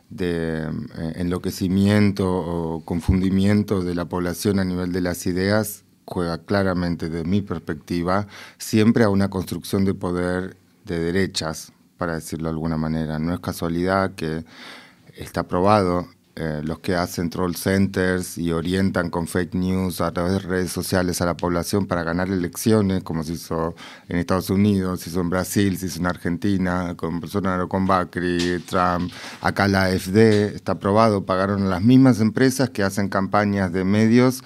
de 0.08 0.64
eh, 0.64 1.12
enloquecimiento 1.14 2.28
o 2.28 2.84
confundimiento 2.84 3.84
de 3.84 3.94
la 3.94 4.06
población 4.06 4.58
a 4.58 4.64
nivel 4.64 4.90
de 4.90 5.00
las 5.00 5.24
ideas, 5.26 5.84
juega 6.04 6.38
claramente, 6.38 7.08
de 7.08 7.22
mi 7.22 7.40
perspectiva, 7.40 8.26
siempre 8.58 9.04
a 9.04 9.10
una 9.10 9.30
construcción 9.30 9.84
de 9.84 9.94
poder 9.94 10.56
de 10.86 10.98
derechas, 10.98 11.72
para 11.98 12.14
decirlo 12.14 12.48
de 12.48 12.54
alguna 12.54 12.76
manera. 12.76 13.20
No 13.20 13.32
es 13.32 13.38
casualidad 13.38 14.16
que 14.16 14.44
está 15.16 15.46
probado 15.46 16.08
eh, 16.42 16.62
los 16.64 16.78
que 16.78 16.94
hacen 16.94 17.28
troll 17.28 17.54
centers 17.54 18.38
y 18.38 18.50
orientan 18.50 19.10
con 19.10 19.26
fake 19.26 19.54
news 19.54 20.00
a 20.00 20.10
través 20.10 20.32
de 20.32 20.38
redes 20.38 20.72
sociales 20.72 21.20
a 21.20 21.26
la 21.26 21.36
población 21.36 21.86
para 21.86 22.02
ganar 22.02 22.28
elecciones, 22.28 23.02
como 23.02 23.24
se 23.24 23.34
hizo 23.34 23.74
en 24.08 24.16
Estados 24.16 24.48
Unidos, 24.48 25.00
se 25.00 25.10
hizo 25.10 25.20
en 25.20 25.28
Brasil, 25.28 25.76
se 25.76 25.88
hizo 25.88 25.98
en 25.98 26.06
Argentina, 26.06 26.94
con 26.96 27.20
Bolsonaro, 27.20 27.68
con 27.68 27.86
Bacri, 27.86 28.58
Trump, 28.66 29.12
acá 29.42 29.68
la 29.68 29.84
AFD, 29.84 30.54
está 30.54 30.72
aprobado, 30.72 31.26
pagaron 31.26 31.64
a 31.64 31.68
las 31.68 31.82
mismas 31.82 32.20
empresas 32.20 32.70
que 32.70 32.84
hacen 32.84 33.10
campañas 33.10 33.70
de 33.74 33.84
medios 33.84 34.42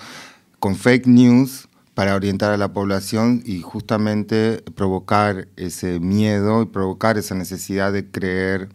con 0.58 0.74
fake 0.74 1.06
news 1.06 1.68
para 1.94 2.16
orientar 2.16 2.50
a 2.50 2.56
la 2.56 2.72
población 2.72 3.40
y 3.46 3.60
justamente 3.60 4.64
provocar 4.74 5.46
ese 5.54 6.00
miedo 6.00 6.62
y 6.62 6.66
provocar 6.66 7.18
esa 7.18 7.36
necesidad 7.36 7.92
de 7.92 8.10
creer 8.10 8.68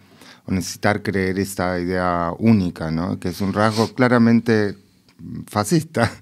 necesitar 0.49 1.03
creer 1.03 1.39
esta 1.39 1.79
idea 1.79 2.33
única, 2.37 2.91
¿no? 2.91 3.19
que 3.19 3.29
es 3.29 3.41
un 3.41 3.53
rasgo 3.53 3.93
claramente 3.93 4.75
fascista. 5.47 6.11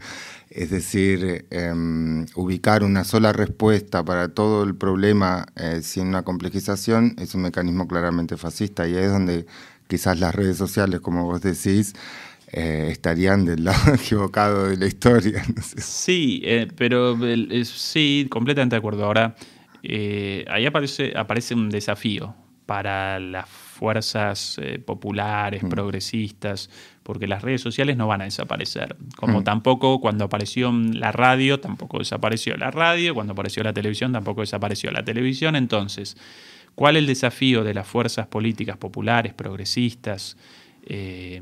Es 0.50 0.72
decir, 0.72 1.46
em, 1.52 2.26
ubicar 2.34 2.84
una 2.84 3.04
sola 3.04 3.34
respuesta 3.34 4.04
para 4.04 4.30
todo 4.30 4.64
el 4.64 4.76
problema 4.76 5.46
eh, 5.56 5.82
sin 5.84 6.08
una 6.08 6.24
complejización 6.24 7.16
es 7.20 7.36
un 7.36 7.42
mecanismo 7.42 7.88
claramente 7.88 8.38
fascista 8.38 8.88
y 8.88 8.96
es 8.96 9.12
donde 9.12 9.46
quizás 9.88 10.20
las 10.20 10.34
redes 10.34 10.58
sociales, 10.58 11.02
como 11.02 11.26
vos 11.26 11.42
decís, 11.42 11.94
eh, 12.52 12.88
estarían 12.90 13.46
del 13.46 13.66
lado 13.66 13.94
equivocado 13.94 14.70
de 14.70 14.78
la 14.78 14.88
historia. 14.88 15.44
Sí, 15.78 16.42
eh, 16.44 16.68
pero 16.76 17.16
sí, 17.64 18.26
completamente 18.28 18.76
de 18.76 18.80
acuerdo. 18.80 19.06
Ahora, 19.06 19.36
ahí 19.84 20.66
aparece, 20.66 21.54
un 21.54 21.70
desafío 21.70 22.34
para 22.66 23.20
la 23.20 23.46
fuerzas 23.78 24.58
eh, 24.62 24.80
populares, 24.80 25.64
mm. 25.64 25.70
progresistas, 25.70 26.70
porque 27.04 27.28
las 27.28 27.42
redes 27.42 27.62
sociales 27.62 27.96
no 27.98 28.08
van 28.08 28.22
a 28.22 28.26
desaparecer. 28.26 28.96
Como 29.16 29.40
mm. 29.42 29.44
tampoco 29.44 30.02
cuando 30.02 30.26
apareció 30.26 30.72
la 30.72 31.12
radio, 31.12 31.60
tampoco 31.60 32.00
desapareció 32.00 32.58
la 32.58 32.72
radio, 32.72 33.14
cuando 33.14 33.34
apareció 33.34 33.64
la 33.64 33.74
televisión, 33.74 34.12
tampoco 34.12 34.42
desapareció 34.42 34.92
la 34.92 35.04
televisión. 35.06 35.56
Entonces, 35.56 36.18
¿cuál 36.76 36.96
es 36.96 37.02
el 37.02 37.08
desafío 37.08 37.64
de 37.64 37.74
las 37.74 37.88
fuerzas 37.88 38.28
políticas 38.28 38.78
populares, 38.78 39.34
progresistas, 39.34 40.36
eh, 40.86 41.42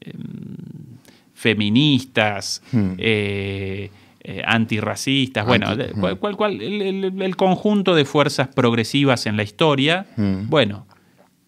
em, 0.00 0.94
feministas, 1.34 2.62
Hmm. 2.72 2.92
eh, 2.98 3.90
eh, 4.26 4.42
antirracistas, 4.46 5.44
bueno, 5.46 5.66
Anti- 5.68 5.92
cual- 6.00 6.18
cual- 6.18 6.36
cual- 6.36 6.60
el, 6.62 6.80
el- 6.80 7.20
el 7.22 7.36
conjunto 7.36 7.94
de 7.94 8.04
fuerzas 8.06 8.48
progresivas 8.48 9.26
en 9.26 9.36
la 9.36 9.42
historia, 9.42 10.06
Hmm. 10.16 10.48
bueno, 10.48 10.86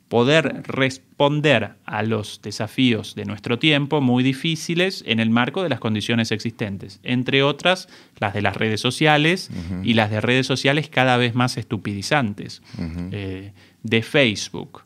poder 0.08 0.62
responder 0.66 1.74
a 1.84 2.02
los 2.02 2.40
desafíos 2.40 3.14
de 3.16 3.24
nuestro 3.24 3.58
tiempo 3.58 4.00
muy 4.00 4.22
difíciles 4.22 5.02
en 5.06 5.18
el 5.18 5.30
marco 5.30 5.62
de 5.62 5.68
las 5.68 5.80
condiciones 5.80 6.30
existentes, 6.30 7.00
entre 7.02 7.42
otras 7.42 7.88
las 8.18 8.32
de 8.32 8.42
las 8.42 8.56
redes 8.56 8.80
sociales 8.80 9.50
y 9.82 9.94
las 9.94 10.10
de 10.10 10.20
redes 10.20 10.46
sociales 10.46 10.88
cada 10.88 11.16
vez 11.16 11.34
más 11.34 11.56
estupidizantes, 11.56 12.62
Eh, 13.12 13.52
de 13.82 14.02
Facebook 14.02 14.82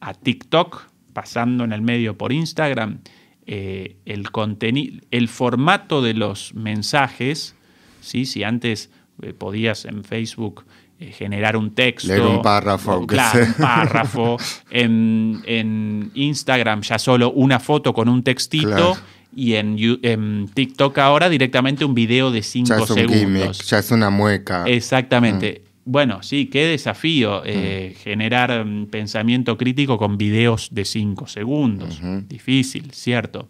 a 0.00 0.14
TikTok, 0.14 0.82
pasando 1.12 1.64
en 1.64 1.72
el 1.72 1.82
medio 1.82 2.16
por 2.16 2.32
Instagram, 2.32 2.98
eh, 3.46 3.96
el 4.04 4.30
contenido, 4.30 5.00
el 5.10 5.28
formato 5.28 6.02
de 6.02 6.14
los 6.14 6.54
mensajes, 6.54 7.54
¿sí? 8.00 8.24
si 8.24 8.44
antes 8.44 8.90
eh, 9.22 9.32
podías 9.32 9.84
en 9.84 10.04
Facebook 10.04 10.64
generar 11.10 11.56
un 11.56 11.74
texto, 11.74 12.08
Leer 12.08 12.22
un 12.22 12.42
párrafo, 12.42 12.92
aunque 12.92 13.16
claro, 13.16 13.38
sea. 13.38 13.48
un 13.48 13.54
párrafo, 13.54 14.36
en, 14.70 15.42
en 15.46 16.10
Instagram 16.14 16.82
ya 16.82 16.98
solo 16.98 17.32
una 17.32 17.58
foto 17.58 17.92
con 17.92 18.08
un 18.08 18.22
textito. 18.22 18.68
Claro. 18.68 18.96
Y 19.34 19.54
en, 19.54 20.50
TikTok 20.52 20.98
ahora 20.98 21.30
directamente 21.30 21.86
un 21.86 21.94
video 21.94 22.30
de 22.30 22.42
5 22.42 22.68
Ya 22.68 22.74
es 22.76 22.90
un 22.90 22.96
segundos. 22.96 23.18
gimmick, 23.18 23.52
ya 23.64 23.78
es 23.78 23.90
una 23.90 24.10
mueca. 24.10 24.64
Exactamente. 24.66 25.62
Mm. 25.64 25.72
Bueno, 25.84 26.22
sí, 26.22 26.46
qué 26.46 26.66
desafío 26.66 27.42
eh, 27.44 27.96
generar 28.02 28.64
mm, 28.64 28.86
pensamiento 28.86 29.56
crítico 29.56 29.98
con 29.98 30.18
videos 30.18 30.68
de 30.70 30.84
5 30.84 31.26
segundos. 31.26 32.00
Difícil, 32.28 32.92
cierto. 32.92 33.48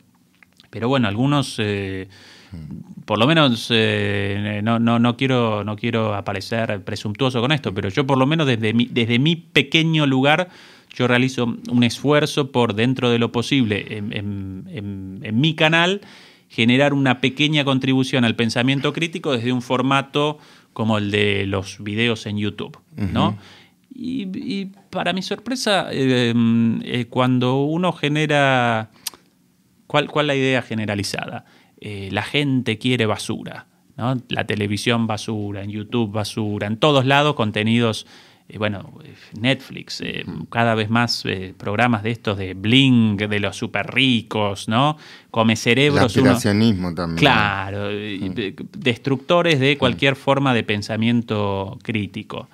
Pero 0.70 0.88
bueno, 0.88 1.09
algunos, 1.09 1.57
eh, 1.59 2.09
por 3.05 3.18
lo 3.18 3.26
menos, 3.26 3.68
eh, 3.70 4.61
no, 4.62 4.78
no, 4.78 4.98
no, 4.98 5.16
quiero, 5.16 5.64
no 5.64 5.76
quiero 5.76 6.14
aparecer 6.14 6.82
presuntuoso 6.84 7.40
con 7.40 7.53
esto, 7.53 7.72
pero 7.74 7.88
yo 7.88 8.07
por 8.07 8.18
lo 8.18 8.26
menos 8.26 8.46
desde 8.46 8.72
mi, 8.74 8.86
desde 8.86 9.18
mi 9.18 9.36
pequeño 9.36 10.07
lugar, 10.07 10.48
yo 10.94 11.09
realizo 11.09 11.44
un 11.70 11.82
esfuerzo 11.84 12.53
por, 12.53 12.74
dentro 12.74 13.11
de 13.11 13.18
lo 13.18 13.32
posible, 13.32 13.96
en, 13.96 14.12
en- 14.12 14.64
en- 14.70 15.20
en 15.22 15.40
mi 15.40 15.55
canal, 15.55 16.00
generar 16.48 16.92
una 16.94 17.20
pequeña 17.20 17.64
contribución 17.64 18.24
al 18.24 18.36
pensamiento 18.36 18.92
crítico 18.92 19.32
desde 19.32 19.53
un 19.53 19.62
formato 19.62 20.38
como 20.74 20.98
el 20.98 21.11
de 21.11 21.46
los 21.46 21.82
videos 21.82 22.26
en 22.26 22.36
YouTube, 22.38 22.78
¿no? 22.96 23.36
Y, 23.94 24.22
y 24.38 24.70
para 24.90 25.12
mi 25.12 25.20
sorpresa, 25.22 25.88
eh, 25.92 26.32
eh, 26.84 27.07
cuando 27.11 27.62
uno 27.62 27.92
genera... 27.92 28.90
¿Cuál, 29.86 30.09
cuál 30.09 30.26
la 30.26 30.34
idea 30.34 30.62
generalizada? 30.62 31.44
Eh, 31.85 32.11
la 32.12 32.22
gente 32.22 32.78
quiere 32.78 33.07
basura, 33.07 33.66
¿no? 33.97 34.14
La 34.28 34.45
televisión 34.47 35.09
basura, 35.09 35.64
en 35.64 35.70
YouTube 35.70 36.12
basura, 36.12 36.68
en 36.68 36.76
todos 36.76 37.05
lados 37.07 37.35
contenidos, 37.35 38.07
eh, 38.49 38.57
bueno, 38.59 38.93
eh, 39.05 39.14
Netflix, 39.41 40.01
eh, 40.01 40.24
cada 40.49 40.76
vez 40.76 40.91
más 40.91 41.24
programas 41.57 42.05
de 42.05 42.12
estos 42.12 42.39
de 42.39 42.55
Bling, 42.55 43.16
de 43.16 43.41
los 43.41 43.57
super 43.57 43.93
ricos, 43.93 44.68
¿no? 44.68 44.97
Come 45.33 45.55
El 45.55 45.57
cerebros. 45.57 46.16
uno- 46.16 46.30
aspiracionismo 46.30 46.95
también. 46.95 47.18
Claro, 47.18 47.89
de- 47.89 48.55
destructores 48.78 49.59
de 49.59 49.76
cualquier 49.76 50.14
forma 50.14 50.55
de 50.55 50.62
pensamiento 50.62 51.78
crítico. 51.83 52.49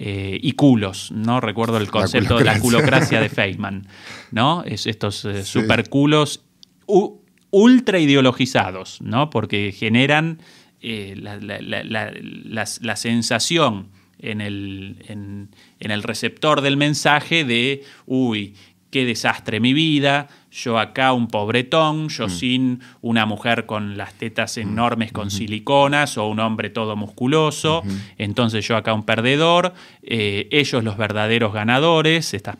Eh, 0.00 0.38
y 0.40 0.52
culos, 0.52 1.10
¿no? 1.10 1.40
Recuerdo 1.40 1.78
el 1.78 1.90
concepto 1.90 2.38
de 2.38 2.44
la 2.44 2.60
culocracia. 2.60 3.20
de 3.20 3.28
Feynman, 3.28 3.88
¿no? 4.30 4.62
Es 4.64 4.86
estos 4.86 5.24
eh, 5.24 5.44
superculos 5.44 6.44
u- 6.86 7.16
ultra 7.50 7.98
ideologizados, 7.98 9.00
¿no? 9.00 9.30
Porque 9.30 9.72
generan 9.72 10.38
eh, 10.80 11.14
la, 11.20 11.36
la- 11.36 11.60
la- 11.60 11.82
la- 11.84 12.12
la- 12.12 12.64
la 12.80 12.96
sensación 12.96 13.88
en 14.20 14.40
el, 14.40 14.96
en- 15.08 15.48
en 15.80 15.90
el 15.90 16.02
receptor 16.02 16.60
del 16.60 16.76
mensaje 16.76 17.44
de, 17.44 17.82
uy, 18.06 18.54
qué 18.90 19.04
desastre 19.04 19.60
mi 19.60 19.72
vida, 19.74 20.28
yo 20.50 20.78
acá 20.78 21.12
un 21.12 21.26
pobretón, 21.28 22.08
yo 22.08 22.28
sin 22.28 22.80
una 23.02 23.26
mujer 23.26 23.66
con 23.66 23.96
las 23.98 24.14
tetas 24.14 24.56
enormes 24.56 25.12
con 25.12 25.30
siliconas 25.30 26.16
o 26.16 26.26
un 26.28 26.40
hombre 26.40 26.70
todo 26.70 26.96
musculoso, 26.96 27.82
entonces 28.16 28.66
yo 28.66 28.76
acá 28.76 28.94
un 28.94 29.04
perdedor, 29.04 29.74
eh, 30.02 30.48
ellos 30.52 30.82
los 30.84 30.96
verdaderos 30.96 31.52
ganadores, 31.52 32.34
estas 32.34 32.56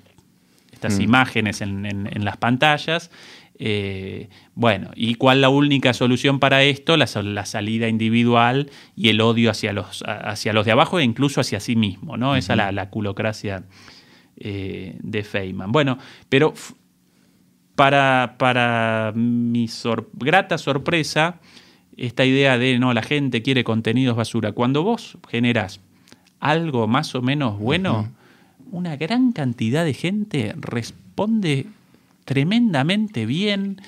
estas 0.72 1.00
imágenes 1.00 1.60
en, 1.60 1.86
en- 1.86 2.06
en 2.12 2.24
las 2.24 2.36
pantallas. 2.36 3.10
Eh, 3.60 4.28
bueno, 4.54 4.90
¿y 4.94 5.16
cuál 5.16 5.40
la 5.40 5.48
única 5.48 5.92
solución 5.92 6.38
para 6.38 6.62
esto? 6.62 6.96
La, 6.96 7.06
salida 7.06 7.88
individual 7.88 8.70
y 8.94 9.08
el 9.08 9.20
odio 9.20 9.50
hacia 9.50 9.72
los, 9.72 10.04
hacia 10.06 10.52
los 10.52 10.64
de 10.64 10.72
abajo 10.72 10.98
e 10.98 11.04
incluso 11.04 11.40
hacia 11.40 11.58
sí 11.58 11.74
mismo, 11.74 12.16
¿no? 12.16 12.36
Esa 12.36 12.52
es 12.52 12.56
la, 12.56 12.72
la 12.72 12.90
culocracia 12.90 13.64
eh, 14.36 14.96
de 15.00 15.24
Feynman. 15.24 15.72
Bueno, 15.72 15.98
pero 16.28 16.54
para, 17.74 18.36
para 18.38 19.12
mi 19.14 19.68
sor- 19.68 20.08
grata 20.14 20.58
sorpresa, 20.58 21.40
esta 21.96 22.24
idea 22.24 22.58
de 22.58 22.78
no, 22.78 22.94
la 22.94 23.02
gente 23.02 23.42
quiere 23.42 23.64
contenidos 23.64 24.16
basura. 24.16 24.52
Cuando 24.52 24.82
vos 24.84 25.18
generás 25.28 25.80
algo 26.40 26.86
más 26.86 27.14
o 27.16 27.22
menos 27.22 27.58
bueno, 27.58 28.12
una 28.70 28.96
gran 28.96 29.32
cantidad 29.32 29.84
de 29.84 29.94
gente 29.94 30.54
responde 30.56 31.66
tremendamente 32.28 33.24
bien, 33.24 33.80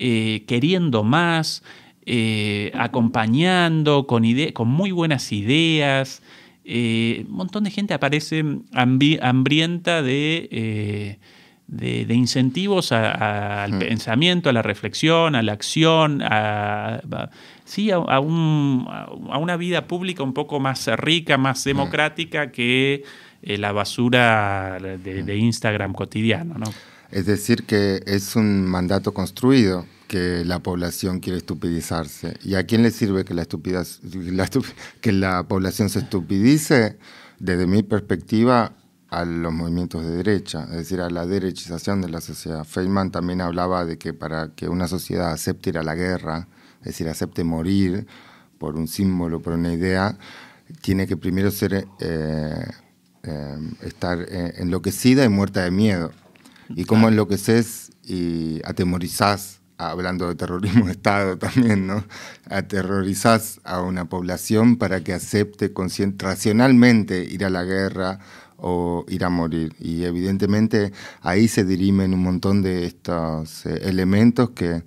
eh, 0.00 0.42
queriendo 0.48 1.04
más, 1.04 1.62
eh, 2.06 2.72
acompañando, 2.74 4.08
con, 4.08 4.24
con 4.52 4.66
muy 4.68 4.90
buenas 4.90 5.30
ideas. 5.30 6.22
Eh, 6.64 7.24
un 7.28 7.36
montón 7.36 7.62
de 7.62 7.70
gente 7.70 7.94
aparece 7.94 8.42
hambrienta 8.74 10.02
de, 10.02 11.18
de, 11.68 12.04
de 12.04 12.14
incentivos 12.14 12.90
a- 12.90 13.12
a- 13.12 13.64
al 13.64 13.78
pensamiento, 13.78 14.50
a 14.50 14.52
la 14.52 14.62
reflexión, 14.62 15.36
a 15.36 15.42
la 15.42 15.52
acción, 15.52 16.20
a, 16.22 16.96
a- 17.12 17.30
sí, 17.64 17.92
a, 17.92 17.96
a 17.96 18.18
un- 18.18 18.86
a 18.88 19.38
una 19.38 19.56
vida 19.56 19.86
pública 19.86 20.24
un 20.24 20.32
poco 20.34 20.58
más 20.58 20.88
rica, 20.96 21.38
más 21.38 21.62
democrática 21.64 22.50
que 22.50 23.04
la 23.42 23.72
basura 23.72 24.78
de, 24.80 25.22
de 25.22 25.36
Instagram 25.36 25.92
cotidiano. 25.92 26.54
¿no? 26.58 26.66
Es 27.14 27.26
decir, 27.26 27.62
que 27.62 28.02
es 28.06 28.34
un 28.34 28.66
mandato 28.66 29.14
construido 29.14 29.86
que 30.08 30.44
la 30.44 30.58
población 30.58 31.20
quiere 31.20 31.38
estupidizarse. 31.38 32.36
¿Y 32.42 32.56
a 32.56 32.66
quién 32.66 32.82
le 32.82 32.90
sirve 32.90 33.24
que 33.24 33.34
la, 33.34 33.46
que 35.00 35.12
la 35.12 35.44
población 35.46 35.90
se 35.90 36.00
estupidice? 36.00 36.98
Desde 37.38 37.68
mi 37.68 37.84
perspectiva, 37.84 38.72
a 39.10 39.24
los 39.24 39.52
movimientos 39.52 40.04
de 40.04 40.10
derecha, 40.10 40.64
es 40.64 40.76
decir, 40.76 41.00
a 41.00 41.08
la 41.08 41.24
derechización 41.24 42.02
de 42.02 42.08
la 42.08 42.20
sociedad. 42.20 42.64
Feynman 42.64 43.12
también 43.12 43.42
hablaba 43.42 43.84
de 43.84 43.96
que 43.96 44.12
para 44.12 44.48
que 44.48 44.68
una 44.68 44.88
sociedad 44.88 45.30
acepte 45.30 45.70
ir 45.70 45.78
a 45.78 45.84
la 45.84 45.94
guerra, 45.94 46.48
es 46.80 46.86
decir, 46.86 47.08
acepte 47.08 47.44
morir 47.44 48.08
por 48.58 48.74
un 48.74 48.88
símbolo, 48.88 49.40
por 49.40 49.52
una 49.52 49.72
idea, 49.72 50.18
tiene 50.80 51.06
que 51.06 51.16
primero 51.16 51.52
ser 51.52 51.86
eh, 52.00 52.66
eh, 53.22 53.58
estar 53.82 54.20
eh, 54.20 54.54
enloquecida 54.56 55.24
y 55.24 55.28
muerta 55.28 55.62
de 55.62 55.70
miedo. 55.70 56.10
Y 56.70 56.84
cómo 56.84 57.08
enloqueces 57.08 57.92
y 58.04 58.60
atemorizás, 58.64 59.60
hablando 59.78 60.28
de 60.28 60.34
terrorismo 60.34 60.86
de 60.86 60.92
Estado 60.92 61.38
también, 61.38 61.86
¿no? 61.86 62.04
Aterrorizás 62.48 63.60
a 63.64 63.80
una 63.80 64.08
población 64.08 64.76
para 64.76 65.02
que 65.02 65.12
acepte 65.12 65.72
racionalmente 66.18 67.24
ir 67.24 67.44
a 67.44 67.50
la 67.50 67.64
guerra 67.64 68.18
o 68.56 69.04
ir 69.08 69.24
a 69.24 69.28
morir. 69.28 69.74
Y 69.78 70.04
evidentemente 70.04 70.92
ahí 71.20 71.48
se 71.48 71.64
dirimen 71.64 72.14
un 72.14 72.22
montón 72.22 72.62
de 72.62 72.86
estos 72.86 73.66
eh, 73.66 73.80
elementos 73.82 74.50
que 74.50 74.84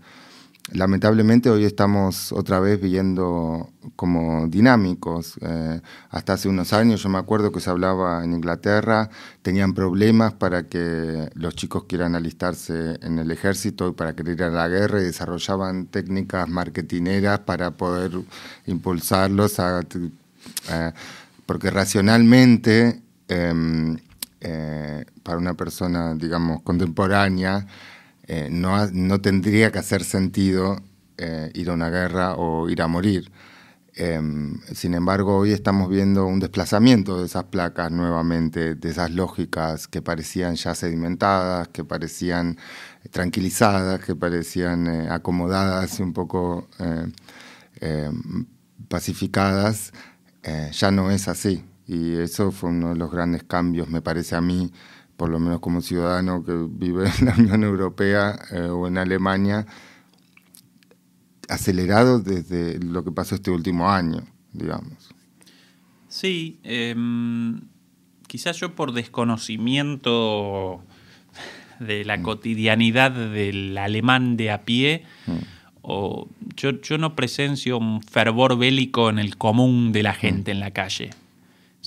lamentablemente 0.72 1.49
hoy 1.49 1.65
estamos 1.65 2.32
otra 2.32 2.59
vez 2.59 2.82
viendo 2.82 3.70
como 3.95 4.47
dinámicos. 4.47 5.38
Eh, 5.41 5.82
hasta 6.09 6.34
hace 6.34 6.49
unos 6.49 6.74
años 6.74 7.01
yo 7.01 7.09
me 7.09 7.18
acuerdo 7.18 7.51
que 7.51 7.59
se 7.59 7.70
hablaba 7.70 8.24
en 8.24 8.34
Inglaterra, 8.34 9.09
tenían 9.41 9.74
problemas 9.74 10.34
para 10.34 10.68
que 10.68 11.30
los 11.34 11.55
chicos 11.55 11.86
quieran 11.86 12.15
alistarse 12.15 12.97
en 13.01 13.20
el 13.20 13.32
ejército 13.32 13.89
y 13.89 13.93
para 13.93 14.15
querer 14.15 14.36
ir 14.36 14.43
a 14.43 14.49
la 14.49 14.68
guerra 14.68 14.99
y 15.01 15.05
desarrollaban 15.05 15.88
técnicas 15.88 16.47
marketineras 16.49 17.39
para 17.39 17.72
poder 17.72 18.11
impulsarlos 18.65 19.59
a... 19.59 19.82
eh, 20.70 20.91
porque 21.45 21.72
racionalmente, 21.72 23.01
em, 23.30 23.97
eh, 24.41 25.05
para 25.24 25.38
una 25.38 25.53
persona, 25.53 26.13
digamos, 26.13 26.61
contemporánea, 26.61 27.65
eh, 28.28 28.50
no, 28.52 28.86
no 28.88 29.22
tendría 29.22 29.72
que 29.72 29.80
hacer 29.80 30.04
sentido 30.04 30.82
eh, 31.18 31.50
ir 31.54 31.70
a 31.70 31.74
una 31.74 31.90
guerra 31.90 32.36
o 32.36 32.70
ir 32.70 32.82
a 32.82 32.88
morir. 32.88 33.32
Em, 33.96 34.60
sin 34.74 34.94
embargo, 34.94 35.38
hoy 35.38 35.54
estamos 35.54 35.90
viendo 35.90 36.26
un 36.28 36.40
desplazamiento 36.40 37.20
de 37.20 37.26
esas 37.26 37.46
placas 37.46 37.92
nuevamente, 37.92 38.76
de 38.76 38.90
esas 38.90 39.12
lógicas 39.12 39.88
que 39.88 40.02
parecían 40.02 40.56
ya 40.56 40.76
sedimentadas, 40.76 41.70
que 41.70 41.84
parecían 41.84 42.58
tranquilizadas, 43.12 44.02
que 44.04 44.16
parecían 44.16 44.88
eh, 44.88 45.08
acomodadas 45.10 46.00
y 46.00 46.04
un 46.04 46.14
poco 46.14 46.68
em, 47.80 48.46
pacificadas. 48.88 49.94
Ya 50.72 50.92
no 50.92 51.12
es 51.12 51.28
así. 51.28 51.66
Y 51.88 52.16
eso 52.16 52.52
fue 52.52 52.70
uno 52.70 52.90
de 52.90 52.96
los 52.96 53.12
grandes 53.12 53.44
cambios, 53.44 53.90
me 53.90 54.02
parece 54.02 54.36
a 54.36 54.42
mí, 54.42 54.72
por 55.18 55.30
lo 55.30 55.39
menos 55.39 55.59
como 55.59 55.82
ciudadano 55.82 56.43
que 56.43 56.53
vive 56.70 57.09
en 57.20 57.26
la 57.26 57.36
Unión 57.38 57.63
Europea 57.63 58.39
o 58.72 58.88
en 58.88 58.97
Alemania, 58.97 59.65
acelerado 61.49 62.20
desde 62.20 62.80
lo 62.80 63.03
que 63.03 63.11
pasó 63.11 63.36
este 63.36 63.51
último 63.51 63.89
año, 63.89 64.22
digamos. 64.53 65.09
Sí, 66.07 66.59
em, 66.63 67.61
quizás 68.28 68.57
yo 68.57 68.76
por 68.76 68.93
desconocimiento 68.93 70.82
de 71.80 72.05
la 72.05 72.18
mm. 72.18 72.22
cotidianidad 72.24 73.11
del 73.11 73.78
alemán 73.78 74.38
de 74.38 74.51
a 74.51 74.63
pie, 74.63 75.03
mm. 75.26 75.32
o 75.82 76.28
yo, 76.55 76.82
yo, 76.82 76.97
no 76.97 77.15
presencio 77.15 77.78
un 77.78 78.01
fervor 78.01 78.57
bélico 78.57 79.09
en 79.09 79.20
el 79.20 79.38
común 79.38 79.91
de 79.91 80.03
la 80.03 80.13
mm. 80.13 80.15
gente 80.15 80.51
en 80.51 80.59
la 80.59 80.72
calle. 80.72 81.11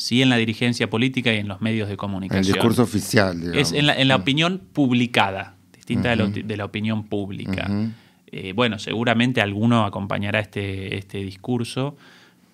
Sí 0.01 0.23
en 0.23 0.31
la 0.31 0.39
dirigencia 0.39 0.89
política 0.89 1.31
y 1.35 1.37
en 1.37 1.47
los 1.47 1.61
medios 1.61 1.87
de 1.91 1.99
comunicación. 1.99 2.47
El 2.47 2.53
discurso 2.55 2.85
oficial, 2.85 3.39
digamos. 3.39 3.59
Es 3.59 3.73
en 3.73 3.87
la, 3.87 4.01
en 4.01 4.09
la 4.09 4.17
opinión 4.17 4.59
publicada, 4.73 5.57
distinta 5.75 6.17
de, 6.17 6.57
la 6.57 6.65
opinión 6.65 7.05
pública. 7.05 7.71
Eh, 8.33 8.55
bueno, 8.55 8.79
seguramente 8.79 9.43
alguno 9.43 9.85
acompañará 9.85 10.41
este, 10.41 10.97
este 10.97 11.19
discurso, 11.19 11.99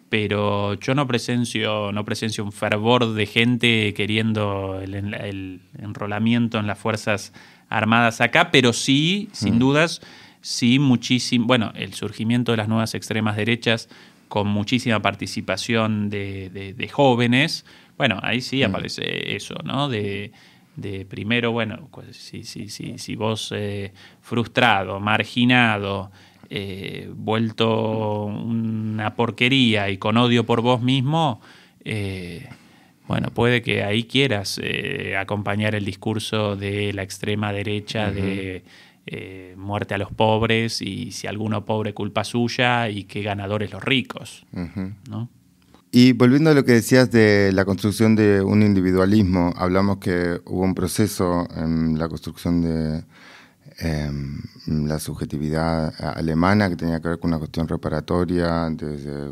pero 0.09 0.75
yo 0.75 0.97
no 0.97 1.07
presencio, 1.07 1.93
no 1.93 2.05
presencio 2.05 2.43
un 2.43 2.51
fervor 2.51 3.15
de 3.15 3.27
gente 3.27 3.95
queriendo 3.95 4.81
el, 4.83 5.61
enrolamiento 5.79 6.59
en 6.59 6.67
las 6.67 6.81
Fuerzas 6.81 7.33
Armadas 7.69 8.21
acá, 8.21 8.51
pero 8.51 8.73
sí, 8.73 9.29
sin 9.31 9.55
mm. 9.55 9.59
dudas, 9.61 10.01
sí 10.41 10.81
muchísimo, 10.81 11.47
bueno, 11.47 11.71
el 11.77 11.95
surgimiento 11.95 12.51
de 12.51 12.57
las 12.57 12.67
nuevas 12.67 12.95
extremas 12.95 13.37
derechas 13.37 13.89
con 14.29 14.49
muchísima 14.49 15.01
participación 15.01 16.11
de, 16.11 16.91
jóvenes, 16.93 17.65
bueno, 17.97 18.19
ahí 18.23 18.41
sí 18.41 18.61
mm. 18.61 18.65
aparece 18.65 19.37
eso, 19.37 19.55
¿no? 19.65 19.89
De, 19.89 20.33
de 20.77 21.07
primero, 21.07 21.53
bueno, 21.53 21.89
pues, 21.91 22.17
si, 22.17 22.45
si, 22.45 22.69
si, 22.69 22.99
si 22.99 23.17
vos 23.17 23.53
eh, 23.55 23.93
frustrado, 24.21 25.01
marginado, 25.01 26.11
eh, 26.51 27.11
vuelto 27.15 28.25
una 28.25 29.15
porquería 29.17 29.91
y 29.91 29.97
con 29.97 30.17
odio 30.17 30.45
por 30.45 30.61
vos 30.61 30.83
mismo, 30.83 31.41
eh, 31.85 32.49
bueno, 33.09 33.31
puede 33.31 33.63
que 33.63 33.85
ahí 33.85 34.05
quieras 34.05 34.61
acompañar 35.17 35.77
el 35.77 35.85
discurso 35.85 36.57
de 36.57 36.93
la 36.93 37.05
extrema 37.05 37.53
derecha 37.53 38.11
de 38.11 38.65
muerte 39.57 39.95
a 39.95 39.99
los 39.99 40.13
pobres 40.13 40.83
y 40.83 41.13
si 41.13 41.27
alguno 41.27 41.65
pobre 41.65 41.95
culpa 41.95 42.25
suya 42.25 42.89
y 42.89 43.05
qué 43.05 43.23
ganadores 43.23 43.73
los 43.73 43.83
ricos, 43.83 44.45
¿no? 45.09 45.29
Y 45.93 46.13
volviendo 46.13 46.51
a 46.51 46.55
lo 46.55 46.65
que 46.65 46.73
decías 46.73 47.11
de 47.11 47.53
la 47.53 47.65
construcción 47.65 48.17
de 48.17 48.43
un 48.43 48.63
individualismo, 48.63 49.55
hablamos 49.57 49.99
que 49.99 50.41
hubo 50.45 50.63
un 50.63 50.75
proceso 50.75 51.47
en 51.57 51.99
la 51.99 52.09
construcción 52.09 52.61
de 52.61 53.05
em, 53.79 54.41
la 54.67 54.99
subjetividad 54.99 55.95
alemana 56.17 56.69
que 56.69 56.77
tenía 56.77 57.01
que 57.01 57.09
ver 57.09 57.19
con 57.19 57.31
una 57.31 57.39
cuestión 57.39 57.69
reparatoria 57.69 58.69
desde 58.71 59.31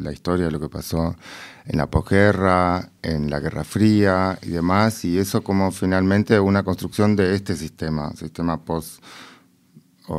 la 0.00 0.12
historia 0.12 0.46
de 0.46 0.52
lo 0.52 0.60
que 0.60 0.68
pasó 0.68 1.16
en 1.64 1.78
la 1.78 1.86
posguerra, 1.86 2.90
en 3.02 3.30
la 3.30 3.40
Guerra 3.40 3.64
Fría 3.64 4.38
y 4.42 4.50
demás, 4.50 5.04
y 5.04 5.18
eso 5.18 5.42
como 5.42 5.70
finalmente 5.70 6.40
una 6.40 6.62
construcción 6.62 7.16
de 7.16 7.34
este 7.34 7.56
sistema, 7.56 8.12
sistema 8.12 8.64
post 8.64 9.02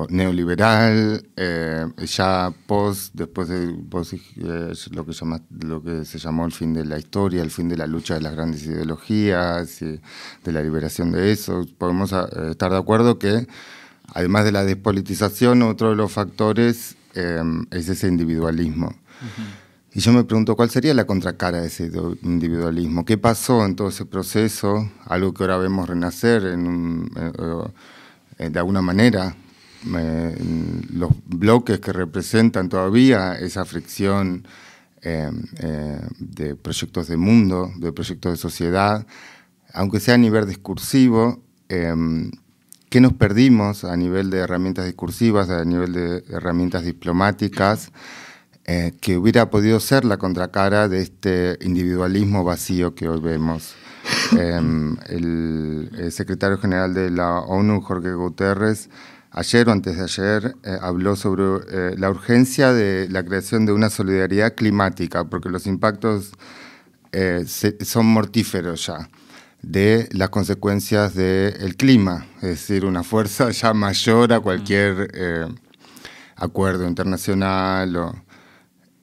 neoliberal, 0.10 1.28
eh, 1.36 1.88
ya 2.06 2.54
post, 2.68 3.14
después 3.16 3.48
de 3.50 3.64
eh, 3.64 4.74
lo, 4.92 5.06
que 5.06 5.14
llama, 5.14 5.42
lo 5.50 5.82
que 5.82 6.06
se 6.06 6.20
llamó 6.20 6.46
el 6.46 6.52
fin 6.52 6.74
de 6.74 6.86
la 6.86 7.00
historia, 7.00 7.42
el 7.42 7.50
fin 7.50 7.70
de 7.70 7.78
la 7.78 7.88
lucha 7.88 8.14
de 8.14 8.22
las 8.22 8.34
grandes 8.34 8.64
ideologías, 8.66 9.82
y 9.82 10.00
de 10.44 10.52
la 10.52 10.62
liberación 10.62 11.12
de 11.12 11.32
eso. 11.32 11.66
Podemos 11.78 12.12
eh, 12.14 12.18
estar 12.52 12.72
de 12.72 12.78
acuerdo 12.78 13.18
que, 13.18 13.48
además 14.14 14.46
de 14.46 14.52
la 14.52 14.64
despolitización, 14.64 15.64
otro 15.64 15.90
de 15.90 15.96
los 15.96 16.12
factores 16.12 16.96
es 17.72 17.90
ese 17.90 18.08
individualismo. 18.08 18.94
Y 19.92 20.00
yo 20.00 20.14
me 20.14 20.24
pregunto, 20.24 20.56
¿cuál 20.56 20.70
sería 20.70 20.94
la 20.94 21.06
contracara 21.06 21.62
de 21.62 21.68
ese 21.68 21.92
individualismo? 22.22 23.04
¿Qué 23.04 23.18
pasó 23.18 23.66
en 23.66 23.76
todo 23.76 23.90
ese 23.90 24.06
proceso? 24.06 24.90
Algo 25.06 25.34
que 25.34 25.44
ahora 25.44 25.58
vemos 25.58 25.90
renacer 25.90 26.46
en 26.46 27.10
de 28.38 28.60
alguna 28.60 28.82
manera 28.82 29.36
los 29.84 31.12
bloques 31.26 31.80
que 31.80 31.94
representan 31.94 32.70
todavía 32.70 33.36
esa 33.40 33.66
fricción 33.66 34.46
eh, 35.02 35.32
eh, 35.60 36.02
de 36.20 36.56
proyectos 36.56 37.08
de 37.08 37.16
mundo, 37.16 37.72
de 37.78 37.94
proyectos 37.94 38.34
de 38.34 38.38
sociedad, 38.38 39.08
aunque 39.74 40.02
sea 40.02 40.16
a 40.16 40.18
nivel 40.18 40.46
discursivo, 40.46 41.42
eh, 41.70 41.94
¿qué 42.90 43.00
nos 43.00 43.14
perdimos 43.14 43.86
a 43.86 43.96
nivel 43.96 44.30
de 44.30 44.40
herramientas 44.40 44.86
discursivas, 44.86 45.50
a 45.50 45.64
nivel 45.64 45.94
de 45.94 46.26
herramientas 46.30 46.84
diplomáticas, 46.84 47.92
que 49.02 49.18
hubiera 49.18 49.50
podido 49.50 49.80
ser 49.80 50.06
la 50.06 50.18
contracara 50.18 50.88
de 50.88 51.02
este 51.02 51.58
individualismo 51.62 52.44
vacío 52.44 52.94
que 52.94 53.10
hoy 53.10 53.20
vemos? 53.20 53.76
el 54.38 56.10
secretario 56.12 56.60
general 56.60 56.94
de 56.94 57.10
la 57.10 57.40
ONU, 57.40 57.82
Jorge 57.82 58.14
Guterres, 58.14 58.90
ayer 59.32 59.70
o 59.70 59.72
antes 59.72 59.98
de 59.98 60.04
ayer 60.04 60.56
eh, 60.64 60.78
habló 60.82 61.16
sobre 61.16 61.44
eh, 61.70 61.96
la 61.98 62.10
urgencia 62.10 62.74
de 62.74 63.08
la 63.10 63.24
creación 63.24 63.66
de 63.66 63.74
una 63.74 63.90
solidaridad 63.90 64.56
climática, 64.56 65.26
porque 65.26 65.50
los 65.50 65.68
impactos 65.68 66.32
eh, 67.12 67.46
son 67.46 68.06
mortíferos 68.08 68.86
ya 68.88 69.10
de 69.62 70.08
las 70.14 70.30
consecuencias 70.30 71.14
del 71.16 71.76
clima, 71.76 72.26
es 72.38 72.50
decir, 72.50 72.86
una 72.86 73.04
fuerza 73.04 73.52
ya 73.52 73.74
mayor 73.74 74.32
a 74.32 74.40
cualquier 74.40 75.12
acuerdo 76.38 76.88
internacional. 76.88 78.14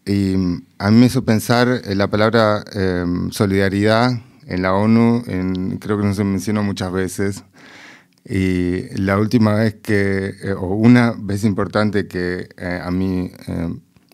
y 0.07 0.35
a 0.79 0.91
mí 0.91 0.99
me 0.99 1.07
hizo 1.07 1.25
pensar 1.27 1.83
en 1.85 1.99
la 1.99 2.09
palabra 2.09 2.65
solidaridad 3.31 4.13
en 4.47 4.63
la 4.63 4.73
ONU, 4.73 5.25
creo 5.79 5.99
que 5.99 6.07
no 6.07 6.15
se 6.15 6.25
mencionó 6.25 6.63
muchas 6.63 6.91
veces, 6.91 7.45
y 8.29 8.89
la 8.99 9.19
última 9.19 9.55
vez 9.55 9.77
que, 9.77 10.35
eh, 10.43 10.53
o 10.53 10.75
una 10.75 11.15
vez 11.17 11.45
importante 11.45 12.09
que 12.09 12.49
eh, 12.57 12.81
a 12.83 12.91
mí 12.91 13.31
eh, 13.47 13.69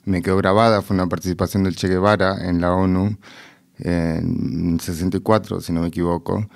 me 0.04 0.20
quedó 0.20 0.36
grabada 0.36 0.82
fue 0.82 0.94
una 0.94 1.08
participación 1.08 1.64
del 1.64 1.76
Che 1.76 1.88
Guevara 1.88 2.46
en 2.46 2.60
la 2.60 2.74
ONU 2.74 3.16
en 3.78 4.78
64, 4.78 5.62
si 5.62 5.72
no 5.72 5.80
me 5.80 5.88
equivoco, 5.88 6.46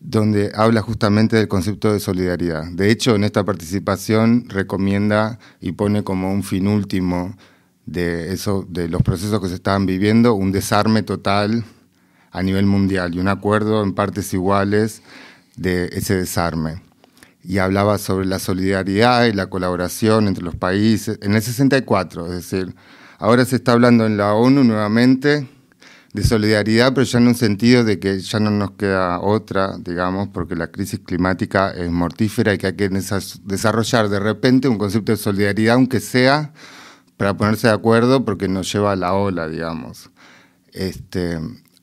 donde 0.00 0.50
habla 0.54 0.80
justamente 0.80 1.36
del 1.36 1.46
concepto 1.46 1.92
de 1.92 2.00
solidaridad. 2.00 2.64
De 2.72 2.90
hecho, 2.90 3.14
en 3.16 3.24
esta 3.24 3.44
participación 3.44 4.46
recomienda 4.48 5.38
y 5.60 5.72
pone 5.72 6.04
como 6.04 6.32
un 6.32 6.42
fin 6.42 6.66
último 6.66 7.36
de, 7.84 8.32
eso, 8.32 8.66
de 8.68 8.88
los 8.88 9.02
procesos 9.02 9.40
que 9.42 9.48
se 9.48 9.56
estaban 9.56 9.84
viviendo, 9.84 10.34
un 10.34 10.52
desarme 10.52 11.02
total 11.02 11.64
a 12.30 12.42
nivel 12.42 12.64
mundial 12.66 13.14
y 13.14 13.18
un 13.18 13.28
acuerdo 13.28 13.82
en 13.82 13.92
partes 13.92 14.32
iguales 14.32 15.02
de 15.58 15.90
ese 15.92 16.14
desarme. 16.14 16.82
Y 17.42 17.58
hablaba 17.58 17.98
sobre 17.98 18.26
la 18.26 18.38
solidaridad 18.38 19.26
y 19.26 19.32
la 19.32 19.48
colaboración 19.48 20.28
entre 20.28 20.44
los 20.44 20.56
países 20.56 21.18
en 21.22 21.34
el 21.34 21.42
64, 21.42 22.26
es 22.26 22.32
decir, 22.32 22.74
ahora 23.18 23.44
se 23.44 23.56
está 23.56 23.72
hablando 23.72 24.06
en 24.06 24.16
la 24.16 24.34
ONU 24.34 24.64
nuevamente 24.64 25.48
de 26.12 26.24
solidaridad, 26.24 26.94
pero 26.94 27.04
ya 27.04 27.18
en 27.18 27.28
un 27.28 27.34
sentido 27.34 27.84
de 27.84 27.98
que 27.98 28.18
ya 28.20 28.40
no 28.40 28.50
nos 28.50 28.72
queda 28.72 29.20
otra, 29.20 29.76
digamos, 29.78 30.28
porque 30.28 30.56
la 30.56 30.68
crisis 30.68 31.00
climática 31.00 31.70
es 31.70 31.90
mortífera 31.90 32.54
y 32.54 32.58
que 32.58 32.68
hay 32.68 32.72
que 32.74 32.88
desarrollar 32.88 34.08
de 34.08 34.20
repente 34.20 34.68
un 34.68 34.78
concepto 34.78 35.12
de 35.12 35.18
solidaridad, 35.18 35.74
aunque 35.74 36.00
sea 36.00 36.52
para 37.16 37.36
ponerse 37.36 37.66
de 37.66 37.74
acuerdo, 37.74 38.24
porque 38.24 38.48
nos 38.48 38.72
lleva 38.72 38.92
a 38.92 38.96
la 38.96 39.14
ola, 39.14 39.48
digamos. 39.48 40.10
Este, 40.72 41.38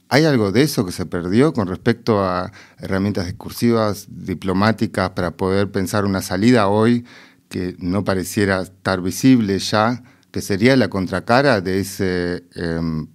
¿Hay 0.10 0.26
algo 0.26 0.51
de 0.51 0.62
eso 0.62 0.86
que 0.86 0.91
se 0.91 1.06
perdió 1.06 1.53
con 1.53 1.68
respecto 1.68 2.24
a 2.24 2.51
herramientas 2.78 3.26
discursivas, 3.26 4.08
diplomáticas, 4.10 5.12
para 5.12 5.32
poder 5.32 5.72
pensar 5.72 6.06
una 6.06 6.22
salida 6.22 6.68
hoy 6.68 7.06
que 7.49 7.76
no 7.80 8.03
pareciera 8.03 8.62
estar 8.62 9.01
visible 9.01 9.58
ya, 9.60 10.03
que 10.32 10.41
sería 10.41 10.76
la 10.76 10.89
contracara 10.89 11.62
de 11.62 11.80
ese 11.80 12.43
em, 12.56 13.08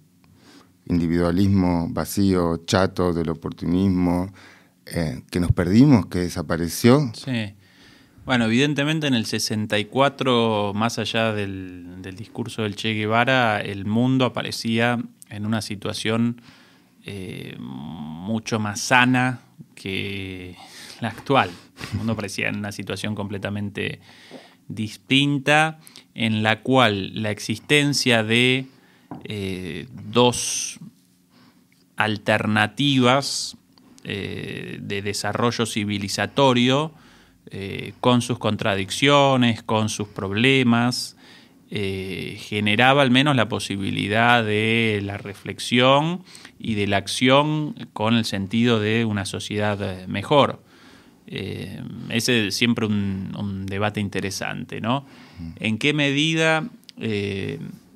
individualismo 0.85 1.87
vacío, 1.91 2.63
chato, 2.65 3.13
del 3.13 3.29
oportunismo, 3.29 4.33
eh, 4.85 5.21
que 5.29 5.39
nos 5.39 5.51
perdimos, 5.51 6.07
que 6.07 6.19
desapareció? 6.19 7.11
Sí. 7.13 7.53
Bueno, 8.25 8.45
evidentemente 8.45 9.07
en 9.07 9.13
el 9.13 9.25
64, 9.25 10.73
más 10.75 10.99
allá 10.99 11.33
del, 11.33 12.01
discurso 12.15 12.63
del 12.63 12.75
Che 12.75 12.93
Guevara, 12.93 13.61
el 13.61 13.85
mundo 13.85 14.25
aparecía 14.25 14.99
en 15.29 15.45
una 15.45 15.61
situación 15.61 16.41
eh, 17.05 17.55
mucho 17.59 18.59
más 18.59 18.79
sana 18.79 19.41
que 19.75 20.55
la 20.99 21.09
actual. 21.09 21.49
El 21.91 21.97
mundo 21.97 22.13
aparecía 22.13 22.49
en 22.49 22.57
una 22.57 22.71
situación 22.71 23.15
completamente 23.15 23.99
distinta, 24.67 25.79
en 26.13 26.43
la 26.43 26.61
cual 26.61 27.21
la 27.21 27.31
existencia 27.31 28.23
de 28.23 28.67
eh, 29.23 29.87
dos 30.11 30.79
alternativas 31.95 33.57
eh, 34.03 34.77
de 34.81 35.01
desarrollo 35.01 35.65
civilizatorio, 35.65 36.93
con 37.99 38.21
sus 38.21 38.39
contradicciones, 38.39 39.61
con 39.61 39.89
sus 39.89 40.07
problemas, 40.07 41.17
eh, 41.71 42.37
generaba 42.39 43.01
al 43.01 43.11
menos 43.11 43.35
la 43.35 43.47
posibilidad 43.49 44.43
de 44.43 44.99
la 45.03 45.17
reflexión 45.17 46.23
y 46.59 46.75
de 46.75 46.85
la 46.85 46.97
acción 46.97 47.73
con 47.93 48.15
el 48.15 48.25
sentido 48.25 48.79
de 48.79 49.05
una 49.05 49.25
sociedad 49.25 50.05
mejor. 50.07 50.61
ese 51.27 52.47
es 52.47 52.55
siempre 52.55 52.85
un, 52.85 53.65
debate 53.65 54.01
interesante, 54.01 54.81
¿no? 54.81 55.05
¿En 55.59 55.77
qué 55.77 55.93
medida 55.93 56.69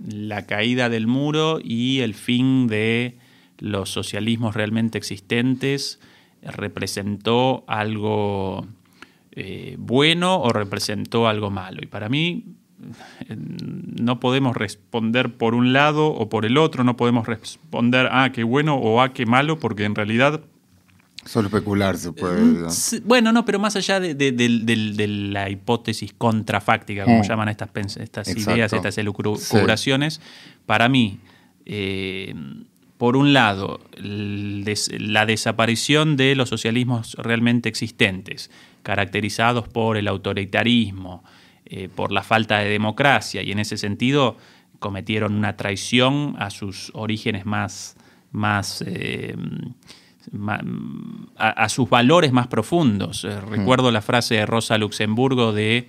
la 0.07 0.45
caída 0.45 0.89
del 0.89 1.05
muro 1.05 1.59
y 1.61 1.99
el 1.99 2.13
fin 2.13 2.67
de 2.67 3.17
los 3.59 3.89
socialismos 3.89 4.55
realmente 4.55 4.97
existentes 4.97 5.99
representó 6.41 7.63
algo 7.67 8.67
eh, 9.31 9.75
bueno 9.79 10.39
o 10.39 10.49
representó 10.49 11.27
algo 11.27 11.49
malo. 11.49 11.79
Y 11.81 11.87
para 11.87 12.09
mí 12.09 12.45
no 13.27 14.19
podemos 14.19 14.55
responder 14.55 15.33
por 15.33 15.55
un 15.55 15.73
lado 15.73 16.07
o 16.07 16.29
por 16.29 16.45
el 16.45 16.57
otro, 16.57 16.83
no 16.83 16.97
podemos 16.97 17.27
responder, 17.27 18.09
ah, 18.11 18.31
qué 18.33 18.43
bueno 18.43 18.75
o 18.75 19.01
ah, 19.01 19.13
qué 19.13 19.25
malo, 19.25 19.59
porque 19.59 19.85
en 19.85 19.95
realidad... 19.95 20.41
Solo 21.25 21.47
especular 21.47 21.97
se 21.97 22.11
puede. 22.11 22.67
Eh, 22.67 23.01
bueno, 23.03 23.31
no, 23.31 23.45
pero 23.45 23.57
más 23.57 23.75
allá 23.75 23.99
de, 23.99 25.27
la 25.31 25.49
hipótesis 25.49 26.13
contrafáctica, 26.15 27.03
como 27.05 27.19
mm. 27.19 27.23
llaman 27.23 27.49
estas, 27.49 27.97
estas 27.97 28.27
ideas, 28.35 28.73
estas 28.73 28.97
elucubraciones, 28.99 30.21
para 30.67 30.87
mí 30.87 31.19
eh, 31.65 32.33
por 32.97 33.17
un 33.17 33.33
lado, 33.33 33.81
la 33.97 35.25
desaparición 35.25 36.15
de 36.15 36.35
los 36.35 36.49
socialismos 36.49 37.15
realmente 37.15 37.67
existentes, 37.67 38.49
caracterizados 38.83 39.67
por 39.67 39.97
el 39.97 40.07
autoritarismo, 40.07 41.23
eh, 41.65 41.89
por 41.93 42.11
la 42.11 42.23
falta 42.23 42.59
de 42.59 42.69
democracia, 42.69 43.41
y 43.41 43.51
en 43.51 43.59
ese 43.59 43.77
sentido 43.77 44.37
cometieron 44.79 45.33
una 45.33 45.57
traición 45.57 46.35
a 46.37 46.49
sus 46.49 46.91
orígenes 46.93 47.45
más, 47.45 47.95
más 48.31 48.83
eh, 48.85 49.35
a, 51.37 51.69
sus 51.69 51.89
valores 51.89 52.31
más 52.31 52.47
profundos. 52.47 53.23
Eh, 53.23 53.41
recuerdo 53.41 53.91
la 53.91 54.01
frase 54.01 54.35
de 54.35 54.45
Rosa 54.45 54.77
Luxemburgo 54.77 55.53
de 55.53 55.87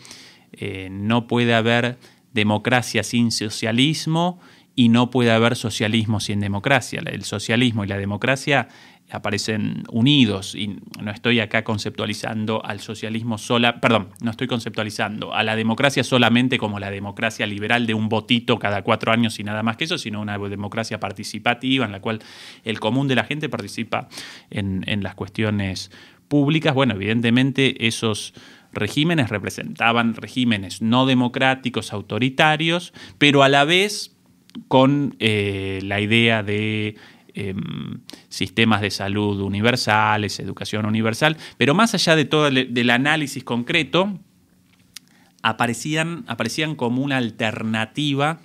no 0.90 1.26
puede 1.26 1.54
haber 1.54 1.98
democracia 2.32 3.02
sin 3.02 3.30
socialismo 3.30 4.40
y 4.74 4.88
no 4.88 5.10
puede 5.10 5.32
haber 5.32 5.56
socialismo 5.56 6.20
sin 6.20 6.40
democracia. 6.40 7.02
El 7.04 7.24
socialismo 7.24 7.84
y 7.84 7.88
la 7.88 7.98
democracia 7.98 8.68
aparecen 9.10 9.84
unidos 9.90 10.54
y 10.54 10.78
no 11.00 11.10
estoy 11.12 11.38
acá 11.40 11.62
conceptualizando 11.62 12.64
al 12.64 12.80
socialismo 12.80 13.38
sola, 13.38 13.80
perdón, 13.80 14.08
no 14.20 14.30
estoy 14.30 14.48
conceptualizando 14.48 15.32
a 15.32 15.44
la 15.44 15.54
democracia 15.54 16.02
solamente 16.02 16.58
como 16.58 16.80
la 16.80 16.90
democracia 16.90 17.46
liberal 17.46 17.86
de 17.86 17.94
un 17.94 18.08
votito 18.08 18.58
cada 18.58 18.82
cuatro 18.82 19.12
años 19.12 19.38
y 19.38 19.44
nada 19.44 19.62
más 19.62 19.76
que 19.76 19.84
eso, 19.84 19.98
sino 19.98 20.20
una 20.20 20.38
democracia 20.38 20.98
participativa 20.98 21.84
en 21.84 21.92
la 21.92 22.00
cual 22.00 22.20
el 22.64 22.80
común 22.80 23.06
de 23.06 23.14
la 23.14 23.24
gente 23.24 23.48
participa 23.48 24.08
en, 24.50 24.84
las 25.02 25.14
cuestiones 25.14 25.90
públicas. 26.28 26.74
Bueno, 26.74 26.94
evidentemente 26.94 27.86
esos 27.86 28.34
regímenes 28.72 29.28
representaban 29.28 30.14
regímenes 30.14 30.82
no 30.82 31.06
democráticos, 31.06 31.92
autoritarios, 31.92 32.92
pero 33.18 33.42
a 33.42 33.48
la 33.48 33.64
vez 33.64 34.16
con 34.68 35.16
eh, 35.18 35.80
la 35.82 36.00
idea 36.00 36.42
de 36.42 36.96
em, 37.36 38.00
sistemas 38.28 38.80
de 38.80 38.90
salud 38.90 39.40
universales, 39.40 40.40
educación 40.40 40.86
universal, 40.86 41.36
pero 41.56 41.74
más 41.74 41.94
allá 41.94 42.16
de 42.16 42.24
todo 42.24 42.48
el, 42.48 42.74
del 42.74 42.90
análisis 42.90 43.44
concreto, 43.44 44.18
aparecían, 45.42 46.24
aparecían 46.26 46.74
como 46.74 47.02
una 47.02 47.18
alternativa 47.18 48.40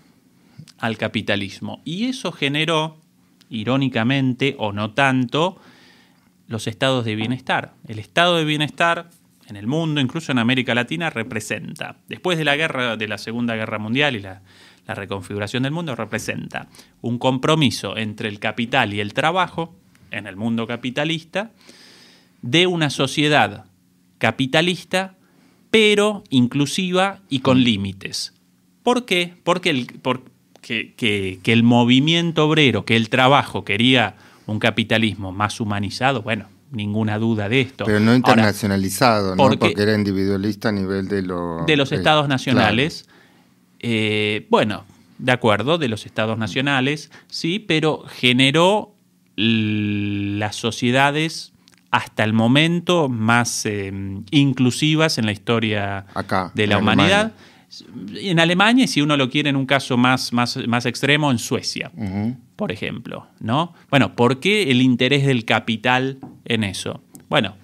al 0.77 0.97
capitalismo. 0.97 1.81
Y 1.83 2.05
eso 2.05 2.31
generó, 2.31 2.97
irónicamente 3.49 4.55
o 4.59 4.71
no 4.71 4.91
tanto, 4.91 5.59
los 6.47 6.67
estados 6.67 7.05
de 7.05 7.15
bienestar. 7.15 7.73
El 7.87 7.97
estado 7.97 8.37
de 8.37 8.45
bienestar 8.45 9.09
en 9.47 9.55
el 9.55 9.67
mundo, 9.67 9.99
incluso 9.99 10.31
en 10.31 10.39
América 10.39 10.75
Latina, 10.75 11.09
representa, 11.09 11.97
después 12.07 12.37
de 12.37 12.45
la 12.45 12.55
guerra, 12.55 12.97
de 12.97 13.07
la 13.07 13.17
Segunda 13.17 13.55
Guerra 13.55 13.79
Mundial 13.79 14.15
y 14.15 14.19
la 14.19 14.41
la 14.91 14.95
reconfiguración 14.95 15.63
del 15.63 15.71
mundo 15.71 15.95
representa 15.95 16.67
un 16.99 17.17
compromiso 17.17 17.95
entre 17.95 18.27
el 18.27 18.39
capital 18.39 18.93
y 18.93 18.99
el 18.99 19.13
trabajo 19.13 19.73
en 20.11 20.27
el 20.27 20.35
mundo 20.35 20.67
capitalista 20.67 21.51
de 22.41 22.67
una 22.67 22.89
sociedad 22.89 23.65
capitalista, 24.17 25.15
pero 25.69 26.25
inclusiva 26.29 27.19
y 27.29 27.39
con 27.39 27.63
límites. 27.63 28.33
¿Por 28.83 29.05
qué? 29.05 29.33
Porque 29.43 29.69
el, 29.69 29.87
que, 30.61 31.39
el 31.45 31.63
movimiento 31.63 32.45
obrero, 32.45 32.83
que 32.83 32.97
el 32.97 33.07
trabajo 33.07 33.63
quería 33.63 34.15
un 34.45 34.59
capitalismo 34.59 35.31
más 35.31 35.61
humanizado, 35.61 36.21
bueno, 36.21 36.47
ninguna 36.71 37.17
duda 37.17 37.47
de 37.47 37.61
esto. 37.61 37.85
Pero 37.85 38.01
no 38.01 38.13
internacionalizado, 38.13 39.37
¿no? 39.37 39.37
Porque, 39.37 39.73
era 39.77 39.95
individualista 39.95 40.69
a 40.69 40.73
nivel 40.73 41.07
de, 41.07 41.21
de 41.21 41.77
los 41.77 41.91
estados 41.93 42.27
nacionales. 42.27 43.07
Eh, 43.82 44.47
bueno, 44.49 44.86
de 45.17 45.32
acuerdo, 45.32 45.77
de 45.77 45.88
los 45.88 46.05
estados 46.05 46.38
nacionales, 46.38 47.11
sí, 47.27 47.59
pero 47.59 48.03
generó 48.07 48.95
las 49.36 50.55
sociedades 50.55 51.53
hasta 51.89 52.23
el 52.23 52.34
momento 52.34 53.09
más 53.09 53.65
eh, 53.65 53.91
inclusivas 54.32 55.17
en 55.17 55.25
la 55.25 55.32
historia 55.32 56.05
de 56.53 56.67
la 56.67 56.77
humanidad. 56.77 57.34
En 58.15 58.39
Alemania, 58.39 58.86
y 58.86 58.88
si 58.88 59.01
uno 59.01 59.17
lo 59.17 59.29
quiere 59.29 59.49
en 59.49 59.55
un 59.55 59.65
caso 59.65 59.97
más, 59.97 60.34
más, 60.34 60.57
más 60.67 60.86
extremo, 60.86 61.32
en 61.32 61.39
Suecia, 61.39 61.91
por 62.55 62.71
ejemplo. 62.71 63.27
¿no? 63.39 63.73
Bueno, 63.89 64.15
¿por 64.15 64.39
qué 64.39 64.71
el 64.71 64.82
interés 64.82 65.25
del 65.25 65.45
capital 65.45 66.19
en 66.45 66.63
eso? 66.63 67.01
Bueno, 67.29 67.55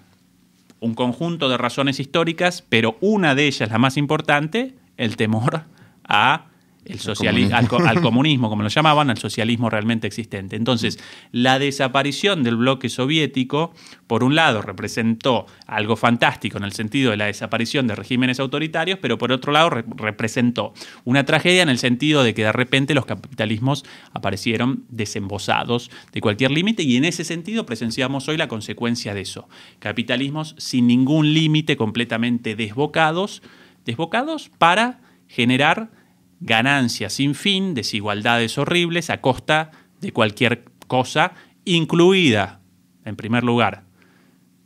un 0.80 0.93
conjunto 0.93 1.49
de 1.49 1.57
razones 1.57 1.99
históricas, 1.99 2.63
pero 2.68 2.97
una 3.01 3.36
de 3.36 3.47
ellas, 3.47 3.70
la 3.70 3.78
más 3.78 3.97
importante, 3.97 4.76
el 4.95 5.18
temor 5.18 5.63
a 6.08 6.47
el 6.88 6.99
socialismo, 6.99 7.55
al, 7.55 7.68
comunismo, 8.01 8.49
como 8.49 8.64
lo 8.64 8.70
llamaban, 8.70 9.10
al 9.10 9.18
socialismo 9.18 9.70
realmente 9.70 10.08
existente. 10.08 10.55
Entonces, 10.55 10.99
la 11.32 11.60
desaparición 11.60 12.43
del 12.43 12.55
bloque 12.55 12.89
soviético, 12.89 13.74
por 14.08 14.24
un 14.24 14.36
lado, 14.36 14.62
representó 14.62 15.45
algo 15.66 15.95
fantástico 15.95 16.58
en 16.58 16.64
el 16.64 16.72
sentido 16.72 17.12
de 17.12 17.18
la 17.18 17.26
desaparición 17.26 17.88
de 17.88 17.95
regímenes 17.95 18.39
autoritarios, 18.39 18.99
pero 19.01 19.18
por 19.18 19.32
otro 19.32 19.51
lado, 19.51 19.70
representó 19.70 20.74
una 21.03 21.26
tragedia 21.26 21.62
en 21.62 21.70
el 21.70 21.78
sentido 21.78 22.24
de 22.24 22.34
que 22.34 22.43
de 22.43 22.53
repente 22.53 22.93
los 22.93 23.05
capitalismos 23.05 23.84
aparecieron 24.14 24.86
desembosados 24.89 25.91
de 26.14 26.22
cualquier 26.22 26.51
límite 26.51 26.84
y 26.84 26.95
en 26.95 27.05
ese 27.05 27.24
sentido 27.24 27.66
presenciamos 27.66 28.30
hoy 28.30 28.38
la 28.38 28.47
consecuencia 28.47 29.14
de 29.14 29.22
eso. 29.22 29.49
Capitalismos 29.80 30.55
sin 30.58 30.88
ningún 30.88 31.34
límite, 31.34 31.76
completamente 31.76 32.55
desbocados, 32.55 33.41
desbocados 33.86 34.49
para 34.58 35.01
generar 35.28 35.97
ganancias 36.40 37.14
sin 37.14 37.36
fin, 37.36 37.74
desigualdades 37.74 38.58
horribles 38.58 39.10
a 39.10 39.22
costa 39.22 39.72
de 40.02 40.12
cualquier 40.12 40.66
cosa, 40.88 41.34
incluida, 41.66 42.60
en 43.06 43.16
primer 43.16 43.44
lugar, 43.44 43.84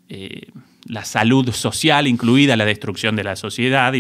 eh, 0.10 0.52
la 0.86 1.06
salud 1.06 1.52
social, 1.52 2.08
incluida 2.08 2.56
la 2.56 2.66
destrucción 2.66 3.16
de 3.16 3.24
la 3.24 3.36
sociedad 3.36 3.94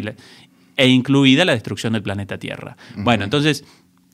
e 0.75 0.87
incluida 0.87 1.45
la 1.45 1.53
destrucción 1.53 1.93
del 1.93 2.03
planeta 2.03 2.37
Tierra. 2.37 2.75
Bueno, 2.97 3.23
entonces, 3.23 3.63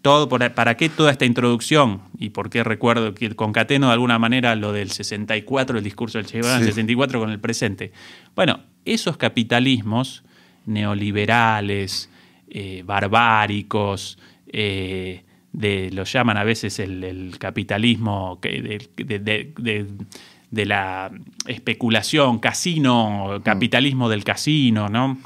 todo 0.02 0.30
¿para 0.30 0.78
qué 0.78 0.90
toda 0.90 1.12
esta 1.12 1.26
introducción? 1.26 2.02
Y 2.20 2.30
por 2.30 2.50
qué 2.50 2.64
recuerdo 2.64 3.14
que 3.14 3.36
concateno 3.36 3.88
de 3.88 3.94
alguna 3.94 4.20
manera 4.20 4.56
lo 4.56 4.74
del 4.74 4.92
64, 4.92 5.78
el 5.78 5.84
discurso 5.84 6.18
del 6.18 6.28
Che 6.28 6.42
Guevara, 6.42 6.60
64 6.64 7.20
con 7.20 7.32
el 7.32 7.40
presente. 7.40 7.92
Bueno, 8.36 8.62
esos 8.86 9.18
capitalismos 9.18 10.24
neoliberales, 10.66 12.10
eh, 12.50 12.84
barbáricos, 12.86 14.18
eh, 14.48 15.24
de, 15.52 15.90
lo 15.92 16.04
llaman 16.04 16.38
a 16.38 16.44
veces 16.44 16.80
el, 16.80 17.36
capitalismo 17.40 18.40
de, 18.42 20.66
la 20.66 21.12
especulación, 21.46 22.40
casino, 22.40 23.42
capitalismo 23.44 24.08
del 24.08 24.24
casino, 24.24 24.88
¿no? 24.88 25.18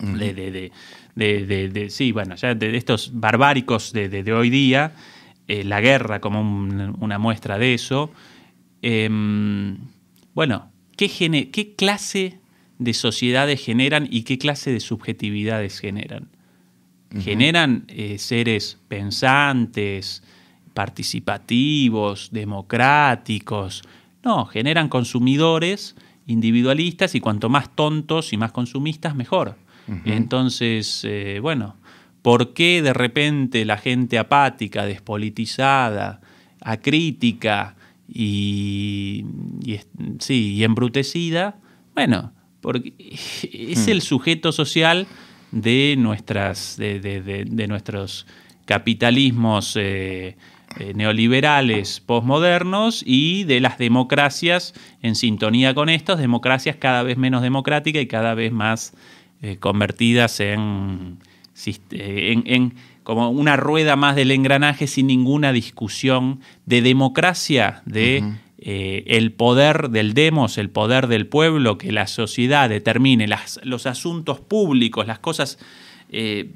de, 0.00 1.90
sí, 1.90 2.12
bueno, 2.12 2.36
ya 2.36 2.54
de, 2.54 2.76
estos 2.76 3.10
barbáricos 3.14 3.92
de, 3.92 4.32
hoy 4.32 4.50
día, 4.50 4.92
eh, 5.48 5.64
la 5.64 5.80
guerra 5.80 6.20
como 6.20 6.40
una 6.40 7.18
muestra 7.18 7.58
de 7.58 7.74
eso. 7.74 8.10
Em, 8.82 9.78
bueno, 10.34 10.70
¿qué, 10.96 11.08
¿qué 11.52 11.74
clase 11.74 12.38
de 12.78 12.94
sociedades 12.94 13.64
generan 13.64 14.08
y 14.10 14.22
qué 14.22 14.38
clase 14.38 14.72
de 14.72 14.80
subjetividades 14.80 15.78
generan? 15.78 16.28
Generan 17.20 17.84
eh, 17.88 18.18
seres 18.18 18.78
pensantes, 18.88 20.22
participativos, 20.72 22.30
democráticos. 22.32 23.82
No, 24.24 24.46
generan 24.46 24.88
consumidores 24.88 25.96
individualistas 26.26 27.14
y 27.14 27.20
cuanto 27.20 27.48
más 27.48 27.74
tontos 27.74 28.32
y 28.32 28.36
más 28.36 28.52
consumistas, 28.52 29.14
mejor. 29.14 29.56
Entonces, 30.04 31.02
eh, 31.04 31.40
bueno, 31.42 31.76
¿por 32.22 32.54
qué 32.54 32.82
de 32.82 32.92
repente 32.92 33.64
la 33.64 33.76
gente 33.76 34.16
apática, 34.16 34.86
despolitizada, 34.86 36.20
acrítica 36.60 37.74
y, 38.08 39.26
y, 39.64 39.80
sí, 40.20 40.54
y 40.54 40.64
embrutecida? 40.64 41.56
Bueno, 41.94 42.32
porque 42.60 42.94
es 42.98 43.86
hmm. 43.86 43.90
el 43.90 44.02
sujeto 44.02 44.52
social 44.52 45.08
de, 45.52 45.94
nuestras, 45.98 46.76
de, 46.76 47.66
nuestros 47.68 48.26
capitalismos 48.64 49.76
eh, 49.76 50.36
eh, 50.78 50.92
neoliberales 50.94 52.00
postmodernos 52.00 53.02
y 53.06 53.44
de 53.44 53.60
las 53.60 53.78
democracias 53.78 54.74
en 55.02 55.14
sintonía 55.14 55.74
con 55.74 55.88
estos, 55.88 56.18
democracias 56.18 56.76
cada 56.76 57.02
vez 57.02 57.18
menos 57.18 57.42
democráticas 57.42 58.02
y 58.02 58.06
cada 58.06 58.34
vez 58.34 58.52
más 58.52 58.94
eh, 59.42 59.58
convertidas 59.58 60.40
en, 60.40 61.18
en, 61.90 62.74
como 63.02 63.30
una 63.30 63.56
rueda 63.56 63.96
más 63.96 64.16
del 64.16 64.30
engranaje 64.30 64.86
sin 64.86 65.08
ninguna 65.08 65.52
discusión 65.52 66.40
de 66.64 66.80
democracia, 66.80 67.82
de 67.84 68.24
eh, 68.64 69.02
el 69.08 69.32
poder 69.32 69.90
del 69.90 70.14
demos, 70.14 70.56
el 70.56 70.70
poder 70.70 71.08
del 71.08 71.26
pueblo, 71.26 71.78
que 71.78 71.90
la 71.90 72.06
sociedad 72.06 72.68
determine 72.68 73.26
las, 73.26 73.58
los 73.64 73.86
asuntos 73.86 74.38
públicos, 74.38 75.04
las 75.04 75.18
cosas 75.18 75.58
eh, 76.10 76.48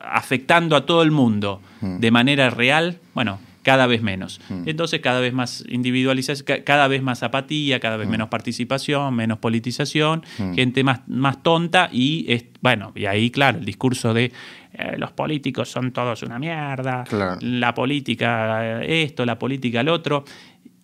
afectando 0.00 0.76
a 0.76 0.86
todo 0.86 1.02
el 1.02 1.10
mundo 1.10 1.60
mm. 1.80 1.98
de 1.98 2.10
manera 2.12 2.48
real, 2.50 3.00
bueno, 3.12 3.40
cada 3.64 3.88
vez 3.88 4.02
menos. 4.02 4.40
Mm. 4.48 4.68
Entonces, 4.68 5.00
cada 5.00 5.18
vez 5.18 5.32
más 5.32 5.64
individualización, 5.68 6.62
cada 6.62 6.86
vez 6.86 7.02
más 7.02 7.24
apatía, 7.24 7.80
cada 7.80 7.96
vez 7.96 8.06
mm. 8.06 8.12
menos 8.12 8.28
participación, 8.28 9.16
menos 9.16 9.38
politización, 9.38 10.22
gente 10.54 10.84
más, 10.84 11.00
más 11.08 11.42
tonta 11.42 11.88
y, 11.90 12.50
bueno, 12.60 12.92
y 12.94 13.06
ahí, 13.06 13.32
claro, 13.32 13.58
el 13.58 13.64
discurso 13.64 14.14
de 14.14 14.30
eh, 14.74 14.94
los 14.96 15.10
políticos 15.10 15.68
son 15.68 15.90
todos 15.90 16.22
una 16.22 16.38
mierda, 16.38 17.02
la 17.40 17.74
política 17.74 18.84
esto, 18.84 19.26
la 19.26 19.40
política 19.40 19.80
el 19.80 19.88
otro. 19.88 20.24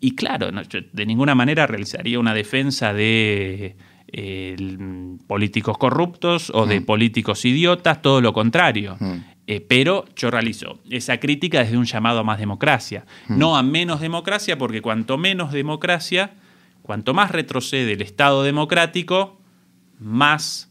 Y 0.01 0.14
claro, 0.14 0.51
de 0.51 1.07
ninguna 1.07 1.34
manera 1.34 1.66
realizaría 1.66 2.18
una 2.18 2.32
defensa 2.32 2.94
de 2.94 3.76
eh, 4.09 4.57
políticos 5.26 5.78
corruptos 5.78 6.51
o 6.55 6.66
de 6.66 6.80
mm. 6.80 6.84
políticos 6.84 7.44
idiotas, 7.44 8.01
todo 8.01 8.20
lo 8.20 8.32
contrario. 8.32 8.96
Mm. 8.98 9.16
Eh, 9.46 9.61
pero 9.61 10.05
yo 10.16 10.30
realizo 10.30 10.80
esa 10.90 11.18
crítica 11.18 11.61
desde 11.61 11.76
un 11.76 11.84
llamado 11.84 12.20
a 12.20 12.24
más 12.24 12.38
democracia, 12.38 13.05
mm. 13.28 13.38
no 13.38 13.57
a 13.57 13.62
menos 13.62 14.01
democracia, 14.01 14.57
porque 14.57 14.80
cuanto 14.80 15.18
menos 15.18 15.53
democracia, 15.53 16.32
cuanto 16.82 17.14
más 17.14 17.30
retrocede 17.30 17.92
el 17.92 18.03
Estado 18.03 18.42
democrático, 18.42 19.40
más 19.98 20.70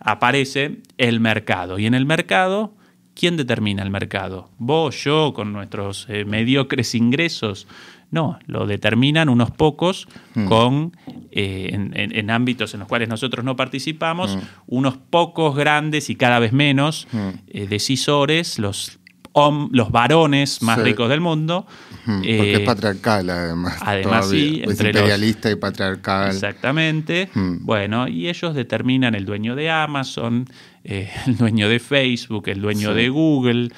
aparece 0.00 0.78
el 0.98 1.20
mercado. 1.20 1.78
Y 1.78 1.86
en 1.86 1.94
el 1.94 2.04
mercado, 2.04 2.74
¿quién 3.14 3.36
determina 3.36 3.82
el 3.82 3.90
mercado? 3.90 4.50
Vos, 4.58 5.02
yo, 5.02 5.32
con 5.34 5.52
nuestros 5.52 6.06
eh, 6.08 6.24
mediocres 6.24 6.94
ingresos, 6.94 7.66
no, 8.16 8.38
lo 8.46 8.66
determinan 8.66 9.28
unos 9.28 9.50
pocos 9.50 10.08
mm. 10.34 10.46
con, 10.46 10.96
eh, 11.30 11.68
en, 11.72 12.30
ámbitos 12.30 12.72
en 12.72 12.80
los 12.80 12.88
cuales 12.88 13.10
nosotros 13.10 13.44
no 13.44 13.56
participamos, 13.56 14.34
mm. 14.34 14.40
unos 14.68 14.96
pocos 14.96 15.54
grandes 15.54 16.08
y 16.08 16.16
cada 16.16 16.38
vez 16.38 16.54
menos 16.54 17.06
mm. 17.12 17.28
eh, 17.48 17.66
decisores, 17.68 18.58
los, 18.58 18.98
los 19.70 19.90
varones 19.90 20.62
más 20.62 20.78
ricos 20.78 21.10
del 21.10 21.20
mundo. 21.20 21.66
Porque 22.06 22.54
es 22.54 22.60
eh, 22.60 22.64
patriarcal 22.64 23.28
además. 23.28 23.76
Además, 23.82 24.30
sí. 24.30 24.62
Es 24.64 24.80
imperialista 24.80 25.50
y 25.50 25.56
patriarcal. 25.56 26.30
Exactamente. 26.30 27.28
Bueno, 27.34 28.08
y 28.08 28.30
ellos 28.30 28.54
determinan 28.54 29.14
el 29.14 29.26
dueño 29.26 29.54
de 29.56 29.68
Amazon, 29.70 30.48
el 30.84 31.36
dueño 31.36 31.68
de 31.68 31.80
Facebook, 31.80 32.48
el 32.48 32.62
dueño 32.62 32.94
de 32.94 33.10
Google. 33.10 33.68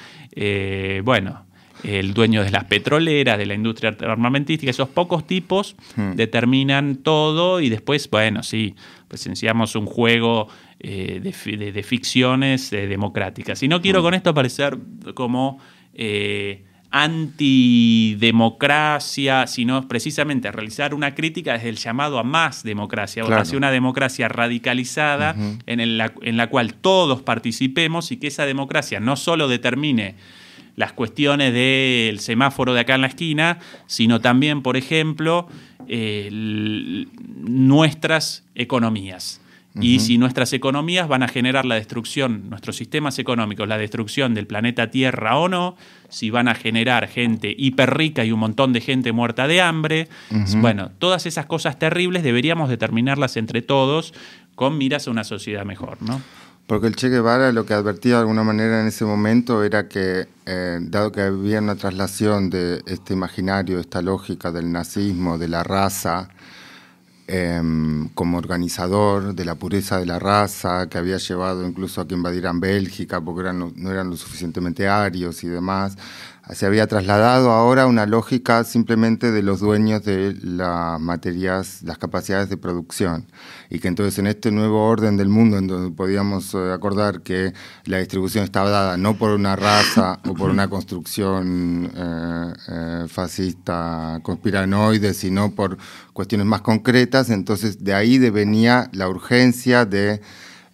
bueno, 1.03 1.48
el 1.83 2.13
dueño 2.13 2.43
de 2.43 2.51
las 2.51 2.65
petroleras, 2.65 3.37
de 3.37 3.45
la 3.45 3.53
industria 3.53 3.95
armamentística, 4.01 4.69
esos 4.69 4.89
pocos 4.89 5.25
tipos 5.25 5.77
hmm. 5.95 6.11
determinan 6.13 6.97
todo 6.97 7.61
y 7.61 7.69
después, 7.69 8.09
bueno, 8.09 8.43
sí, 8.43 8.75
presenciamos 9.07 9.75
un 9.75 9.85
juego 9.85 10.49
eh, 10.79 11.21
de, 11.21 11.83
ficciones 11.83 12.73
eh, 12.73 12.87
democráticas. 12.87 13.63
Y 13.63 13.67
no 13.67 13.81
quiero 13.81 14.01
hmm. 14.01 14.03
con 14.03 14.13
esto 14.13 14.33
parecer 14.33 14.77
como 15.13 15.59
eh, 15.93 16.65
antidemocracia, 16.91 19.47
sino 19.47 19.87
precisamente 19.87 20.51
realizar 20.51 20.93
una 20.93 21.15
crítica 21.15 21.53
desde 21.53 21.69
el 21.69 21.77
llamado 21.77 22.19
a 22.19 22.23
más 22.23 22.63
democracia, 22.63 23.23
o 23.23 23.31
hacia 23.31 23.57
una 23.57 23.71
democracia 23.71 24.27
radicalizada 24.27 25.33
en 25.67 26.37
la 26.37 26.49
cual 26.49 26.73
todos 26.73 27.21
participemos 27.21 28.11
y 28.11 28.17
que 28.17 28.27
esa 28.27 28.45
democracia 28.47 28.99
no 28.99 29.15
solo 29.15 29.47
determine 29.47 30.15
las 30.79 30.93
cuestiones 30.93 31.53
del 31.53 32.21
semáforo 32.21 32.73
de 32.73 32.79
acá 32.79 32.95
en 32.95 33.01
la 33.01 33.07
esquina, 33.07 33.59
sino 33.85 34.21
también, 34.21 34.61
por 34.61 34.77
ejemplo, 34.77 35.49
nuestras 37.45 38.45
economías. 38.55 39.41
Y 39.81 39.99
si 39.99 40.17
nuestras 40.17 40.53
economías 40.53 41.09
van 41.09 41.21
a 41.21 41.27
generar 41.27 41.65
la 41.65 41.75
destrucción, 41.75 42.49
nuestros 42.49 42.77
sistemas 42.77 43.19
económicos, 43.19 43.67
la 43.67 43.77
destrucción 43.77 44.33
del 44.33 44.47
planeta 44.47 44.89
Tierra 44.89 45.37
o 45.37 45.49
no, 45.49 45.75
si 46.07 46.29
van 46.29 46.47
a 46.47 46.55
generar 46.55 47.09
gente 47.09 47.53
hiperrica 47.57 48.23
y 48.23 48.31
un 48.31 48.39
montón 48.39 48.71
de 48.71 48.79
gente 48.79 49.11
muerta 49.11 49.49
de 49.49 49.59
hambre. 49.59 50.07
Bueno, 50.61 50.91
todas 50.97 51.25
esas 51.25 51.45
cosas 51.45 51.77
terribles 51.77 52.23
deberíamos 52.23 52.69
determinarlas 52.69 53.35
entre 53.35 53.61
todos 53.61 54.13
con 54.55 54.77
miras 54.77 55.09
a 55.09 55.11
una 55.11 55.25
sociedad 55.25 55.65
mejor, 55.65 56.01
¿no? 56.01 56.21
Porque 56.69 56.85
el 56.85 56.95
Che 56.95 57.09
Guevara 57.09 57.51
lo 57.51 57.65
que 57.65 57.73
advertía 57.73 58.13
de 58.13 58.19
alguna 58.19 58.43
manera 58.43 58.79
en 58.79 58.85
ese 58.85 59.03
momento 59.03 59.63
era 59.63 59.87
que, 59.87 60.27
eh, 60.45 60.77
dado 60.79 61.11
que 61.11 61.21
había 61.21 61.57
una 61.57 61.73
traslación 61.75 62.51
de 62.51 62.83
este 62.85 63.13
imaginario, 63.13 63.79
esta 63.79 64.03
lógica 64.03 64.51
del 64.51 64.71
nazismo, 64.71 65.39
de 65.39 65.47
la 65.47 65.63
raza, 65.63 66.29
em, 67.25 68.09
como 68.09 68.37
organizador 68.37 69.33
de 69.33 69.45
la 69.45 69.55
pureza 69.55 69.99
de 69.99 70.05
la 70.05 70.19
raza, 70.19 70.87
que 70.89 70.99
había 70.99 71.17
llevado 71.17 71.65
incluso 71.67 72.01
a 72.01 72.07
que 72.07 72.13
invadieran 72.13 72.59
Bélgica 72.59 73.19
porque 73.19 73.51
no 73.51 73.91
eran 73.91 74.11
lo 74.11 74.15
suficientemente 74.15 74.87
arios 74.87 75.43
y 75.43 75.47
demás, 75.47 75.97
se 76.53 76.65
había 76.65 76.87
trasladado 76.87 77.51
ahora 77.51 77.83
a 77.83 77.87
una 77.87 78.07
lógica 78.07 78.63
simplemente 78.63 79.31
de 79.31 79.43
los 79.43 79.59
dueños 79.59 80.03
de 80.03 80.35
las 80.41 80.99
materias, 80.99 81.83
las 81.83 81.97
capacidades 81.99 82.49
de 82.49 82.57
producción. 82.57 83.27
Y 83.69 83.79
que 83.79 83.87
entonces 83.87 84.17
en 84.17 84.25
este 84.25 84.51
nuevo 84.51 84.87
orden 84.87 85.15
del 85.15 85.29
mundo, 85.29 85.57
en 85.57 85.67
donde 85.67 85.95
podíamos 85.95 86.55
eh, 86.55 86.71
acordar 86.73 87.21
que 87.21 87.53
la 87.85 87.99
distribución 87.99 88.43
estaba 88.43 88.69
dada 88.69 88.97
no 88.97 89.15
por 89.15 89.31
una 89.31 89.55
raza 89.55 90.19
o 90.27 90.33
por 90.33 90.49
una 90.49 90.67
construcción 90.67 91.91
eh, 91.95 92.53
eh, 92.67 93.05
fascista 93.07 94.19
conspiranoide, 94.23 95.13
sino 95.13 95.53
por 95.53 95.77
cuestiones 96.13 96.47
más 96.47 96.61
concretas, 96.61 97.29
entonces 97.29 97.83
de 97.83 97.93
ahí 97.93 98.17
devenía 98.17 98.89
la 98.91 99.07
urgencia 99.07 99.85
de 99.85 100.21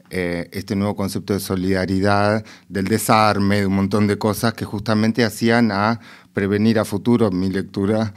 eh, 0.10 0.50
este 0.52 0.76
nuevo 0.76 0.96
concepto 0.96 1.34
de 1.34 1.40
solidaridad, 1.40 2.46
del 2.70 2.86
desarme, 2.86 3.62
de 3.62 3.66
un 3.66 3.76
montón 3.76 4.08
de 4.08 4.18
cosas 4.18 4.54
que 4.54 4.66
justamente 4.66 5.24
hacían 5.24 5.72
a 5.72 6.00
prevenir 6.34 6.80
a 6.80 6.86
futuro, 6.86 7.32
mi 7.32 7.50
lectura, 7.50 8.14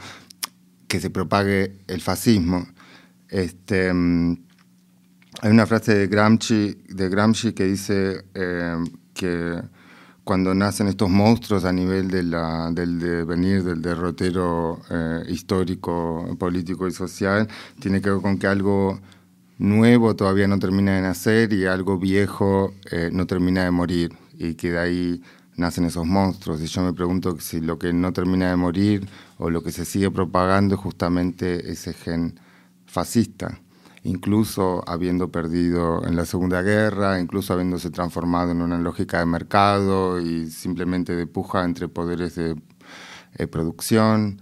que 0.87 0.99
se 0.99 1.09
propague 1.09 1.77
el 1.87 2.01
fascismo. 2.01 2.67
Este, 3.29 3.93
mm, 3.93 4.37
hay 5.41 5.51
una 5.51 5.65
frase 5.65 5.93
de 5.93 6.07
Gramsci, 6.07 6.83
de 6.89 7.09
Gramsci 7.09 7.53
que 7.53 7.65
dice 7.65 8.25
eh, 8.33 8.75
que 9.13 9.61
cuando 10.23 10.53
nacen 10.53 10.87
estos 10.87 11.09
monstruos 11.09 11.65
a 11.65 11.71
nivel 11.71 12.09
de 12.09 12.23
del 12.73 12.99
devenir, 12.99 13.63
del 13.63 13.81
derrotero 13.81 14.79
eh, 14.89 15.23
histórico, 15.29 16.35
político 16.37 16.87
y 16.87 16.91
social, 16.91 17.47
tiene 17.79 17.99
que 17.99 18.11
ver 18.11 18.21
con 18.21 18.37
que 18.37 18.45
algo 18.45 18.99
nuevo 19.59 20.15
todavía 20.15 20.47
no 20.47 20.57
termina 20.57 20.95
de 20.95 21.01
nacer 21.01 21.53
y 21.53 21.65
algo 21.65 21.99
viejo 21.99 22.73
eh, 22.91 23.09
no 23.13 23.27
termina 23.27 23.63
de 23.65 23.71
morir 23.71 24.13
y 24.37 24.55
que 24.55 24.71
de 24.71 24.79
ahí 24.79 25.23
nacen 25.57 25.85
esos 25.85 26.05
monstruos. 26.05 26.61
Y 26.61 26.67
yo 26.67 26.81
me 26.81 26.93
pregunto 26.93 27.37
si 27.39 27.59
lo 27.61 27.77
que 27.77 27.93
no 27.93 28.13
termina 28.13 28.49
de 28.49 28.55
morir 28.55 29.07
o 29.37 29.49
lo 29.49 29.61
que 29.61 29.71
se 29.71 29.85
sigue 29.85 30.09
propagando 30.09 30.75
es 30.75 30.81
justamente 30.81 31.71
ese 31.71 31.93
gen 31.93 32.39
fascista. 32.85 33.59
incluso 34.03 34.81
habiendo 34.87 35.29
perdido 35.29 36.05
en 36.07 36.15
la 36.15 36.25
Segunda 36.25 36.61
Guerra, 36.61 37.19
incluso 37.19 37.53
habiéndose 37.53 37.89
transformado 37.91 38.51
en 38.51 38.61
una 38.61 38.79
lógica 38.79 39.19
de 39.19 39.25
mercado 39.25 40.21
y 40.21 40.49
simplemente 40.49 41.15
de 41.15 41.27
puja 41.27 41.65
entre 41.65 41.89
poderes 41.89 42.35
de 42.35 42.55
eh, 43.35 43.47
producción. 43.47 44.39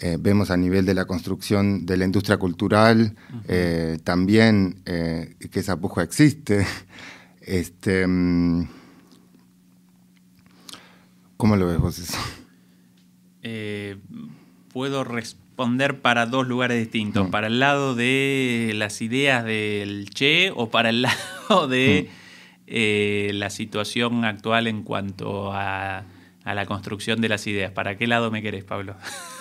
Eh, 0.00 0.16
vemos 0.18 0.50
a 0.50 0.56
nivel 0.56 0.86
de 0.86 0.94
la 0.94 1.06
construcción 1.06 1.84
de 1.84 1.96
la 1.96 2.04
industria 2.04 2.36
cultural 2.36 3.16
eh, 3.48 3.98
también 4.04 4.82
que 4.84 5.60
esa 5.60 5.76
puja 5.76 6.02
existe. 6.02 6.66
Este, 7.40 8.06
mm, 8.06 8.68
¿Cómo 11.38 11.56
lo 11.56 11.66
ves 11.66 11.78
vos 11.78 11.98
eso? 11.98 12.18
puedo 14.70 15.02
responder 15.02 15.48
para 16.00 16.26
dos 16.26 16.46
lugares 16.46 16.78
distintos, 16.78 17.26
mm. 17.26 17.30
para 17.30 17.48
el 17.48 17.58
lado 17.58 17.96
de 17.96 18.70
las 18.76 19.02
ideas 19.02 19.44
del 19.44 20.08
Che 20.10 20.52
o 20.54 20.70
para 20.70 20.90
el 20.90 21.02
lado 21.48 21.66
de 21.66 22.08
mm. 22.08 22.64
eh, 22.68 23.30
la 23.34 23.50
situación 23.50 24.24
actual 24.24 24.68
en 24.68 24.84
cuanto 24.84 25.52
a, 25.52 26.04
la 26.44 26.64
construcción 26.66 27.20
de 27.20 27.28
las 27.28 27.46
ideas. 27.48 27.72
¿Para 27.72 27.98
qué 27.98 28.06
lado 28.06 28.30
me 28.30 28.40
querés, 28.40 28.64
Pablo? 28.64 28.96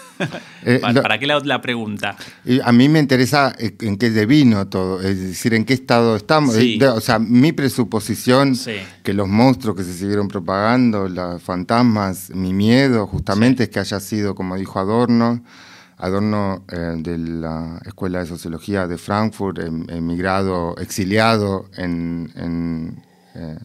Eh, 0.63 0.79
¿Para, 0.81 1.17
qué 1.17 1.27
la 1.27 1.61
pregunta? 1.61 2.17
A 2.63 2.71
mí 2.73 2.89
me 2.89 2.99
interesa 2.99 3.55
eh, 3.57 3.75
en 3.79 3.97
qué 3.97 4.09
devino 4.09 4.67
todo, 4.67 5.01
es 5.01 5.17
decir, 5.17 5.53
en 5.53 5.63
qué 5.63 5.73
estado 5.73 6.17
estamos. 6.17 6.57
O 6.93 6.99
sea, 6.99 7.19
mi 7.19 7.53
presuposición, 7.53 8.53
que 9.03 9.13
los 9.13 9.29
monstruos 9.29 9.77
que 9.77 9.83
se 9.83 9.93
siguieron 9.93 10.27
propagando, 10.27 11.07
los 11.07 11.41
fantasmas, 11.41 12.31
mi 12.31 12.53
miedo 12.53 13.07
justamente 13.07 13.63
es 13.63 13.69
que 13.69 13.79
haya 13.79 13.99
sido, 13.99 14.35
como 14.35 14.57
dijo 14.57 14.79
Adorno, 14.79 15.41
Adorno 15.97 16.63
eh, 16.71 16.95
de 16.97 17.17
la 17.17 17.79
Escuela 17.83 18.19
de 18.19 18.27
Sociología 18.27 18.87
de 18.87 18.97
Frankfurt, 18.97 19.57
em, 19.59 19.85
emigrado, 19.89 20.75
exiliado 20.77 21.69
en, 21.75 23.01
eh, 23.33 23.57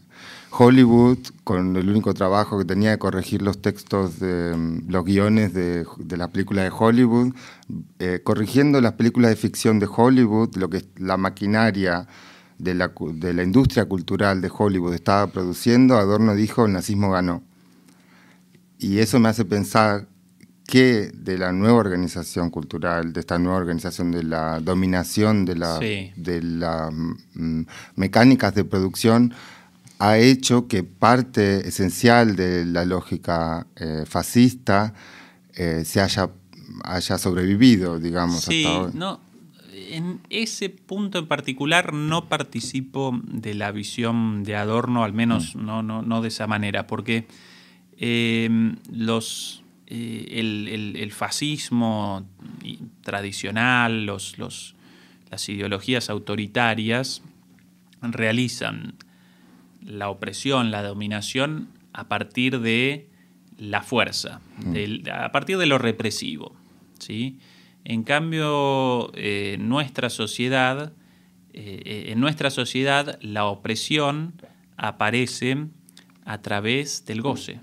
Hollywood, 0.55 1.19
con 1.45 1.77
el 1.77 1.89
único 1.89 2.13
trabajo 2.13 2.59
que 2.59 2.65
tenía 2.65 2.91
de 2.91 2.99
corregir 2.99 3.41
los 3.43 3.63
textos, 3.63 4.21
de, 4.21 4.53
em, 4.53 4.83
los 4.89 5.05
guiones 5.05 5.55
de, 5.55 5.87
de 5.99 6.17
las 6.17 6.29
películas 6.29 6.65
de 6.65 6.73
Hollywood, 6.79 7.35
eh, 7.99 8.21
corrigiendo 8.23 8.81
las 8.81 8.93
películas 8.93 9.31
de 9.31 9.37
ficción 9.37 9.79
de 9.79 9.89
Hollywood, 9.95 10.57
lo 10.57 10.69
que 10.69 10.85
la 10.97 11.17
maquinaria 11.17 12.07
de 12.59 12.75
la, 12.75 12.93
de 13.15 13.33
la 13.33 13.43
industria 13.43 13.87
cultural 13.87 14.41
de 14.41 14.51
Hollywood 14.57 14.95
estaba 14.95 15.27
produciendo, 15.29 15.97
Adorno 15.97 16.35
dijo, 16.35 16.67
el 16.67 16.73
nazismo 16.73 17.11
ganó. 17.11 17.43
Y 18.79 18.99
eso 18.99 19.19
me 19.21 19.31
hace 19.31 19.45
pensar 19.45 20.07
que 20.67 21.11
de 21.15 21.39
la 21.39 21.53
nueva 21.53 21.79
organización 21.79 22.51
cultural, 22.51 23.13
de 23.13 23.21
esta 23.21 23.39
nueva 23.39 23.59
organización 23.59 24.11
de 24.11 24.23
la 24.23 24.61
dominación 24.61 25.45
de 25.45 25.57
las 25.57 25.81
de 25.81 26.41
la, 26.43 26.91
mm, 26.91 27.67
mecánicas 27.97 28.55
de 28.55 28.65
producción, 28.65 29.35
ha 30.03 30.19
hecho 30.19 30.67
que 30.67 30.83
parte 30.83 31.69
esencial 31.69 32.35
de 32.35 32.65
la 32.65 32.85
lógica 32.85 33.69
eh, 33.77 34.03
fascista 34.05 34.95
eh, 35.55 35.85
se 35.85 36.01
haya, 36.01 36.29
haya 36.83 37.19
sobrevivido, 37.19 38.01
digamos, 38.01 38.49
hasta 38.49 38.81
hoy. 38.81 38.91
No, 38.95 39.21
en 39.73 40.21
ese 40.29 40.71
punto 40.71 41.21
en 41.21 41.29
particular 41.29 41.93
no 41.93 42.29
participo 42.29 43.17
de 43.23 43.55
la 43.55 43.71
visión 43.71 44.43
de 44.43 44.57
Adorno, 44.57 45.05
al 45.05 45.13
menos 45.13 45.55
mm. 45.55 45.65
no, 45.65 45.85
no, 45.85 46.03
no 46.03 46.21
de 46.21 46.29
esa 46.29 46.49
manera, 46.49 46.89
porque 46.89 47.29
eh, 47.97 48.51
los 48.91 49.63
eh, 49.87 50.41
el, 50.97 51.13
fascismo 51.13 52.27
tradicional, 53.03 54.05
los, 54.05 54.37
las 55.31 55.49
ideologías 55.49 56.11
autoritarias 56.11 57.23
realizan 58.01 58.95
la 59.85 60.09
opresión, 60.09 60.71
la 60.71 60.83
dominación 60.83 61.69
a 61.93 62.09
partir 62.09 62.61
de 62.61 63.09
la 63.59 63.83
fuerza, 63.83 64.41
mm. 64.65 65.09
a 65.13 65.33
partir 65.33 65.59
de 65.59 65.67
lo 65.67 65.79
represivo. 65.79 66.55
¿sí? 66.99 67.39
En 67.85 68.03
cambio, 68.03 69.13
eh, 69.15 69.57
nuestra 69.61 70.11
sociedad, 70.11 70.93
eh, 71.53 72.07
en 72.09 72.21
nuestra 72.21 72.51
sociedad 72.51 73.19
la 73.21 73.45
opresión 73.45 74.35
aparece 74.77 75.67
a 76.25 76.41
través 76.43 77.05
del 77.05 77.21
goce. 77.21 77.61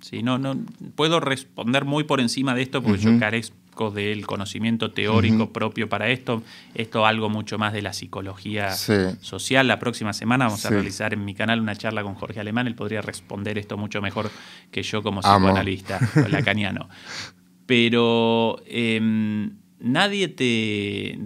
Sí, 0.00 0.22
no, 0.22 0.38
no, 0.38 0.56
puedo 0.94 1.20
responder 1.20 1.84
muy 1.84 2.04
por 2.04 2.20
encima 2.20 2.54
de 2.54 2.62
esto 2.62 2.82
porque 2.82 2.98
yo 2.98 3.18
carezco 3.18 3.56
del 3.76 4.26
conocimiento 4.26 4.90
teórico 4.90 5.52
propio 5.52 5.88
para 5.88 6.08
esto. 6.08 6.42
Esto 6.74 7.06
algo 7.06 7.28
mucho 7.28 7.58
más 7.58 7.72
de 7.72 7.82
la 7.82 7.92
psicología 7.92 8.72
social. 8.72 9.68
La 9.68 9.78
próxima 9.78 10.12
semana 10.12 10.46
vamos 10.46 10.64
a 10.64 10.70
realizar 10.70 11.12
en 11.12 11.24
mi 11.24 11.34
canal 11.34 11.60
una 11.60 11.76
charla 11.76 12.02
con 12.02 12.14
Jorge 12.14 12.40
Alemán. 12.40 12.66
Él 12.66 12.74
podría 12.74 13.02
responder 13.02 13.58
esto 13.58 13.76
mucho 13.76 14.00
mejor 14.00 14.30
que 14.70 14.82
yo 14.82 15.02
como 15.02 15.20
psicoanalista, 15.20 16.00
lacaniano. 16.28 16.88
Pero 17.66 18.62
em, 18.66 19.56
nadie 19.80 20.28
te 20.28 21.18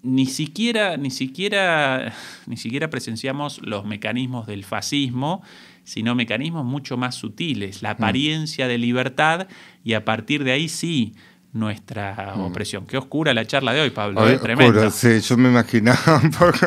ni 0.02 0.26
siquiera, 0.26 0.96
ni 0.96 1.10
siquiera, 1.10 2.12
ni 2.46 2.56
siquiera 2.56 2.88
presenciamos 2.90 3.60
los 3.62 3.84
mecanismos 3.84 4.46
del 4.46 4.64
fascismo, 4.64 5.42
sino 5.84 6.14
mecanismos 6.14 6.64
mucho 6.64 6.96
más 6.96 7.14
sutiles, 7.14 7.82
la 7.82 7.90
mm. 7.90 7.96
apariencia 7.96 8.68
de 8.68 8.78
libertad 8.78 9.48
y 9.84 9.94
a 9.94 10.04
partir 10.04 10.44
de 10.44 10.52
ahí 10.52 10.68
sí 10.68 11.14
nuestra 11.52 12.34
mm. 12.36 12.40
opresión. 12.40 12.86
Qué 12.86 12.96
oscura 12.96 13.34
la 13.34 13.46
charla 13.46 13.72
de 13.72 13.82
hoy, 13.82 13.90
Pablo, 13.90 14.28
¿eh? 14.28 14.38
tremendo. 14.38 14.90
sí, 14.90 15.20
yo 15.20 15.36
me 15.36 15.48
imaginaba 15.48 16.20
un 16.22 16.30
poco. 16.30 16.66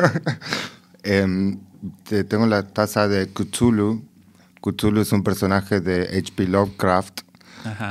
Em, 1.06 1.58
tengo 2.06 2.46
la 2.46 2.66
taza 2.66 3.08
de 3.08 3.28
Cthulhu. 3.30 4.02
Cthulhu 4.62 5.02
es 5.02 5.12
un 5.12 5.22
personaje 5.22 5.80
de 5.80 6.04
H.P. 6.04 6.46
Lovecraft 6.46 7.20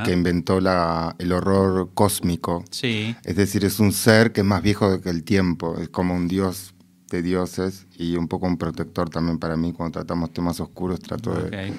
que 0.04 0.12
inventó 0.12 0.60
la, 0.60 1.14
el 1.18 1.32
horror 1.32 1.90
cósmico. 1.94 2.64
Sí. 2.70 3.16
Es 3.24 3.36
decir, 3.36 3.64
es 3.64 3.80
un 3.80 3.92
ser 3.92 4.32
que 4.32 4.42
es 4.42 4.46
más 4.46 4.62
viejo 4.62 5.00
que 5.00 5.10
el 5.10 5.24
tiempo, 5.24 5.76
es 5.78 5.88
como 5.88 6.14
un 6.14 6.28
dios 6.28 6.74
de 7.10 7.22
dioses 7.22 7.86
y 7.96 8.16
un 8.16 8.28
poco 8.28 8.46
un 8.46 8.56
protector 8.56 9.10
también 9.10 9.38
para 9.38 9.56
mí 9.56 9.72
cuando 9.72 10.00
tratamos 10.00 10.32
temas 10.32 10.60
oscuros, 10.60 11.00
trato 11.00 11.34
de, 11.34 11.72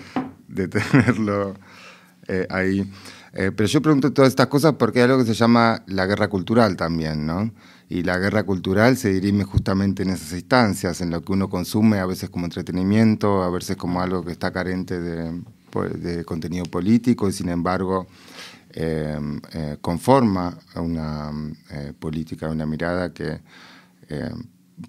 de, 0.47 0.67
tenerlo 0.67 1.55
eh, 2.27 2.47
ahí. 2.49 2.89
Eh, 3.33 3.51
pero 3.51 3.67
yo 3.67 3.81
pregunto 3.81 4.13
todas 4.13 4.29
estas 4.29 4.47
cosas 4.47 4.75
porque 4.79 4.99
hay 4.99 5.05
algo 5.05 5.19
que 5.19 5.25
se 5.25 5.33
llama 5.33 5.83
la 5.87 6.05
guerra 6.05 6.29
cultural 6.29 6.77
también, 6.77 7.25
¿no? 7.25 7.51
Y 7.89 8.03
la 8.03 8.17
guerra 8.17 8.43
cultural 8.43 8.97
se 8.97 9.11
dirime 9.11 9.43
justamente 9.43 10.03
en 10.03 10.11
esas 10.11 10.31
instancias, 10.31 11.01
en 11.01 11.11
lo 11.11 11.21
que 11.21 11.33
uno 11.33 11.49
consume 11.49 11.99
a 11.99 12.05
veces 12.05 12.29
como 12.29 12.45
entretenimiento, 12.45 13.43
a 13.43 13.49
veces 13.49 13.75
como 13.75 14.01
algo 14.01 14.23
que 14.23 14.31
está 14.31 14.51
carente 14.51 14.99
de, 14.99 15.41
de 15.83 16.25
contenido 16.25 16.65
político 16.65 17.29
y 17.29 17.33
sin 17.33 17.49
embargo 17.49 18.07
eh, 18.71 19.17
conforma 19.81 20.57
una 20.75 21.31
política, 21.99 22.49
una 22.49 22.65
mirada 22.65 23.13
que 23.13 23.39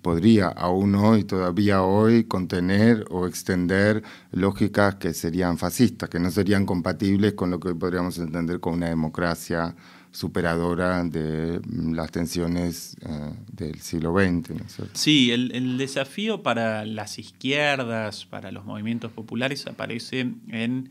podría 0.02 0.48
aún 0.48 0.94
hoy, 0.96 1.24
todavía 1.24 1.82
hoy, 1.82 2.24
contener 2.24 3.04
o 3.10 3.26
extender 3.26 4.02
lógicas 4.32 4.96
que 4.96 5.14
serían 5.14 5.58
fascistas, 5.58 6.08
que 6.08 6.18
no 6.18 6.30
serían 6.30 6.66
compatibles 6.66 7.34
con 7.34 7.50
lo 7.50 7.60
que 7.60 7.74
podríamos 7.74 8.18
entender 8.18 8.60
como 8.60 8.76
una 8.76 8.88
democracia 8.88 9.76
superadora 10.16 11.04
de 11.04 11.60
las 11.92 12.10
tensiones 12.10 12.96
eh, 13.02 13.34
del 13.52 13.80
siglo 13.80 14.14
XX. 14.14 14.90
sí, 14.94 15.30
el, 15.30 15.76
desafío 15.76 16.42
para 16.42 16.86
las 16.86 17.18
izquierdas, 17.18 18.24
para 18.24 18.50
los 18.50 18.64
movimientos 18.64 19.12
populares, 19.12 19.66
aparece 19.66 20.32
en 20.48 20.90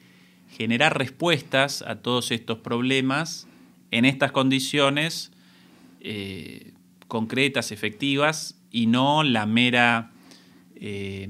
generar 0.49 0.97
respuestas 0.97 1.81
a 1.81 1.95
todos 1.95 2.29
estos 2.29 2.59
problemas 2.59 3.47
en 3.89 4.05
estas 4.05 4.31
condiciones 4.31 5.31
eh, 6.01 6.73
concretas, 7.07 7.71
efectivas, 7.71 8.59
y 8.71 8.87
no 8.87 9.23
la 9.23 9.45
mera 9.45 10.11
eh, 10.75 11.29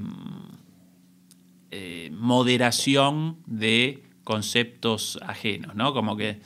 eh, 1.71 2.09
moderación 2.11 3.37
de 3.45 4.03
conceptos 4.23 5.19
ajenos, 5.21 5.75
¿no? 5.75 5.93
Como 5.93 6.17
que 6.17 6.39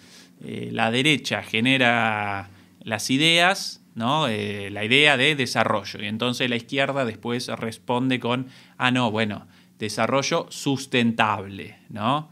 eh, 0.44 0.70
la 0.72 0.92
derecha 0.92 1.44
genera 1.44 2.50
las 2.82 3.10
ideas, 3.10 3.82
¿no? 3.96 4.28
la 4.28 4.86
idea 4.86 5.18
de 5.18 5.36
desarrollo, 5.36 6.02
y 6.02 6.08
entonces 6.08 6.50
la 6.50 6.56
izquierda 6.56 7.04
después 7.04 7.48
responde 7.48 8.20
con, 8.20 8.48
ah, 8.78 8.92
no, 8.92 9.12
bueno, 9.12 9.46
desarrollo 9.78 10.48
sustentable, 10.50 11.78
¿no? 11.90 12.30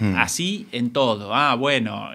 Hmm. 0.00 0.16
así 0.16 0.66
en 0.72 0.92
todo. 0.92 1.34
Ah, 1.34 1.54
bueno, 1.54 2.10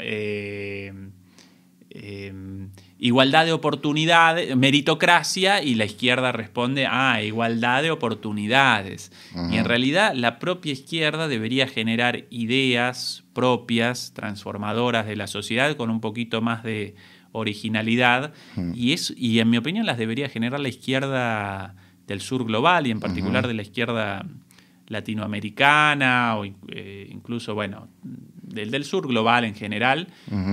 igualdad 3.00 3.46
de 3.46 3.54
oportunidades, 3.54 4.56
meritocracia, 4.56 5.64
y 5.64 5.76
la 5.76 5.86
izquierda 5.86 6.32
responde, 6.32 6.86
ah, 6.86 7.22
igualdad 7.24 7.82
de 7.82 7.92
oportunidades. 7.92 9.12
Y 9.50 9.58
en 9.58 9.66
realidad 9.66 10.14
la 10.14 10.38
propia 10.38 10.74
izquierda 10.74 11.28
debería 11.28 11.68
generar 11.68 12.26
ideas 12.30 13.24
propias, 13.34 14.12
transformadoras 14.14 15.08
de 15.08 15.16
la 15.16 15.28
sociedad, 15.28 15.76
con 15.78 15.90
un 15.90 16.02
poquito 16.02 16.42
más 16.42 16.64
de 16.64 16.96
originalidad, 17.32 18.34
y, 18.74 18.92
es, 18.94 19.14
y 19.16 19.40
en 19.40 19.50
mi 19.50 19.58
opinión 19.58 19.86
las 19.86 19.98
debería 19.98 20.28
generar 20.28 20.60
la 20.60 20.70
izquierda 20.70 21.76
del 22.06 22.22
sur 22.22 22.44
global 22.44 22.88
y 22.88 22.92
en 22.92 23.00
particular 23.00 23.48
de 23.48 23.54
la 23.54 23.62
izquierda 23.62 24.26
latinoamericana 24.90 26.36
o 26.38 26.46
eh, 26.46 27.08
incluso, 27.10 27.56
bueno, 27.56 27.88
del, 28.02 28.72
del, 28.72 28.84
sur 28.84 29.08
global 29.08 29.46
en 29.46 29.56
general, 29.56 30.08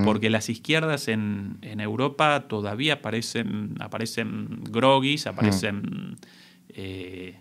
porque 0.05 0.31
las 0.31 0.49
izquierdas 0.49 1.09
en, 1.09 1.59
Europa 1.63 2.47
todavía 2.47 2.95
aparecen, 2.95 3.75
aparecen 3.81 4.63
groguis, 4.65 5.27
aparecen 5.27 6.17
eh, 6.69 7.39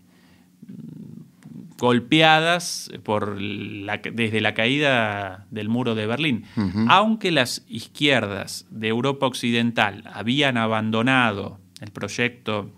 golpeadas 1.78 2.90
por 3.04 3.38
desde 3.38 4.42
la 4.42 4.54
caída 4.54 5.46
del 5.52 5.68
muro 5.68 5.94
de 5.94 6.08
Berlín. 6.08 6.46
Aunque 6.88 7.32
las 7.32 7.66
izquierdas 7.68 8.66
de 8.72 8.88
Europa 8.88 9.28
Occidental 9.28 10.04
habían 10.14 10.56
abandonado 10.56 11.60
el 11.82 11.92
proyecto, 11.92 12.72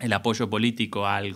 el 0.00 0.12
apoyo 0.12 0.50
político 0.50 1.06
al 1.06 1.34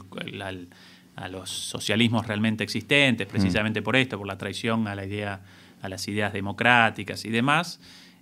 a 1.19 1.28
los 1.28 1.51
socialismos 1.51 2.27
realmente 2.27 2.65
existentes, 2.65 3.27
mm. 3.27 3.31
precisamente 3.31 3.82
por 3.82 3.97
esto, 3.97 4.19
por 4.19 4.27
la 4.27 4.39
traición 4.39 4.86
a 4.86 4.95
la 4.95 5.05
idea, 5.05 5.40
a 5.82 5.89
las 5.89 6.07
ideas 6.09 6.32
democráticas 6.32 7.24
y 7.24 7.31
demás. 7.31 7.81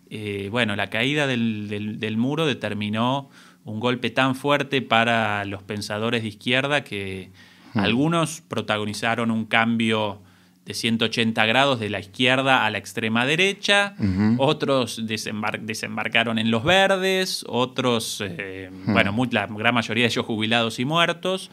Eh, 0.08 0.48
bueno, 0.50 0.76
la 0.76 0.88
caída 0.88 1.26
del, 1.26 2.14
muro 2.16 2.46
determinó 2.46 3.28
un 3.64 3.80
golpe 3.80 4.10
tan 4.10 4.34
fuerte 4.34 4.80
para 4.80 5.44
los 5.44 5.62
pensadores 5.62 6.22
de 6.22 6.28
izquierda 6.28 6.84
que 6.84 7.30
mm. 7.74 7.80
algunos 7.80 8.40
protagonizaron 8.40 9.30
un 9.30 9.44
cambio 9.44 10.22
de 10.64 10.74
180 10.74 11.46
grados 11.46 11.78
de 11.78 11.90
la 11.90 12.00
izquierda 12.00 12.66
a 12.66 12.70
la 12.70 12.78
extrema 12.78 13.24
derecha, 13.24 13.94
otros 14.36 15.00
desembarcaron 15.06 16.40
en 16.40 16.50
los 16.50 16.64
verdes, 16.64 17.44
otros, 17.48 18.20
eh, 18.20 18.68
mm. 18.72 18.92
bueno, 18.92 19.14
la 19.30 19.46
gran 19.46 19.74
mayoría 19.74 20.02
de 20.02 20.08
ellos 20.08 20.26
jubilados 20.26 20.80
y 20.80 20.84
muertos, 20.84 21.52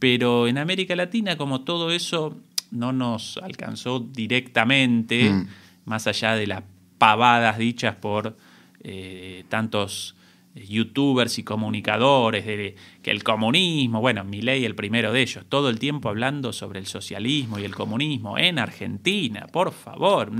pero 0.00 0.48
en 0.48 0.58
América 0.58 0.96
Latina, 0.96 1.36
como 1.36 1.60
todo 1.60 1.92
eso 1.92 2.36
no 2.72 2.92
nos 2.92 3.36
alcanzó 3.36 4.00
directamente, 4.00 5.30
mm. 5.30 5.46
más 5.84 6.08
allá 6.08 6.34
de 6.34 6.48
las 6.48 6.64
pavadas 6.98 7.58
dichas 7.58 7.94
por 7.96 8.36
eh, 8.82 9.44
tantos 9.48 10.16
youtubers 10.54 11.38
y 11.38 11.44
comunicadores 11.44 12.44
de 12.44 12.74
que 13.02 13.10
el 13.10 13.22
comunismo, 13.22 14.00
bueno, 14.00 14.24
ley 14.24 14.64
el 14.64 14.74
primero 14.74 15.12
de 15.12 15.22
ellos, 15.22 15.44
todo 15.48 15.68
el 15.68 15.78
tiempo 15.78 16.08
hablando 16.08 16.52
sobre 16.52 16.80
el 16.80 16.86
socialismo 16.86 17.58
y 17.58 17.64
el 17.64 17.74
comunismo 17.74 18.36
en 18.36 18.58
Argentina, 18.58 19.46
por 19.52 19.72
favor. 19.72 20.32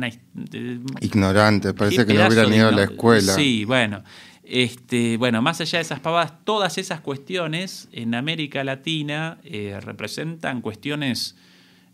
Ignorante, 1.01 1.74
parece 1.74 2.07
que 2.07 2.15
no 2.15 2.27
hubieran 2.27 2.53
ido 2.53 2.69
a 2.69 2.73
la 2.73 2.85
escuela. 2.85 3.35
Sí, 3.35 3.65
bueno. 3.65 4.03
Este, 4.52 5.16
bueno, 5.16 5.43
más 5.43 5.60
allá 5.60 5.78
de 5.78 5.82
esas 5.82 6.01
pavadas, 6.01 6.32
todas 6.44 6.77
esas 6.77 7.01
cuestiones 7.01 7.89
en 7.93 8.16
América 8.16 8.64
Latina 8.64 9.39
eh, 9.44 9.78
representan 9.81 10.60
cuestiones 10.60 11.36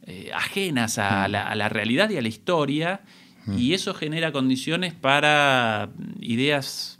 eh, 0.07 0.31
ajenas 0.35 0.97
a, 0.97 1.29
la, 1.29 1.69
realidad 1.69 2.09
y 2.09 2.17
a 2.17 2.23
la 2.23 2.29
historia, 2.29 3.03
y 3.59 3.75
eso 3.75 3.93
genera 3.93 4.33
condiciones 4.33 4.95
para 4.95 5.91
ideas 6.21 6.99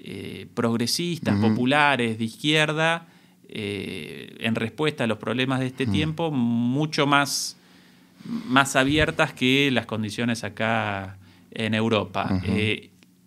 eh, 0.00 0.48
progresistas, 0.54 1.38
populares, 1.38 2.18
de 2.18 2.24
izquierda, 2.24 3.06
en 3.48 4.54
respuesta 4.56 5.04
a 5.04 5.06
los 5.06 5.18
problemas 5.18 5.60
de 5.60 5.68
este 5.68 5.86
tiempo, 5.86 6.32
mucho 6.32 7.06
más, 7.06 7.56
más 8.24 8.74
abiertas 8.74 9.32
que 9.32 9.70
las 9.70 9.86
condiciones 9.86 10.42
acá 10.42 11.16
en 11.52 11.74
Europa 11.74 12.42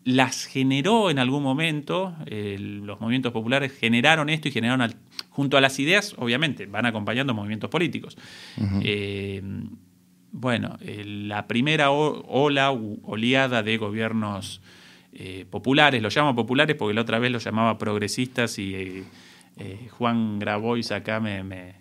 las 0.09 0.45
generó 0.45 1.09
en 1.09 1.19
algún 1.19 1.43
momento, 1.43 2.15
los 2.27 2.99
movimientos 2.99 3.31
populares 3.31 3.71
generaron 3.77 4.29
esto 4.29 4.47
y 4.47 4.51
generaron, 4.51 4.93
junto 5.29 5.57
a 5.57 5.61
las 5.61 5.79
ideas, 5.79 6.15
obviamente, 6.17 6.65
van 6.65 6.85
acompañando 6.85 7.33
movimientos 7.33 7.69
políticos. 7.69 8.17
Eh, 8.81 9.41
bueno, 10.31 10.77
la 10.81 11.47
primera 11.47 11.91
ola, 11.91 12.71
oleada 12.71 13.63
de 13.63 13.77
gobiernos 13.77 14.61
eh, 15.13 15.45
populares, 15.49 16.01
lo 16.01 16.09
llamo 16.09 16.35
populares 16.35 16.75
porque 16.75 16.93
la 16.93 17.01
otra 17.01 17.19
vez 17.19 17.31
lo 17.31 17.39
llamaba 17.39 17.77
progresistas 17.77 18.59
y 18.59 19.03
eh, 19.57 19.87
Juan 19.91 20.39
Grabois 20.39 20.91
acá 20.91 21.19
me 21.19 21.75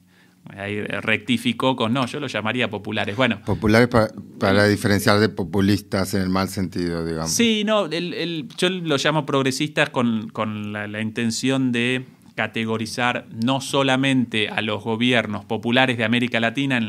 Ahí 0.57 0.81
rectificó 0.81 1.77
con 1.77 1.93
no, 1.93 2.07
yo 2.07 2.21
lo 2.21 2.27
llamaría 2.27 2.69
populares. 2.71 3.17
Bueno. 3.17 3.41
Populares 3.45 3.89
para, 3.89 4.67
diferenciar 4.67 5.21
de 5.21 5.29
populistas 5.29 6.15
en 6.15 6.23
el 6.23 6.31
mal 6.31 6.49
sentido, 6.49 7.05
digamos. 7.05 7.31
Sí, 7.31 7.65
no, 7.65 7.87
el, 7.87 8.49
yo 8.57 8.71
lo 8.71 8.97
llamo 8.97 9.27
progresistas 9.27 9.91
con, 9.91 10.33
la, 10.73 11.01
intención 11.01 11.71
de 11.71 12.07
categorizar 12.35 13.27
no 13.31 13.61
solamente 13.61 14.49
a 14.49 14.63
los 14.63 14.83
gobiernos 14.83 15.45
populares 15.45 15.99
de 15.99 16.05
América 16.05 16.41
Latina, 16.41 16.81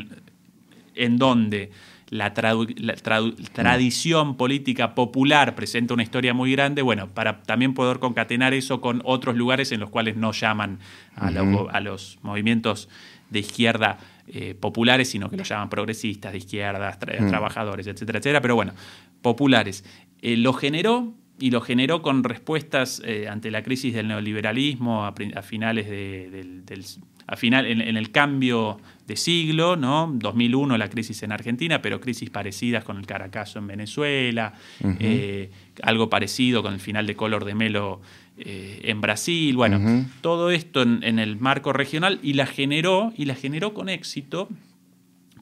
en, 0.96 1.18
donde 1.18 1.72
la, 2.10 2.34
tradición 2.34 4.38
política 4.38 4.96
popular 4.96 5.56
presenta 5.56 5.94
una 5.94 6.04
historia 6.04 6.34
muy 6.34 6.52
grande, 6.52 6.82
bueno, 6.82 7.08
para 7.08 7.42
también 7.44 7.74
poder 7.74 8.00
concatenar 8.00 8.54
eso 8.54 8.82
con 8.82 9.02
otros 9.06 9.36
lugares 9.36 9.72
en 9.72 9.80
los 9.80 9.90
cuales 9.90 10.16
no 10.16 10.32
llaman 10.32 10.80
a, 11.16 11.28
a 11.28 11.80
los 11.80 12.20
movimientos 12.22 12.90
de 13.30 13.40
izquierda 13.40 13.98
eh, 14.28 14.54
populares, 14.54 15.10
sino 15.10 15.30
que 15.30 15.38
los 15.38 15.50
llaman 15.50 15.70
progresistas, 15.70 16.32
de 16.32 16.38
izquierdas, 16.38 17.00
trabajadores, 17.00 17.88
etcétera, 17.88 18.20
etcétera. 18.20 18.42
Pero 18.42 18.56
bueno, 18.56 18.74
populares. 19.22 19.84
Eh, 20.22 20.38
lo 20.38 20.54
generó 20.54 21.14
y 21.40 21.52
lo 21.52 21.62
generó 21.62 22.02
con 22.02 22.24
respuestas 22.24 23.02
eh, 23.06 23.28
ante 23.28 23.50
la 23.50 23.64
crisis 23.64 23.94
del 23.94 24.08
neoliberalismo 24.08 25.06
a, 25.06 25.14
finales 25.42 25.90
del, 25.90 26.86
a 27.30 27.36
final, 27.36 27.68
en, 27.68 27.96
el 27.96 28.12
cambio 28.12 28.80
de 29.06 29.16
siglo, 29.16 29.76
¿no? 29.76 30.12
2001 30.12 30.80
la 30.80 30.90
crisis 30.90 31.22
en 31.22 31.32
Argentina, 31.32 31.80
pero 31.80 32.02
crisis 32.02 32.32
parecidas 32.32 32.84
con 32.84 32.98
el 32.98 33.06
Caracazo 33.06 33.60
en 33.60 33.68
Venezuela, 33.68 34.56
algo 35.84 36.10
parecido 36.10 36.64
con 36.64 36.74
el 36.74 36.80
final 36.80 37.06
de 37.06 37.16
Color 37.16 37.46
de 37.46 37.54
Melo 37.54 38.02
eh, 38.36 38.82
en 38.86 39.00
Brasil, 39.00 39.56
bueno, 39.56 40.08
todo 40.22 40.50
esto 40.50 40.82
en, 40.82 41.20
el 41.20 41.38
marco 41.38 41.72
regional 41.72 42.20
y 42.24 42.34
la 42.34 42.48
generó, 42.48 43.14
y 43.16 43.26
la 43.26 43.36
generó 43.36 43.76
con 43.76 43.90
éxito, 43.90 44.50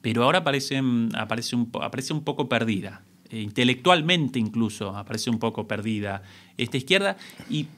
pero 0.02 0.24
ahora 0.24 0.40
aparece, 0.40 0.82
aparece, 1.14 1.56
un, 1.56 1.70
aparece 1.80 2.12
un 2.12 2.22
poco 2.22 2.50
perdida. 2.50 3.00
Eh, 3.30 3.40
intelectualmente 3.40 4.38
incluso 4.38 4.94
aparece 4.94 5.30
un 5.30 5.38
poco 5.38 5.66
perdida 5.66 6.22
esta 6.58 6.76
izquierda. 6.76 7.16
Y 7.48 7.68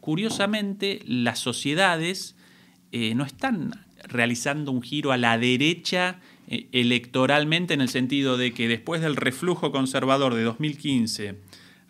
curiosamente, 0.00 1.00
las 1.04 1.38
sociedades 1.38 2.34
eh, 2.92 3.14
no 3.14 3.24
están 3.24 3.72
realizando 4.04 4.72
un 4.72 4.82
giro 4.82 5.12
a 5.12 5.16
la 5.16 5.38
derecha 5.38 6.20
eh, 6.48 6.68
electoralmente 6.72 7.74
en 7.74 7.80
el 7.80 7.88
sentido 7.88 8.36
de 8.36 8.52
que 8.52 8.68
después 8.68 9.00
del 9.00 9.16
reflujo 9.16 9.72
conservador 9.72 10.34
de 10.34 10.42
2015 10.42 11.36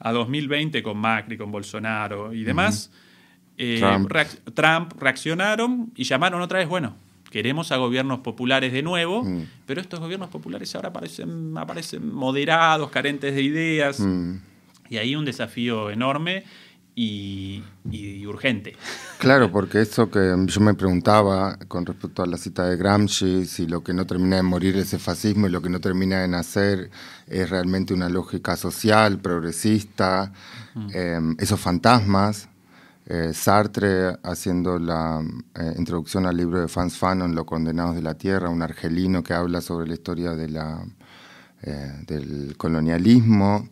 a 0.00 0.12
2020 0.12 0.82
con 0.82 0.98
Macri, 0.98 1.36
con 1.36 1.50
Bolsonaro 1.50 2.32
y 2.32 2.44
demás, 2.44 2.90
Trump. 4.54 4.92
reaccionaron 5.00 5.92
y 5.96 6.04
llamaron 6.04 6.40
otra 6.40 6.60
vez, 6.60 6.68
bueno, 6.68 6.94
queremos 7.30 7.72
a 7.72 7.76
gobiernos 7.76 8.20
populares 8.20 8.72
de 8.72 8.82
nuevo, 8.82 9.22
mm. 9.24 9.46
pero 9.66 9.80
estos 9.80 10.00
gobiernos 10.00 10.30
populares 10.30 10.74
ahora 10.74 10.88
aparecen, 10.88 11.56
aparecen 11.56 12.12
moderados, 12.12 12.90
carentes 12.90 13.34
de 13.34 13.42
ideas, 13.42 14.00
mm. 14.00 14.36
y 14.90 14.96
ahí 14.96 15.16
un 15.16 15.24
desafío 15.24 15.90
enorme 15.90 16.44
y, 17.00 18.26
urgente. 18.26 18.76
Claro, 19.18 19.50
porque 19.50 19.80
eso 19.80 20.10
que 20.10 20.34
yo 20.46 20.60
me 20.60 20.74
preguntaba 20.74 21.56
con 21.68 21.86
respecto 21.86 22.22
a 22.22 22.26
la 22.26 22.36
cita 22.36 22.66
de 22.66 22.76
Gramsci, 22.76 23.46
si 23.46 23.66
lo 23.66 23.82
que 23.82 23.94
no 23.94 24.04
termina 24.04 24.36
de 24.36 24.42
morir 24.42 24.76
es 24.76 24.92
el 24.92 25.00
fascismo 25.00 25.46
y 25.46 25.50
lo 25.50 25.62
que 25.62 25.70
no 25.70 25.80
termina 25.80 26.20
de 26.20 26.28
nacer 26.28 26.90
es 27.26 27.48
realmente 27.48 27.94
una 27.94 28.08
lógica 28.08 28.56
social, 28.56 29.18
progresista, 29.20 30.32
eh, 30.92 31.20
esos 31.38 31.60
fantasmas 31.60 32.48
eh, 33.06 33.32
Sartre 33.32 34.18
haciendo 34.22 34.78
la 34.78 35.22
eh, 35.54 35.74
introducción 35.78 36.26
al 36.26 36.36
libro 36.36 36.60
de 36.60 36.68
Franz 36.68 36.98
Fanon, 36.98 37.34
Los 37.34 37.46
Condenados 37.46 37.94
de 37.94 38.02
la 38.02 38.14
Tierra, 38.14 38.50
un 38.50 38.60
argelino 38.60 39.22
que 39.22 39.32
habla 39.32 39.60
sobre 39.60 39.86
la 39.86 39.94
historia 39.94 40.32
de 40.32 40.48
la, 40.48 40.84
del 42.06 42.54
colonialismo, 42.56 43.68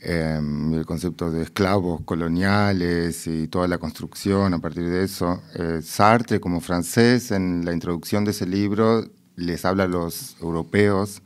el 0.00 0.84
concepto 0.86 1.30
de 1.30 1.42
esclavos 1.42 2.00
coloniales 2.02 3.26
y 3.26 3.48
toda 3.48 3.68
la 3.68 3.78
construcción 3.78 4.54
a 4.54 4.58
partir 4.58 4.88
de 4.88 5.04
eso. 5.04 5.42
Sartre, 5.82 6.40
como 6.40 6.60
francés, 6.60 7.30
en 7.30 7.64
la 7.64 7.72
introducción 7.72 8.24
de 8.24 8.30
ese 8.30 8.46
libro 8.46 9.04
les 9.36 9.64
habla 9.64 9.84
a 9.84 9.88
los 9.88 10.36
europeos 10.40 11.22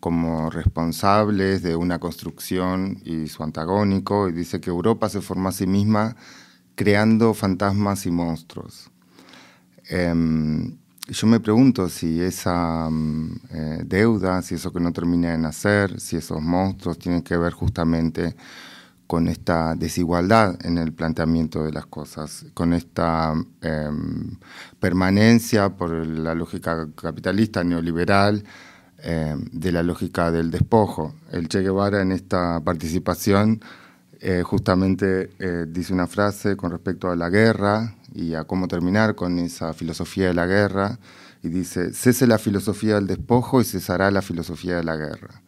como 0.00 0.50
responsables 0.50 1.62
de 1.62 1.76
una 1.76 1.98
construcción 1.98 3.00
y 3.04 3.28
su 3.28 3.42
antagónico, 3.42 4.28
y 4.28 4.32
dice 4.32 4.60
que 4.60 4.70
Europa 4.70 5.08
se 5.08 5.20
forma 5.20 5.50
a 5.50 5.52
sí 5.52 5.66
misma 5.66 6.16
creando 6.74 7.34
fantasmas 7.34 8.06
y 8.06 8.10
monstruos. 8.10 8.90
Yo 11.10 11.26
me 11.26 11.40
pregunto 11.40 11.88
si 11.88 12.22
esa 12.22 12.88
mm, 12.88 13.40
eh, 13.50 13.82
deuda, 13.84 14.42
si 14.42 14.54
eso 14.54 14.72
que 14.72 14.78
no 14.78 14.92
termina 14.92 15.32
de 15.32 15.38
nacer, 15.38 15.98
si 15.98 16.16
esos 16.16 16.40
monstruos 16.40 17.00
tienen 17.00 17.22
que 17.22 17.36
ver 17.36 17.52
justamente 17.52 18.36
con 19.08 19.26
esta 19.26 19.74
desigualdad 19.74 20.56
en 20.64 20.78
el 20.78 20.92
planteamiento 20.92 21.64
de 21.64 21.72
las 21.72 21.86
cosas, 21.86 22.46
con 22.54 22.72
esta 22.72 23.34
em, 23.60 24.36
permanencia 24.78 25.70
por 25.70 25.90
la 25.90 26.32
lógica 26.36 26.86
capitalista 26.94 27.64
neoliberal 27.64 28.44
em, 28.98 29.46
de 29.50 29.72
la 29.72 29.82
lógica 29.82 30.30
del 30.30 30.52
despojo. 30.52 31.16
El 31.32 31.48
Che 31.48 31.60
Guevara 31.60 32.02
en 32.02 32.12
esta 32.12 32.60
participación 32.60 33.60
eh, 34.20 34.42
justamente 34.42 35.30
eh, 35.38 35.64
dice 35.66 35.94
una 35.94 36.06
frase 36.06 36.56
con 36.56 36.70
respecto 36.70 37.10
a 37.10 37.16
la 37.16 37.30
guerra 37.30 37.96
y 38.14 38.34
a 38.34 38.44
cómo 38.44 38.68
terminar 38.68 39.14
con 39.14 39.38
esa 39.38 39.72
filosofía 39.72 40.28
de 40.28 40.34
la 40.34 40.46
guerra, 40.46 40.98
y 41.42 41.48
dice, 41.48 41.94
cese 41.94 42.26
la 42.26 42.38
filosofía 42.38 42.96
del 42.96 43.06
despojo 43.06 43.60
y 43.60 43.64
cesará 43.64 44.10
la 44.10 44.20
filosofía 44.20 44.76
de 44.76 44.84
la 44.84 44.96
guerra. 44.96 45.42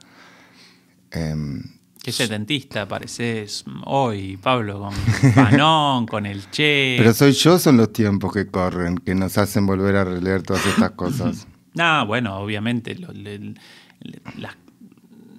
Em, 1.10 1.62
Qué 2.02 2.10
setentista 2.10 2.88
pareces 2.88 3.64
hoy, 3.84 4.36
Pablo, 4.36 4.80
con 4.80 4.94
Panón, 5.34 6.06
con 6.06 6.26
el 6.26 6.50
Che. 6.50 6.96
Pero 6.98 7.12
soy 7.12 7.32
yo, 7.32 7.58
son 7.58 7.76
los 7.76 7.92
tiempos 7.92 8.32
que 8.32 8.46
corren, 8.46 8.96
que 8.96 9.14
nos 9.14 9.38
hacen 9.38 9.66
volver 9.66 9.96
a 9.96 10.04
releer 10.04 10.42
todas 10.42 10.64
estas 10.66 10.92
cosas. 10.92 11.46
no, 11.74 12.06
bueno, 12.06 12.38
obviamente, 12.38 12.96
las 12.96 14.56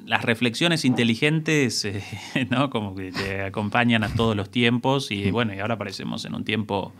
las 0.05 0.23
reflexiones 0.23 0.85
inteligentes, 0.85 1.85
eh, 1.85 2.03
¿no? 2.49 2.69
Como 2.69 2.95
que 2.95 3.11
te 3.11 3.41
acompañan 3.43 4.03
a 4.03 4.13
todos 4.13 4.35
los 4.35 4.49
tiempos 4.49 5.11
y 5.11 5.31
bueno, 5.31 5.53
y 5.53 5.59
ahora 5.59 5.75
aparecemos 5.75 6.25
en 6.25 6.35
un 6.35 6.43
tiempo, 6.43 6.93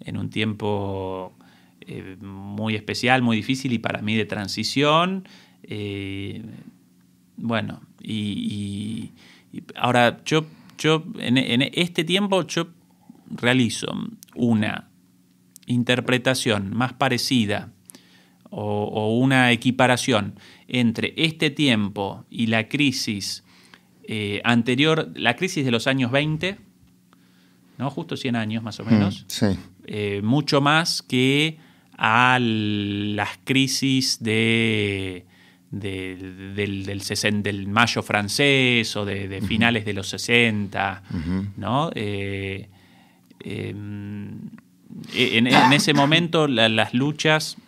en 0.00 0.16
un 0.16 0.30
tiempo 0.30 1.32
eh, 1.80 2.16
muy 2.20 2.74
especial, 2.74 3.22
muy 3.22 3.36
difícil 3.36 3.72
y 3.72 3.78
para 3.78 4.02
mí 4.02 4.16
de 4.16 4.24
transición. 4.26 5.28
Eh, 5.62 6.42
bueno, 7.36 7.80
y, 8.00 9.12
ahora 9.74 10.20
yo, 10.24 10.46
yo 10.78 11.04
en, 11.18 11.62
este 11.74 12.04
tiempo 12.04 12.46
yo 12.46 12.68
realizo 13.30 13.86
una 14.34 14.88
interpretación 15.66 16.76
más 16.76 16.92
parecida 16.92 17.72
o 18.50 19.16
una 19.16 19.52
equiparación 19.52 20.34
entre 20.66 21.14
este 21.16 21.50
tiempo 21.50 22.24
y 22.30 22.46
la 22.46 22.68
crisis 22.68 23.44
eh, 24.12 24.40
anterior, 24.42 25.08
la 25.14 25.36
crisis 25.36 25.64
de 25.64 25.70
los 25.70 25.86
años 25.86 26.10
20, 26.10 26.58
¿no? 27.78 27.90
justo 27.90 28.16
100 28.16 28.34
años 28.34 28.60
más 28.60 28.80
o 28.80 28.84
mm, 28.84 28.88
menos, 28.88 29.24
eh, 29.86 30.20
mucho 30.24 30.60
más 30.60 31.00
que 31.00 31.58
a 31.96 32.40
las 32.40 33.38
crisis 33.44 34.20
de, 34.20 35.26
del, 35.70 36.86
del, 37.44 37.68
mayo 37.68 38.02
francés 38.02 38.96
o 38.96 39.04
de, 39.04 39.40
finales 39.42 39.84
de 39.84 39.92
los 39.92 40.08
60, 40.08 41.02
¿no? 41.56 41.92
Eh, 41.94 42.68
em, 43.44 44.40
en, 45.14 45.72
ese 45.72 45.94
momento 45.94 46.48
las 46.48 46.94
luchas 46.94 47.58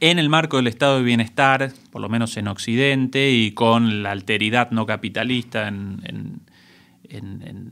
en 0.00 0.18
el 0.18 0.28
marco 0.28 0.58
del 0.58 0.68
estado 0.68 0.98
de 0.98 1.04
bienestar, 1.04 1.72
por 1.90 2.00
lo 2.00 2.08
menos 2.08 2.36
en 2.36 2.48
Occidente, 2.48 3.30
y 3.30 3.52
con 3.52 4.02
la 4.02 4.12
alteridad 4.12 4.70
no 4.70 4.86
capitalista 4.86 5.68
en, 5.68 6.42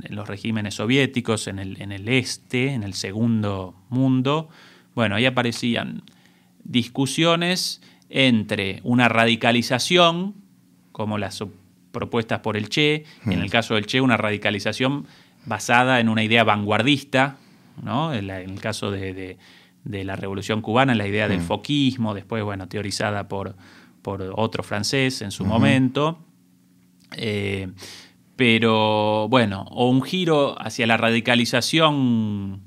los 0.09 0.27
regímenes 0.29 0.75
soviéticos, 0.75 1.47
en 1.47 1.59
el, 1.59 1.81
en 1.81 1.93
el 1.93 2.09
este, 2.09 2.73
en 2.73 2.83
el 2.83 2.95
segundo 2.95 3.75
mundo, 3.91 4.49
bueno, 4.95 5.15
ahí 5.17 5.27
aparecían 5.27 6.03
discusiones 6.65 7.83
entre 8.09 8.81
una 8.83 9.09
radicalización, 9.09 10.35
como 10.93 11.19
las 11.19 11.45
propuestas 11.93 12.41
por 12.41 12.57
el 12.57 12.71
Che, 12.71 13.05
y 13.27 13.35
en 13.35 13.41
el 13.41 13.49
mm. 13.49 13.51
caso 13.51 13.75
del 13.75 13.87
Che, 13.87 14.01
una 14.01 14.17
radicalización 14.17 15.07
basada 15.45 16.01
en 16.01 16.09
una 16.09 16.25
idea 16.25 16.43
vanguardista, 16.45 17.37
¿no? 17.83 18.15
en, 18.15 18.31
el 18.31 18.61
caso 18.61 18.91
de 18.91 19.13
de 19.13 19.37
la 19.87 20.17
Revolución 20.17 20.63
Cubana, 20.63 20.95
la 20.95 21.07
idea 21.07 21.29
del 21.29 21.41
mm. 21.41 21.45
foquismo, 21.45 22.15
después, 22.15 22.43
bueno, 22.43 22.69
teorizada 22.69 23.29
por, 23.29 23.57
por 24.03 24.23
otro 24.35 24.63
francés 24.63 25.23
en 25.23 25.31
su 25.31 25.45
momento. 25.45 26.19
Eh, 27.17 27.69
pero 28.37 29.29
bueno, 29.29 29.65
o 29.71 29.89
un 29.89 30.03
giro 30.03 30.61
hacia 30.61 30.87
la 30.87 30.97
radicalización 30.97 32.61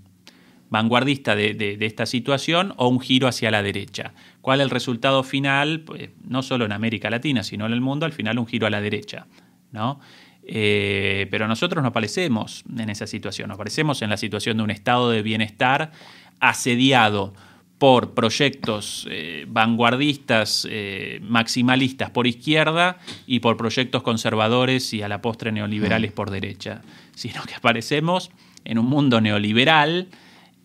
vanguardista 0.70 1.36
de, 1.36 1.78
esta 1.82 2.06
situación 2.06 2.74
o 2.78 2.88
un 2.88 3.00
giro 3.00 3.28
hacia 3.28 3.52
la 3.52 3.62
derecha. 3.62 4.14
¿Cuál 4.41 4.62
es 4.62 4.66
el 4.66 4.70
resultado 4.70 5.24
final? 5.24 5.82
Pues, 5.82 6.10
no 6.24 6.41
solo 6.41 6.66
en 6.66 6.72
América 6.72 7.10
Latina, 7.10 7.44
sino 7.44 7.66
en 7.66 7.74
el 7.74 7.82
mundo, 7.82 8.06
al 8.06 8.14
final 8.14 8.40
un 8.40 8.48
giro 8.48 8.68
a 8.68 8.70
la 8.70 8.82
derecha. 8.82 9.28
¿no? 9.72 10.00
Eh, 10.44 11.28
pero 11.30 11.48
nosotros 11.48 11.82
no 11.84 11.90
aparecemos 11.90 12.64
en 12.78 12.90
esa 12.90 13.06
situación, 13.06 13.50
nos 13.50 13.56
aparecemos 13.56 14.02
en 14.02 14.10
la 14.10 14.18
situación 14.18 14.58
de 14.58 14.64
un 14.64 14.72
estado 14.72 15.12
de 15.12 15.22
bienestar 15.22 15.91
asediado 16.40 17.34
por 17.78 18.14
proyectos 18.14 19.07
eh, 19.10 19.45
vanguardistas, 19.48 20.68
eh, 20.70 21.20
maximalistas 21.24 22.10
por 22.10 22.28
izquierda 22.28 22.98
y 23.26 23.40
por 23.40 23.56
proyectos 23.56 24.03
conservadores 24.03 24.94
y 24.94 25.02
a 25.02 25.07
la 25.07 25.22
postre 25.22 25.52
neoliberales 25.52 26.11
mm. 26.11 26.16
por 26.16 26.30
derecha, 26.30 26.82
sino 27.16 27.41
que 27.44 27.56
aparecemos 27.56 28.32
en 28.66 28.80
un 28.80 28.88
mundo 28.88 29.22
neoliberal 29.22 30.10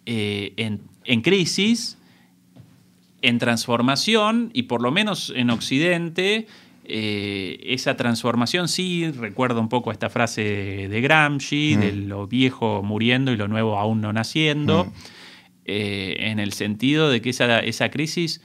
en, 0.07 0.83
en 1.05 1.23
crisis, 1.23 1.97
en 3.23 3.39
transformación 3.39 4.51
y 4.53 4.65
por 4.65 4.83
lo 4.83 4.91
menos 4.91 5.33
en 5.35 5.51
Occidente 5.51 6.47
eh, 6.87 7.61
esa 7.65 7.97
transformación 7.97 8.69
sí 8.69 9.11
recuerda 9.11 9.59
un 9.59 9.71
poco 9.71 9.91
esta 9.91 10.11
frase 10.11 10.43
de 10.89 11.01
Gramsci, 11.01 11.77
mm. 11.77 11.81
de 11.81 11.93
lo 11.93 12.27
viejo 12.27 12.83
muriendo 12.83 13.33
y 13.33 13.37
lo 13.39 13.49
nuevo 13.49 13.79
aún 13.79 14.03
no 14.03 14.13
naciendo, 14.13 14.85
mm. 14.85 14.93
Eh, 15.65 16.16
en 16.19 16.39
el 16.39 16.53
sentido 16.53 17.11
de 17.11 17.20
que 17.23 17.31
esa, 17.31 17.61
esa, 17.61 17.91
crisis, 17.91 18.41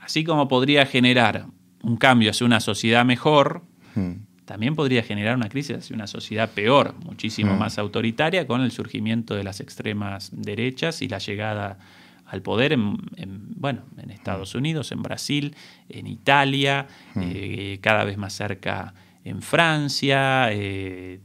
así 0.00 0.24
como 0.24 0.48
podría 0.48 0.86
generar 0.86 1.46
un 1.82 1.96
cambio 1.96 2.30
hacia 2.30 2.46
una 2.46 2.60
sociedad 2.60 3.04
mejor, 3.04 3.62
mm. 3.94 4.12
también 4.44 4.74
podría 4.74 5.02
generar 5.02 5.36
una 5.36 5.48
crisis 5.48 5.78
hacia 5.78 5.94
una 5.94 6.06
sociedad 6.06 6.50
peor, 6.50 6.94
muchísimo 7.04 7.56
más 7.56 7.78
autoritaria, 7.78 8.46
con 8.46 8.60
el 8.60 8.70
surgimiento 8.70 9.34
de 9.34 9.44
las 9.44 9.60
extremas 9.60 10.30
derechas 10.32 11.02
y 11.02 11.08
la 11.08 11.18
llegada 11.18 11.78
al 12.26 12.42
poder 12.42 12.72
en, 12.72 12.98
bueno, 13.56 13.82
en 13.96 14.10
Estados 14.10 14.54
Unidos, 14.54 14.92
en 14.92 15.02
Brasil, 15.02 15.54
en 15.88 16.06
Italia, 16.06 16.86
eh, 17.16 17.78
cada 17.80 18.04
vez 18.04 18.16
más 18.18 18.32
cerca 18.32 18.94
en 19.24 19.40
Francia, 19.40 20.48
eh, 20.52 21.20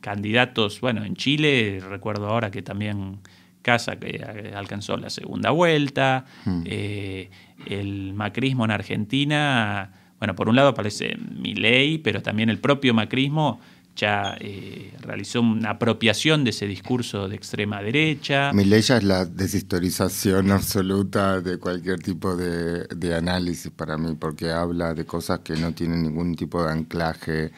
candidatos, 0.00 0.80
bueno, 0.80 1.04
en 1.04 1.16
Chile, 1.16 1.80
recuerdo 1.86 2.28
ahora 2.28 2.50
que 2.50 2.62
también 2.62 3.18
Casa 3.62 3.96
que 3.96 4.52
alcanzó 4.54 4.96
la 4.96 5.10
segunda 5.10 5.50
vuelta, 5.50 6.24
eh, 6.64 7.30
el 7.66 8.12
macrismo 8.14 8.64
en 8.64 8.72
Argentina, 8.72 9.92
bueno, 10.18 10.34
por 10.36 10.48
un 10.48 10.56
lado 10.56 10.68
aparece 10.68 11.16
mi 11.16 11.54
ley, 11.54 11.98
pero 11.98 12.22
también 12.22 12.48
el 12.50 12.58
propio 12.58 12.94
macrismo 12.94 13.60
ya 13.96 14.36
eh, 14.40 14.92
realizó 15.00 15.40
una 15.40 15.70
apropiación 15.70 16.44
de 16.44 16.50
ese 16.50 16.66
discurso 16.66 17.28
de 17.28 17.36
extrema 17.36 17.82
derecha. 17.82 18.52
Mi 18.52 18.64
ley 18.64 18.80
ya 18.80 18.96
es 18.96 19.04
la 19.04 19.24
deshistorización 19.24 20.50
absoluta 20.50 21.40
de 21.40 21.58
cualquier 21.58 22.00
tipo 22.00 22.36
de, 22.36 23.14
análisis 23.14 23.70
para 23.70 23.98
mí, 23.98 24.14
porque 24.18 24.50
habla 24.50 24.94
de 24.94 25.04
cosas 25.04 25.40
que 25.40 25.54
no 25.56 25.72
tienen 25.72 26.02
ningún 26.02 26.34
tipo 26.34 26.64
de 26.64 26.72
anclaje 26.72 27.52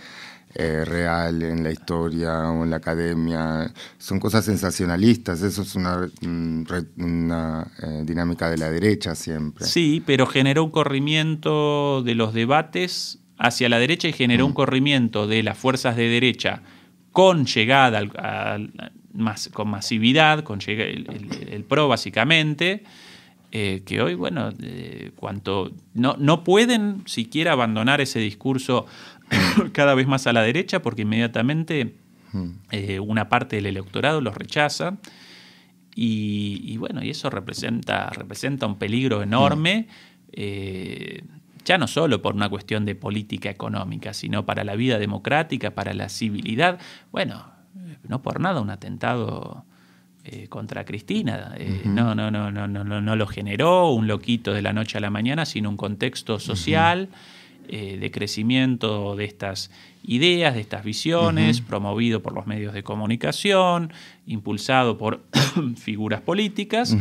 eh, 0.56 0.84
real 0.84 1.42
en 1.42 1.64
la 1.64 1.72
historia 1.72 2.48
o 2.48 2.62
en 2.62 2.70
la 2.70 2.76
academia. 2.76 3.72
Son 3.98 4.20
cosas 4.20 4.44
sensacionalistas, 4.44 5.42
eso 5.42 5.62
es 5.62 5.74
una, 5.74 6.08
una 6.96 7.66
eh, 7.82 8.02
dinámica 8.04 8.48
de 8.48 8.58
la 8.58 8.70
derecha 8.70 9.16
siempre. 9.16 9.64
Sí, 9.66 10.00
pero 10.06 10.26
generó 10.26 10.62
un 10.62 10.70
corrimiento 10.70 12.04
de 12.04 12.14
los 12.14 12.34
debates 12.34 13.18
hacia 13.36 13.68
la 13.68 13.80
derecha 13.80 14.06
y 14.06 14.12
generó 14.12 14.46
un 14.46 14.52
mm. 14.52 14.54
corrimiento 14.54 15.26
de 15.26 15.42
las 15.42 15.58
fuerzas 15.58 15.96
de 15.96 16.08
derecha 16.08 16.62
con 17.10 17.46
llegada, 17.46 18.00
más, 19.12 19.48
con 19.52 19.68
masividad, 19.68 20.44
con 20.44 20.60
el, 20.68 21.64
PRO 21.68 21.88
básicamente, 21.88 22.84
eh, 23.50 23.82
que 23.84 24.00
hoy, 24.00 24.14
bueno, 24.14 24.50
cuanto 25.16 25.72
no, 25.94 26.14
no 26.16 26.44
pueden 26.44 27.02
siquiera 27.06 27.50
abandonar 27.52 28.00
ese 28.00 28.20
discurso 28.20 28.86
cada 29.72 29.94
vez 29.94 30.06
más 30.06 30.26
a 30.26 30.32
la 30.32 30.42
derecha 30.42 30.82
porque 30.82 31.02
inmediatamente 31.02 31.94
mm. 32.32 32.50
eh, 32.70 33.00
una 33.00 33.28
parte 33.28 33.56
del 33.56 33.66
electorado 33.66 34.20
los 34.20 34.34
rechaza. 34.34 34.98
Y, 35.96 36.76
bueno, 36.78 37.04
y 37.04 37.10
eso 37.10 37.30
representa, 37.30 38.10
representa 38.10 38.66
un 38.66 38.78
peligro 38.78 39.22
enorme. 39.22 39.86
Mm. 39.88 39.92
Eh, 40.32 41.24
ya 41.64 41.78
no 41.78 41.86
solo 41.86 42.20
por 42.20 42.34
una 42.34 42.48
cuestión 42.48 42.84
de 42.84 42.94
política 42.94 43.48
económica, 43.48 44.12
sino 44.12 44.44
para 44.44 44.64
la 44.64 44.76
vida 44.76 44.98
democrática, 44.98 45.70
para 45.70 45.94
la 45.94 46.08
civilidad. 46.08 46.78
Bueno, 47.10 47.46
no 48.06 48.22
por 48.22 48.40
nada 48.40 48.60
un 48.60 48.70
atentado 48.70 49.64
eh, 50.24 50.48
contra 50.48 50.84
Cristina. 50.84 51.54
Eh, 51.56 51.82
no, 51.84 52.14
no, 52.14 52.30
no, 52.30 52.50
no, 52.50 52.66
no, 52.66 52.84
no 52.84 53.16
lo 53.16 53.26
generó 53.26 53.90
un 53.90 54.06
loquito 54.06 54.52
de 54.52 54.62
la 54.62 54.72
noche 54.72 54.98
a 54.98 55.00
la 55.00 55.10
mañana, 55.10 55.46
sino 55.46 55.70
un 55.70 55.76
contexto 55.76 56.38
social 56.38 57.08
eh, 57.68 57.98
de 57.98 58.10
crecimiento 58.10 59.16
de 59.16 59.24
estas 59.24 59.70
ideas, 60.02 60.54
de 60.54 60.60
estas 60.60 60.84
visiones, 60.84 61.60
promovido 61.60 62.22
por 62.22 62.34
los 62.34 62.46
medios 62.46 62.74
de 62.74 62.82
comunicación, 62.82 63.92
impulsado 64.26 64.98
por 64.98 65.24
figuras 65.76 66.20
políticas. 66.20 66.96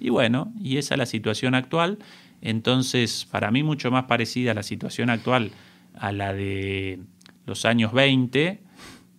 Y 0.00 0.10
bueno, 0.10 0.52
y 0.62 0.76
esa 0.78 0.94
es 0.94 0.98
la 0.98 1.06
situación 1.06 1.54
actual. 1.54 1.98
Entonces, 2.42 3.26
para 3.30 3.50
mí 3.50 3.62
mucho 3.62 3.90
más 3.90 4.04
parecida 4.04 4.52
a 4.52 4.54
la 4.54 4.62
situación 4.62 5.10
actual 5.10 5.52
a 5.94 6.12
la 6.12 6.32
de 6.32 7.00
los 7.46 7.64
años 7.64 7.92
20 7.92 8.67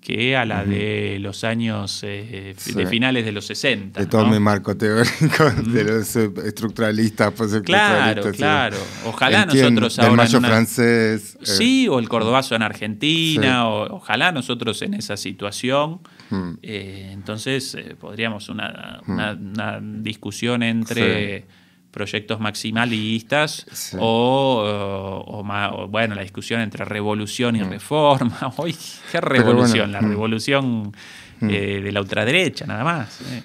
que 0.02 0.38
a 0.38 0.46
la 0.46 0.64
de 0.64 1.18
los 1.20 1.44
años 1.44 2.02
eh, 2.04 2.56
de 2.74 2.86
finales 2.88 3.26
de 3.26 3.32
los 3.32 3.46
60. 3.46 4.00
De 4.00 4.06
todo 4.08 4.26
mi 4.28 4.40
marco 4.40 4.76
teórico, 4.78 5.50
de 5.68 5.84
los 5.84 6.16
estructuralistas, 6.16 7.34
Claro, 7.64 8.32
claro. 8.32 8.78
Ojalá 9.06 9.46
nosotros 9.46 10.00
ahora. 10.00 10.12
El 10.12 10.18
mayo 10.18 10.40
francés. 10.40 11.36
Eh. 11.36 11.46
Sí, 11.46 11.88
o 11.90 12.00
el 12.00 12.08
cordobazo 12.08 12.56
en 12.56 12.62
Argentina, 12.62 13.68
o, 13.68 13.98
ojalá 13.98 14.32
nosotros 14.32 14.82
en 14.82 14.94
esa 14.94 15.18
situación. 15.18 16.00
Eh, 16.62 17.10
entonces, 17.12 17.78
podríamos 18.00 18.50
una, 18.50 19.02
una, 19.08 19.80
discusión 19.82 20.64
entre 20.64 21.46
proyectos 21.92 22.40
maximalistas 22.40 23.96
o, 24.00 25.44
bueno, 25.90 26.16
la 26.16 26.22
discusión 26.22 26.62
entre 26.62 26.86
revolución 26.86 27.56
y 27.56 27.64
mm. 27.64 27.70
reforma. 27.70 28.38
Hoy, 28.58 28.76
¿qué 29.12 29.22
revolución? 29.22 29.92
la 29.92 30.02
mm. 30.02 30.10
revolución 30.10 30.94
mm. 31.40 31.50
eh, 31.50 31.82
de 31.82 31.92
la 31.92 32.02
ultraderecha, 32.02 32.66
nada 32.66 32.84
más. 32.84 33.22
Eh. 33.22 33.44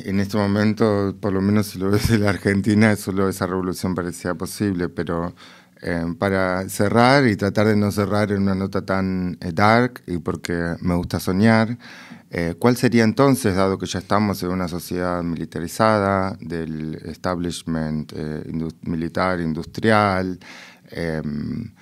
En 0.00 0.20
este 0.20 0.36
momento, 0.36 1.16
por 1.20 1.32
lo 1.32 1.40
menos 1.40 1.66
si 1.66 1.78
lo 1.78 1.90
ves 1.90 2.10
en 2.10 2.22
la 2.22 2.30
Argentina, 2.30 2.94
solo 2.96 3.28
esa 3.28 3.46
revolución 3.46 3.94
parecía 3.94 4.34
posible, 4.34 4.88
pero 4.88 5.34
eh, 5.82 6.04
para 6.18 6.68
cerrar 6.68 7.26
y 7.26 7.36
tratar 7.36 7.66
de 7.66 7.76
no 7.76 7.90
cerrar 7.90 8.30
en 8.30 8.42
una 8.42 8.54
nota 8.54 8.86
tan 8.86 9.36
dark, 9.40 10.02
y 10.06 10.18
porque 10.18 10.76
me 10.80 10.94
gusta 10.94 11.18
soñar, 11.18 11.76
eh, 12.36 12.56
¿Cuál 12.58 12.76
sería 12.76 13.04
entonces, 13.04 13.54
dado 13.54 13.78
que 13.78 13.86
ya 13.86 14.00
estamos 14.00 14.42
en 14.42 14.48
una 14.48 14.66
sociedad 14.66 15.22
militarizada, 15.22 16.36
del 16.40 16.96
establishment 17.04 18.12
eh, 18.12 18.42
militar, 18.82 19.40
industrial, 19.40 20.40
em, 20.90 21.72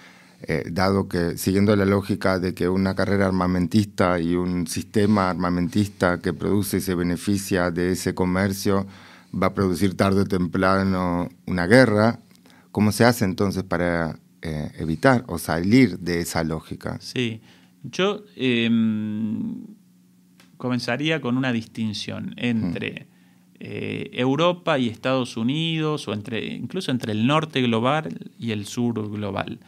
eh, 0.43 0.65
dado 0.71 1.09
que, 1.09 1.39
siguiendo 1.39 1.75
la 1.75 1.87
lógica 1.87 2.39
de 2.39 2.53
que 2.53 2.69
una 2.69 2.95
carrera 2.95 3.29
armamentista 3.29 4.21
y 4.21 4.35
un 4.35 4.67
sistema 4.67 5.31
armamentista 5.31 6.21
que 6.21 6.35
produce 6.35 6.77
y 6.77 6.81
se 6.83 6.95
beneficia 6.95 7.71
de 7.71 7.93
ese 7.93 8.15
comercio 8.15 8.87
va 9.33 9.47
a 9.47 9.55
producir 9.55 9.97
tarde 9.97 10.21
o 10.21 10.27
temprano 10.27 11.31
una 11.47 11.67
guerra, 11.67 12.19
¿cómo 12.73 12.93
se 12.93 13.07
hace 13.07 13.25
entonces 13.25 13.63
para 13.63 14.19
evitar 14.43 15.25
o 15.29 15.39
salir 15.39 15.99
de 15.99 16.21
esa 16.21 16.45
lógica? 16.45 16.99
Sí, 17.01 17.41
yo 17.85 18.25
em, 18.37 19.65
comenzaría 20.63 21.21
con 21.21 21.37
una 21.37 21.53
distinción 21.53 22.35
entre 22.37 23.09
eh, 23.59 24.11
Europa 24.13 24.79
y 24.79 24.89
Estados 24.89 25.37
Unidos, 25.37 26.07
o 26.07 26.13
entre, 26.13 26.55
incluso 26.55 26.93
entre 26.93 27.11
el 27.11 27.27
norte 27.27 27.61
global 27.63 28.31
y 28.39 28.53
el 28.53 28.67
sur 28.67 29.11
global. 29.11 29.59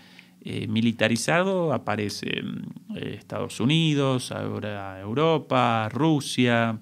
Eh, 0.45 0.69
militarizado 0.69 1.73
aparece 1.73 2.29
eh, 2.95 3.16
Estados 3.19 3.59
Unidos, 3.59 4.31
ahora 4.31 5.01
Europa, 5.01 5.89
Rusia, 5.93 6.79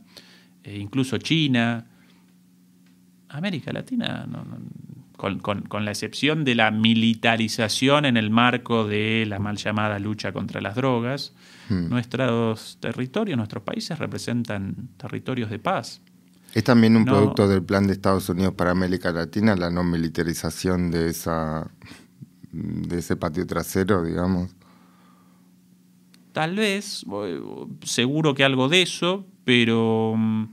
incluso 0.67 1.17
China. 1.17 1.87
América 3.31 3.73
Latina, 3.73 4.29
con, 5.17 5.85
la 5.87 5.91
excepción 5.91 6.45
de 6.45 6.55
la 6.55 6.71
militarización 6.71 8.05
en 8.05 8.19
el 8.19 8.29
marco 8.29 8.87
de 8.87 9.25
la 9.27 9.39
mal 9.39 9.57
llamada 9.57 9.99
lucha 9.99 10.33
contra 10.33 10.61
las 10.61 10.75
drogas, 10.75 11.33
Hmm. 11.69 11.89
Nuestros 11.89 12.79
territorios, 12.81 13.37
nuestros 13.37 13.63
países 13.63 13.99
representan 13.99 14.89
territorios 14.97 15.51
de 15.51 15.59
paz. 15.59 16.01
¿Es 16.55 16.65
también 16.65 16.97
un 16.97 17.05
producto 17.05 17.49
del 17.49 17.63
plan 17.63 17.87
de 17.87 17.95
Estados 17.95 18.29
Unidos 18.29 18.55
para 18.55 18.73
América 18.73 19.11
Latina 19.11 19.57
la 19.57 19.71
no 19.71 19.83
militarización 19.85 20.91
de, 20.91 21.09
esa, 21.09 21.71
de 22.53 22.99
ese 22.99 23.17
patio 23.17 23.47
trasero, 23.47 24.05
digamos? 24.05 24.55
Tal 26.33 26.57
vez, 26.57 27.05
seguro 27.83 28.35
que 28.35 28.45
algo 28.45 28.69
de 28.69 28.83
eso, 28.83 29.27
pero 29.45 30.15
mm, 30.17 30.45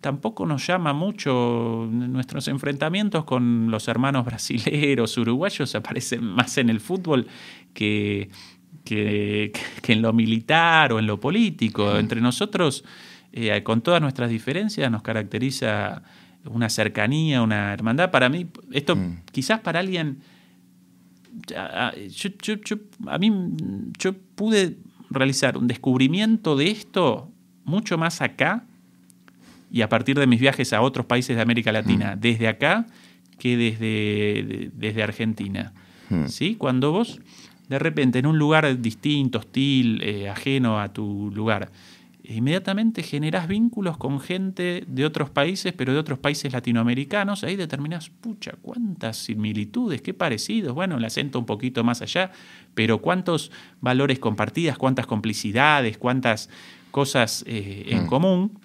tampoco 0.00 0.46
nos 0.46 0.66
llama 0.66 0.92
mucho 0.92 1.88
nuestros 1.90 2.48
enfrentamientos 2.48 3.24
con 3.24 3.70
los 3.70 3.88
hermanos 3.88 4.24
brasileros, 4.26 5.16
uruguayos, 5.16 5.74
aparecen 5.74 6.24
más 6.24 6.58
en 6.58 6.70
el 6.70 6.80
fútbol 6.80 7.26
que, 7.72 8.30
que, 8.96 9.52
en 9.92 10.02
lo 10.02 10.12
militar 10.12 10.92
o 10.92 10.98
en 10.98 11.06
lo 11.06 11.20
político. 11.20 11.96
Entre 11.96 12.20
nosotros, 12.20 12.84
eh, 13.32 13.62
con 13.62 13.82
todas 13.82 14.00
nuestras 14.00 14.30
diferencias, 14.30 14.90
nos 14.90 15.02
caracteriza 15.02 16.02
una 16.44 16.68
cercanía, 16.68 17.42
una 17.42 17.72
hermandad. 17.72 18.10
Para 18.10 18.28
mí, 18.28 18.46
esto 18.72 18.96
mm. 18.96 19.22
quizás 19.30 19.60
para 19.60 19.80
alguien... 19.80 20.18
a 21.54 21.92
mí 23.18 23.32
yo 23.98 24.14
pude 24.34 24.76
realizar 25.10 25.56
un 25.56 25.66
descubrimiento 25.66 26.56
de 26.56 26.70
esto 26.70 27.30
mucho 27.64 27.98
más 27.98 28.20
acá 28.20 28.64
y 29.72 29.82
a 29.82 29.88
partir 29.88 30.18
de 30.18 30.26
mis 30.26 30.40
viajes 30.40 30.72
a 30.72 30.80
otros 30.80 31.06
países 31.06 31.36
de 31.36 31.42
América 31.42 31.70
Latina, 31.70 32.16
mm. 32.16 32.20
desde 32.20 32.48
acá 32.48 32.86
que 33.38 33.56
desde, 33.56 34.70
desde 34.74 35.02
Argentina. 35.02 35.72
Mm. 36.08 36.26
¿Sí? 36.26 36.56
Cuando 36.56 36.90
vos 36.90 37.20
de 37.70 37.78
repente 37.78 38.18
en 38.18 38.26
un 38.26 38.36
lugar 38.36 38.80
distinto, 38.82 39.38
hostil, 39.38 40.02
eh, 40.02 40.28
ajeno 40.28 40.80
a 40.80 40.92
tu 40.92 41.30
lugar, 41.32 41.70
inmediatamente 42.24 43.04
generás 43.04 43.46
vínculos 43.46 43.96
con 43.96 44.18
gente 44.18 44.82
de 44.88 45.04
otros 45.04 45.30
países, 45.30 45.72
pero 45.72 45.92
de 45.92 46.00
otros 46.00 46.18
países 46.18 46.52
latinoamericanos, 46.52 47.44
ahí 47.44 47.54
determinás, 47.54 48.10
pucha, 48.10 48.54
cuántas 48.60 49.18
similitudes, 49.18 50.02
qué 50.02 50.12
parecidos, 50.12 50.74
bueno, 50.74 50.98
el 50.98 51.04
acento 51.04 51.38
un 51.38 51.46
poquito 51.46 51.84
más 51.84 52.02
allá, 52.02 52.32
pero 52.74 53.00
cuántos 53.00 53.52
valores 53.80 54.18
compartidas, 54.18 54.76
cuántas 54.76 55.06
complicidades, 55.06 55.96
cuántas 55.96 56.50
cosas 56.90 57.44
eh, 57.46 57.84
en 57.86 58.02
mm. 58.02 58.06
común. 58.08 58.58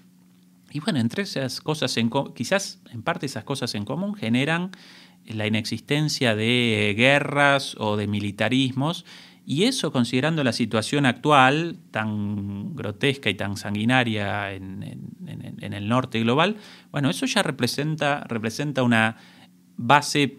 Y 0.71 0.79
bueno, 0.79 0.99
entre 0.99 1.23
esas 1.23 1.61
cosas, 1.61 1.95
en 1.97 2.09
quizás 2.33 2.79
en 2.91 3.03
parte 3.03 3.27
esas 3.27 3.43
cosas 3.43 3.75
en 3.75 3.85
común 3.85 4.15
generan 4.15 4.71
la 5.27 5.47
inexistencia 5.47 6.35
de 6.35 6.93
guerras 6.97 7.75
o 7.79 7.97
de 7.97 8.07
militarismos, 8.07 9.05
y 9.45 9.63
eso 9.63 9.91
considerando 9.91 10.43
la 10.43 10.53
situación 10.53 11.05
actual, 11.05 11.77
tan 11.91 12.75
grotesca 12.75 13.29
y 13.29 13.35
tan 13.35 13.57
sanguinaria 13.57 14.53
en, 14.53 14.83
el 15.59 15.87
norte 15.87 16.19
global, 16.21 16.57
bueno, 16.91 17.09
eso 17.09 17.25
ya 17.27 17.43
representa, 17.43 18.23
representa 18.27 18.81
una 18.81 19.17
base 19.77 20.37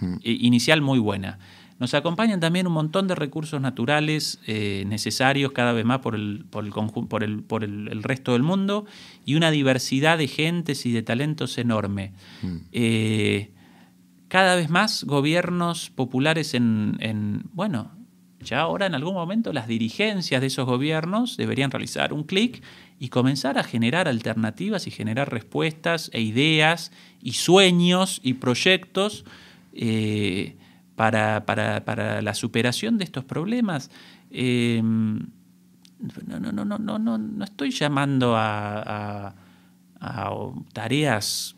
hmm. 0.00 0.16
inicial 0.22 0.80
muy 0.80 0.98
buena. 0.98 1.38
Nos 1.78 1.92
acompañan 1.92 2.40
también 2.40 2.66
un 2.66 2.72
montón 2.72 3.08
de 3.08 3.14
recursos 3.14 3.60
naturales 3.60 4.40
eh, 4.46 4.84
necesarios 4.86 5.52
cada 5.52 5.72
vez 5.72 5.84
más 5.84 5.98
por, 5.98 6.14
el, 6.14 6.46
por, 6.48 6.64
el, 6.64 6.72
por, 6.72 7.24
el, 7.24 7.42
por 7.42 7.64
el, 7.64 8.02
resto 8.02 8.32
del 8.32 8.42
mundo 8.42 8.86
y 9.26 9.34
una 9.34 9.50
diversidad 9.50 10.16
de 10.16 10.28
gentes 10.28 10.86
y 10.86 10.92
de 10.92 11.02
talentos 11.02 11.58
enorme. 11.58 12.12
Hmm. 12.42 12.56
Eh, 12.72 13.50
cada 14.34 14.56
vez 14.56 14.68
más 14.68 15.04
gobiernos 15.04 15.90
populares 15.90 16.54
en, 16.54 17.44
bueno, 17.52 17.92
ya 18.40 18.62
ahora 18.62 18.86
en 18.86 18.96
algún 18.96 19.14
momento 19.14 19.52
las 19.52 19.68
dirigencias 19.68 20.40
de 20.40 20.48
esos 20.48 20.66
gobiernos 20.66 21.36
deberían 21.36 21.70
realizar 21.70 22.12
un 22.12 22.24
clic 22.24 22.60
y 22.98 23.10
comenzar 23.10 23.58
a 23.58 23.62
generar 23.62 24.08
alternativas 24.08 24.88
y 24.88 24.90
generar 24.90 25.30
respuestas 25.30 26.10
e 26.12 26.20
ideas 26.20 26.90
y 27.22 27.34
sueños 27.34 28.20
y 28.24 28.34
proyectos 28.34 29.24
eh, 29.72 30.56
para, 30.96 31.46
para, 31.46 32.20
la 32.20 32.34
superación 32.34 32.98
de 32.98 33.04
estos 33.04 33.24
problemas. 33.24 33.88
Em, 34.32 35.28
no, 36.26 36.40
no, 36.40 36.50
no, 36.50 36.64
no, 36.64 36.98
no, 36.98 37.18
no 37.18 37.44
estoy 37.44 37.70
llamando 37.70 38.34
a, 38.36 39.32
tareas 40.72 41.54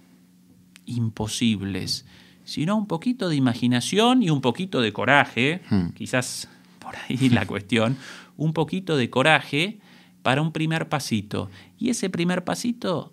imposibles, 0.85 2.05
sino 2.47 2.77
un 2.77 2.87
poquito 2.87 3.29
de 3.29 3.37
imaginación 3.37 4.23
y 4.23 4.31
un 4.31 4.41
poquito 4.41 4.81
de 4.81 4.93
coraje, 4.93 5.61
hmm. 5.69 5.89
quizás 5.91 6.49
por 6.79 6.95
ahí 6.97 7.29
la 7.29 7.45
cuestión, 7.45 7.97
un 8.37 8.53
poquito 8.53 8.97
de 8.97 9.11
coraje 9.11 9.81
para 10.23 10.41
un 10.41 10.53
primer 10.53 10.89
pasito. 10.89 11.51
Y 11.77 11.91
ese 11.91 12.09
primer 12.09 12.45
pasito 12.45 13.13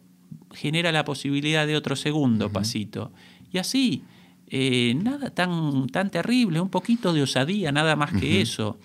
genera 0.51 0.91
la 0.91 1.03
posibilidad 1.03 1.65
de 1.65 1.75
otro 1.75 1.95
segundo 1.95 2.51
pasito. 2.51 3.11
Y 3.51 3.57
así, 3.57 4.03
eh, 4.47 4.93
nada 5.01 5.31
tan, 5.31 5.87
tan 5.87 6.11
terrible, 6.11 6.61
un 6.61 6.69
poquito 6.69 7.11
de 7.11 7.23
osadía, 7.23 7.71
nada 7.71 7.95
más 7.95 8.13
que 8.13 8.39
eso. 8.39 8.77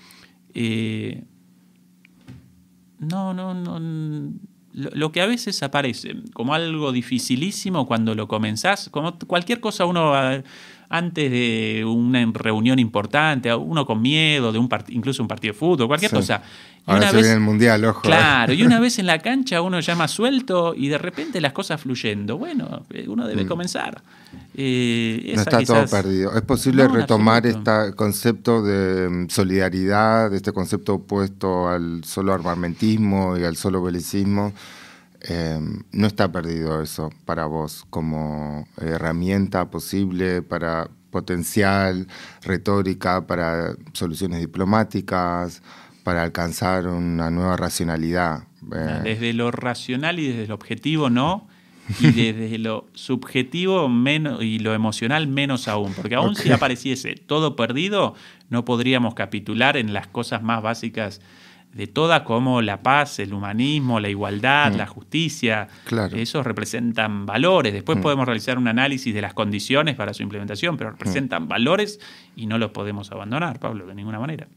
Eh, 0.55 1.25
no, 2.99 3.35
no, 3.35 3.53
no. 3.53 4.33
Lo, 4.79 5.11
que 5.11 5.21
a 5.21 5.27
veces 5.27 5.63
aparece 5.65 6.15
como 6.33 6.55
algo 6.55 6.93
dificilísimo 6.93 7.87
cuando 7.87 8.15
lo 8.15 8.29
comenzás, 8.29 8.89
como 8.91 9.19
cualquier 9.19 9.59
cosa 9.59 9.85
uno 9.87 10.15
antes 10.89 11.31
de 11.31 11.85
una 11.85 12.25
reunión 12.33 12.79
importante, 12.79 13.53
uno 13.55 13.85
con 13.85 14.01
miedo, 14.01 14.53
de 14.53 14.59
un 14.59 14.69
incluso 14.89 15.23
un 15.23 15.29
partido 15.29 15.53
de 15.53 15.59
fútbol, 15.59 15.89
cualquier 15.89 16.13
cosa. 16.13 16.43
Y 16.87 16.91
Ahora 16.91 17.11
una 17.11 17.13
vez, 17.13 17.27
el 17.27 17.41
mundial, 17.41 17.85
ojo. 17.85 18.03
Claro, 18.03 18.53
y 18.53 18.63
una 18.63 18.81
vez 18.81 18.99
en 18.99 19.07
la 19.07 19.19
cancha 19.19 19.61
uno 19.61 19.81
llama 19.81 20.09
suelto 20.09 20.75
y 20.75 20.89
de 20.89 20.99
repente 20.99 21.41
las 21.41 21.53
cosas 21.53 21.81
fluyendo. 21.81 22.39
Bueno, 22.39 22.87
eh, 22.91 23.07
uno 23.09 23.27
debe 23.27 23.45
mm. 23.45 23.49
comenzar. 23.49 24.03
Eh, 24.55 25.33
no 25.35 25.43
está 25.43 25.63
todo 25.63 25.87
perdido. 25.87 26.35
Es 26.35 26.43
posible 26.43 26.89
retomar 26.89 27.47
este 27.47 27.95
concepto 27.95 28.63
de 28.63 29.09
mm, 29.09 29.29
solidaridad, 29.29 30.35
este 30.35 30.53
concepto 30.53 30.95
opuesto 30.95 31.69
al 31.69 32.03
solo 32.05 32.33
armamentismo 32.33 33.37
y 33.37 33.45
al 33.45 33.57
solo 33.57 33.83
belicismo. 33.83 34.53
Em, 35.21 35.83
no 35.93 36.07
está 36.07 36.31
perdido 36.31 36.81
eso 36.81 37.11
para 37.25 37.47
vos 37.47 37.85
como 37.91 38.69
herramienta 38.81 39.69
posible 39.69 40.43
para 40.43 40.89
potencial, 41.11 42.07
retórica, 42.43 43.27
para 43.27 43.75
soluciones 43.93 44.41
diplomáticas, 44.41 45.63
para 46.09 46.22
alcanzar 46.22 46.86
una 46.86 47.30
nueva 47.30 47.59
racionalidad. 47.59 48.44
Eh, 48.74 49.01
desde 49.05 49.35
lo 49.35 49.51
racional 49.51 50.18
y 50.18 50.28
desde 50.28 50.47
lo 50.47 50.55
objetivo 50.55 51.10
no, 51.10 51.47
y 52.01 52.06
desde 52.32 52.56
lo 52.56 52.86
subjetivo 52.94 53.90
menos 53.90 54.43
y 54.43 54.59
lo 54.59 54.72
emocional 54.72 55.28
menos 55.28 55.68
aún, 55.68 55.93
porque 55.93 56.14
aún 56.14 56.35
si 56.35 56.51
apareciese 56.51 57.14
todo 57.14 57.56
perdido, 57.56 58.14
no 58.48 58.64
podríamos 58.64 59.12
capitular 59.12 59.76
en 59.76 59.93
las 59.93 60.06
cosas 60.06 60.43
más 60.43 60.62
básicas 60.62 61.20
de 61.74 61.86
todas 61.86 62.22
como 62.22 62.62
la 62.62 62.82
paz, 62.82 63.18
el 63.18 63.35
humanismo, 63.35 64.01
la 64.01 64.09
igualdad, 64.09 64.72
mm. 64.72 64.76
la 64.76 64.86
justicia. 64.86 65.68
Claro. 65.85 66.16
Esos 66.16 66.47
representan 66.47 67.26
valores. 67.26 67.74
Después 67.74 67.98
mm. 67.98 68.01
podemos 68.01 68.24
realizar 68.24 68.56
un 68.56 68.66
análisis 68.66 69.12
de 69.12 69.20
las 69.20 69.35
condiciones 69.35 69.94
para 69.94 70.14
su 70.14 70.22
implementación, 70.22 70.78
pero 70.78 70.93
representan 70.93 71.43
mm. 71.44 71.48
valores 71.48 72.01
y 72.35 72.47
no 72.47 72.56
los 72.56 72.70
podemos 72.70 73.12
abandonar, 73.12 73.60
Pablo, 73.60 73.86
de 73.86 73.94
ninguna 73.94 74.18
manera. 74.18 74.48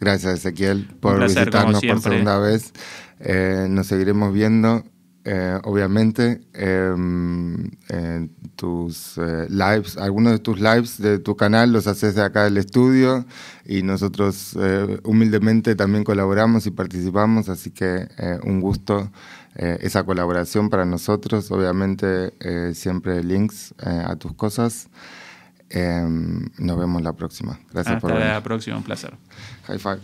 Gracias, 0.00 0.40
Ezequiel, 0.40 0.88
por 1.00 1.22
visitarnos 1.22 1.82
por 1.84 2.00
segunda 2.00 2.38
vez. 2.38 2.72
Eh, 3.20 3.66
nos 3.68 3.86
seguiremos 3.86 4.32
viendo 4.32 4.84
eh, 5.28 5.58
obviamente, 5.64 6.40
em, 6.54 7.68
en 7.88 8.30
tus 8.54 9.18
eh, 9.18 9.48
lives, 9.50 9.96
algunos 9.96 10.34
de 10.34 10.38
tus 10.38 10.60
lives 10.60 11.02
de 11.02 11.18
tu 11.18 11.34
canal 11.34 11.72
los 11.72 11.88
haces 11.88 12.14
de 12.14 12.22
acá 12.22 12.44
del 12.44 12.58
estudio 12.58 13.26
y 13.64 13.82
nosotros 13.82 14.56
eh, 14.56 15.00
humildemente 15.02 15.74
también 15.74 16.04
colaboramos 16.04 16.68
y 16.68 16.70
participamos, 16.70 17.48
así 17.48 17.72
que 17.72 18.06
un 18.44 18.60
gusto 18.60 19.10
esa 19.56 20.04
colaboración 20.04 20.68
para 20.68 20.84
nosotros. 20.84 21.50
Obviamente, 21.50 22.34
siempre 22.74 23.24
links 23.24 23.74
a 23.78 24.14
tus 24.16 24.34
cosas. 24.34 24.88
Eh, 25.70 26.06
nos 26.58 26.78
vemos 26.78 27.02
la 27.02 27.12
próxima. 27.12 27.58
Gracias 27.72 27.96
Hasta 27.96 28.00
por 28.00 28.10
venir. 28.12 28.24
Hasta 28.26 28.34
la 28.34 28.42
próxima, 28.42 28.76
un 28.76 28.82
placer. 28.84 29.14
High 29.66 29.78
five. 29.78 29.98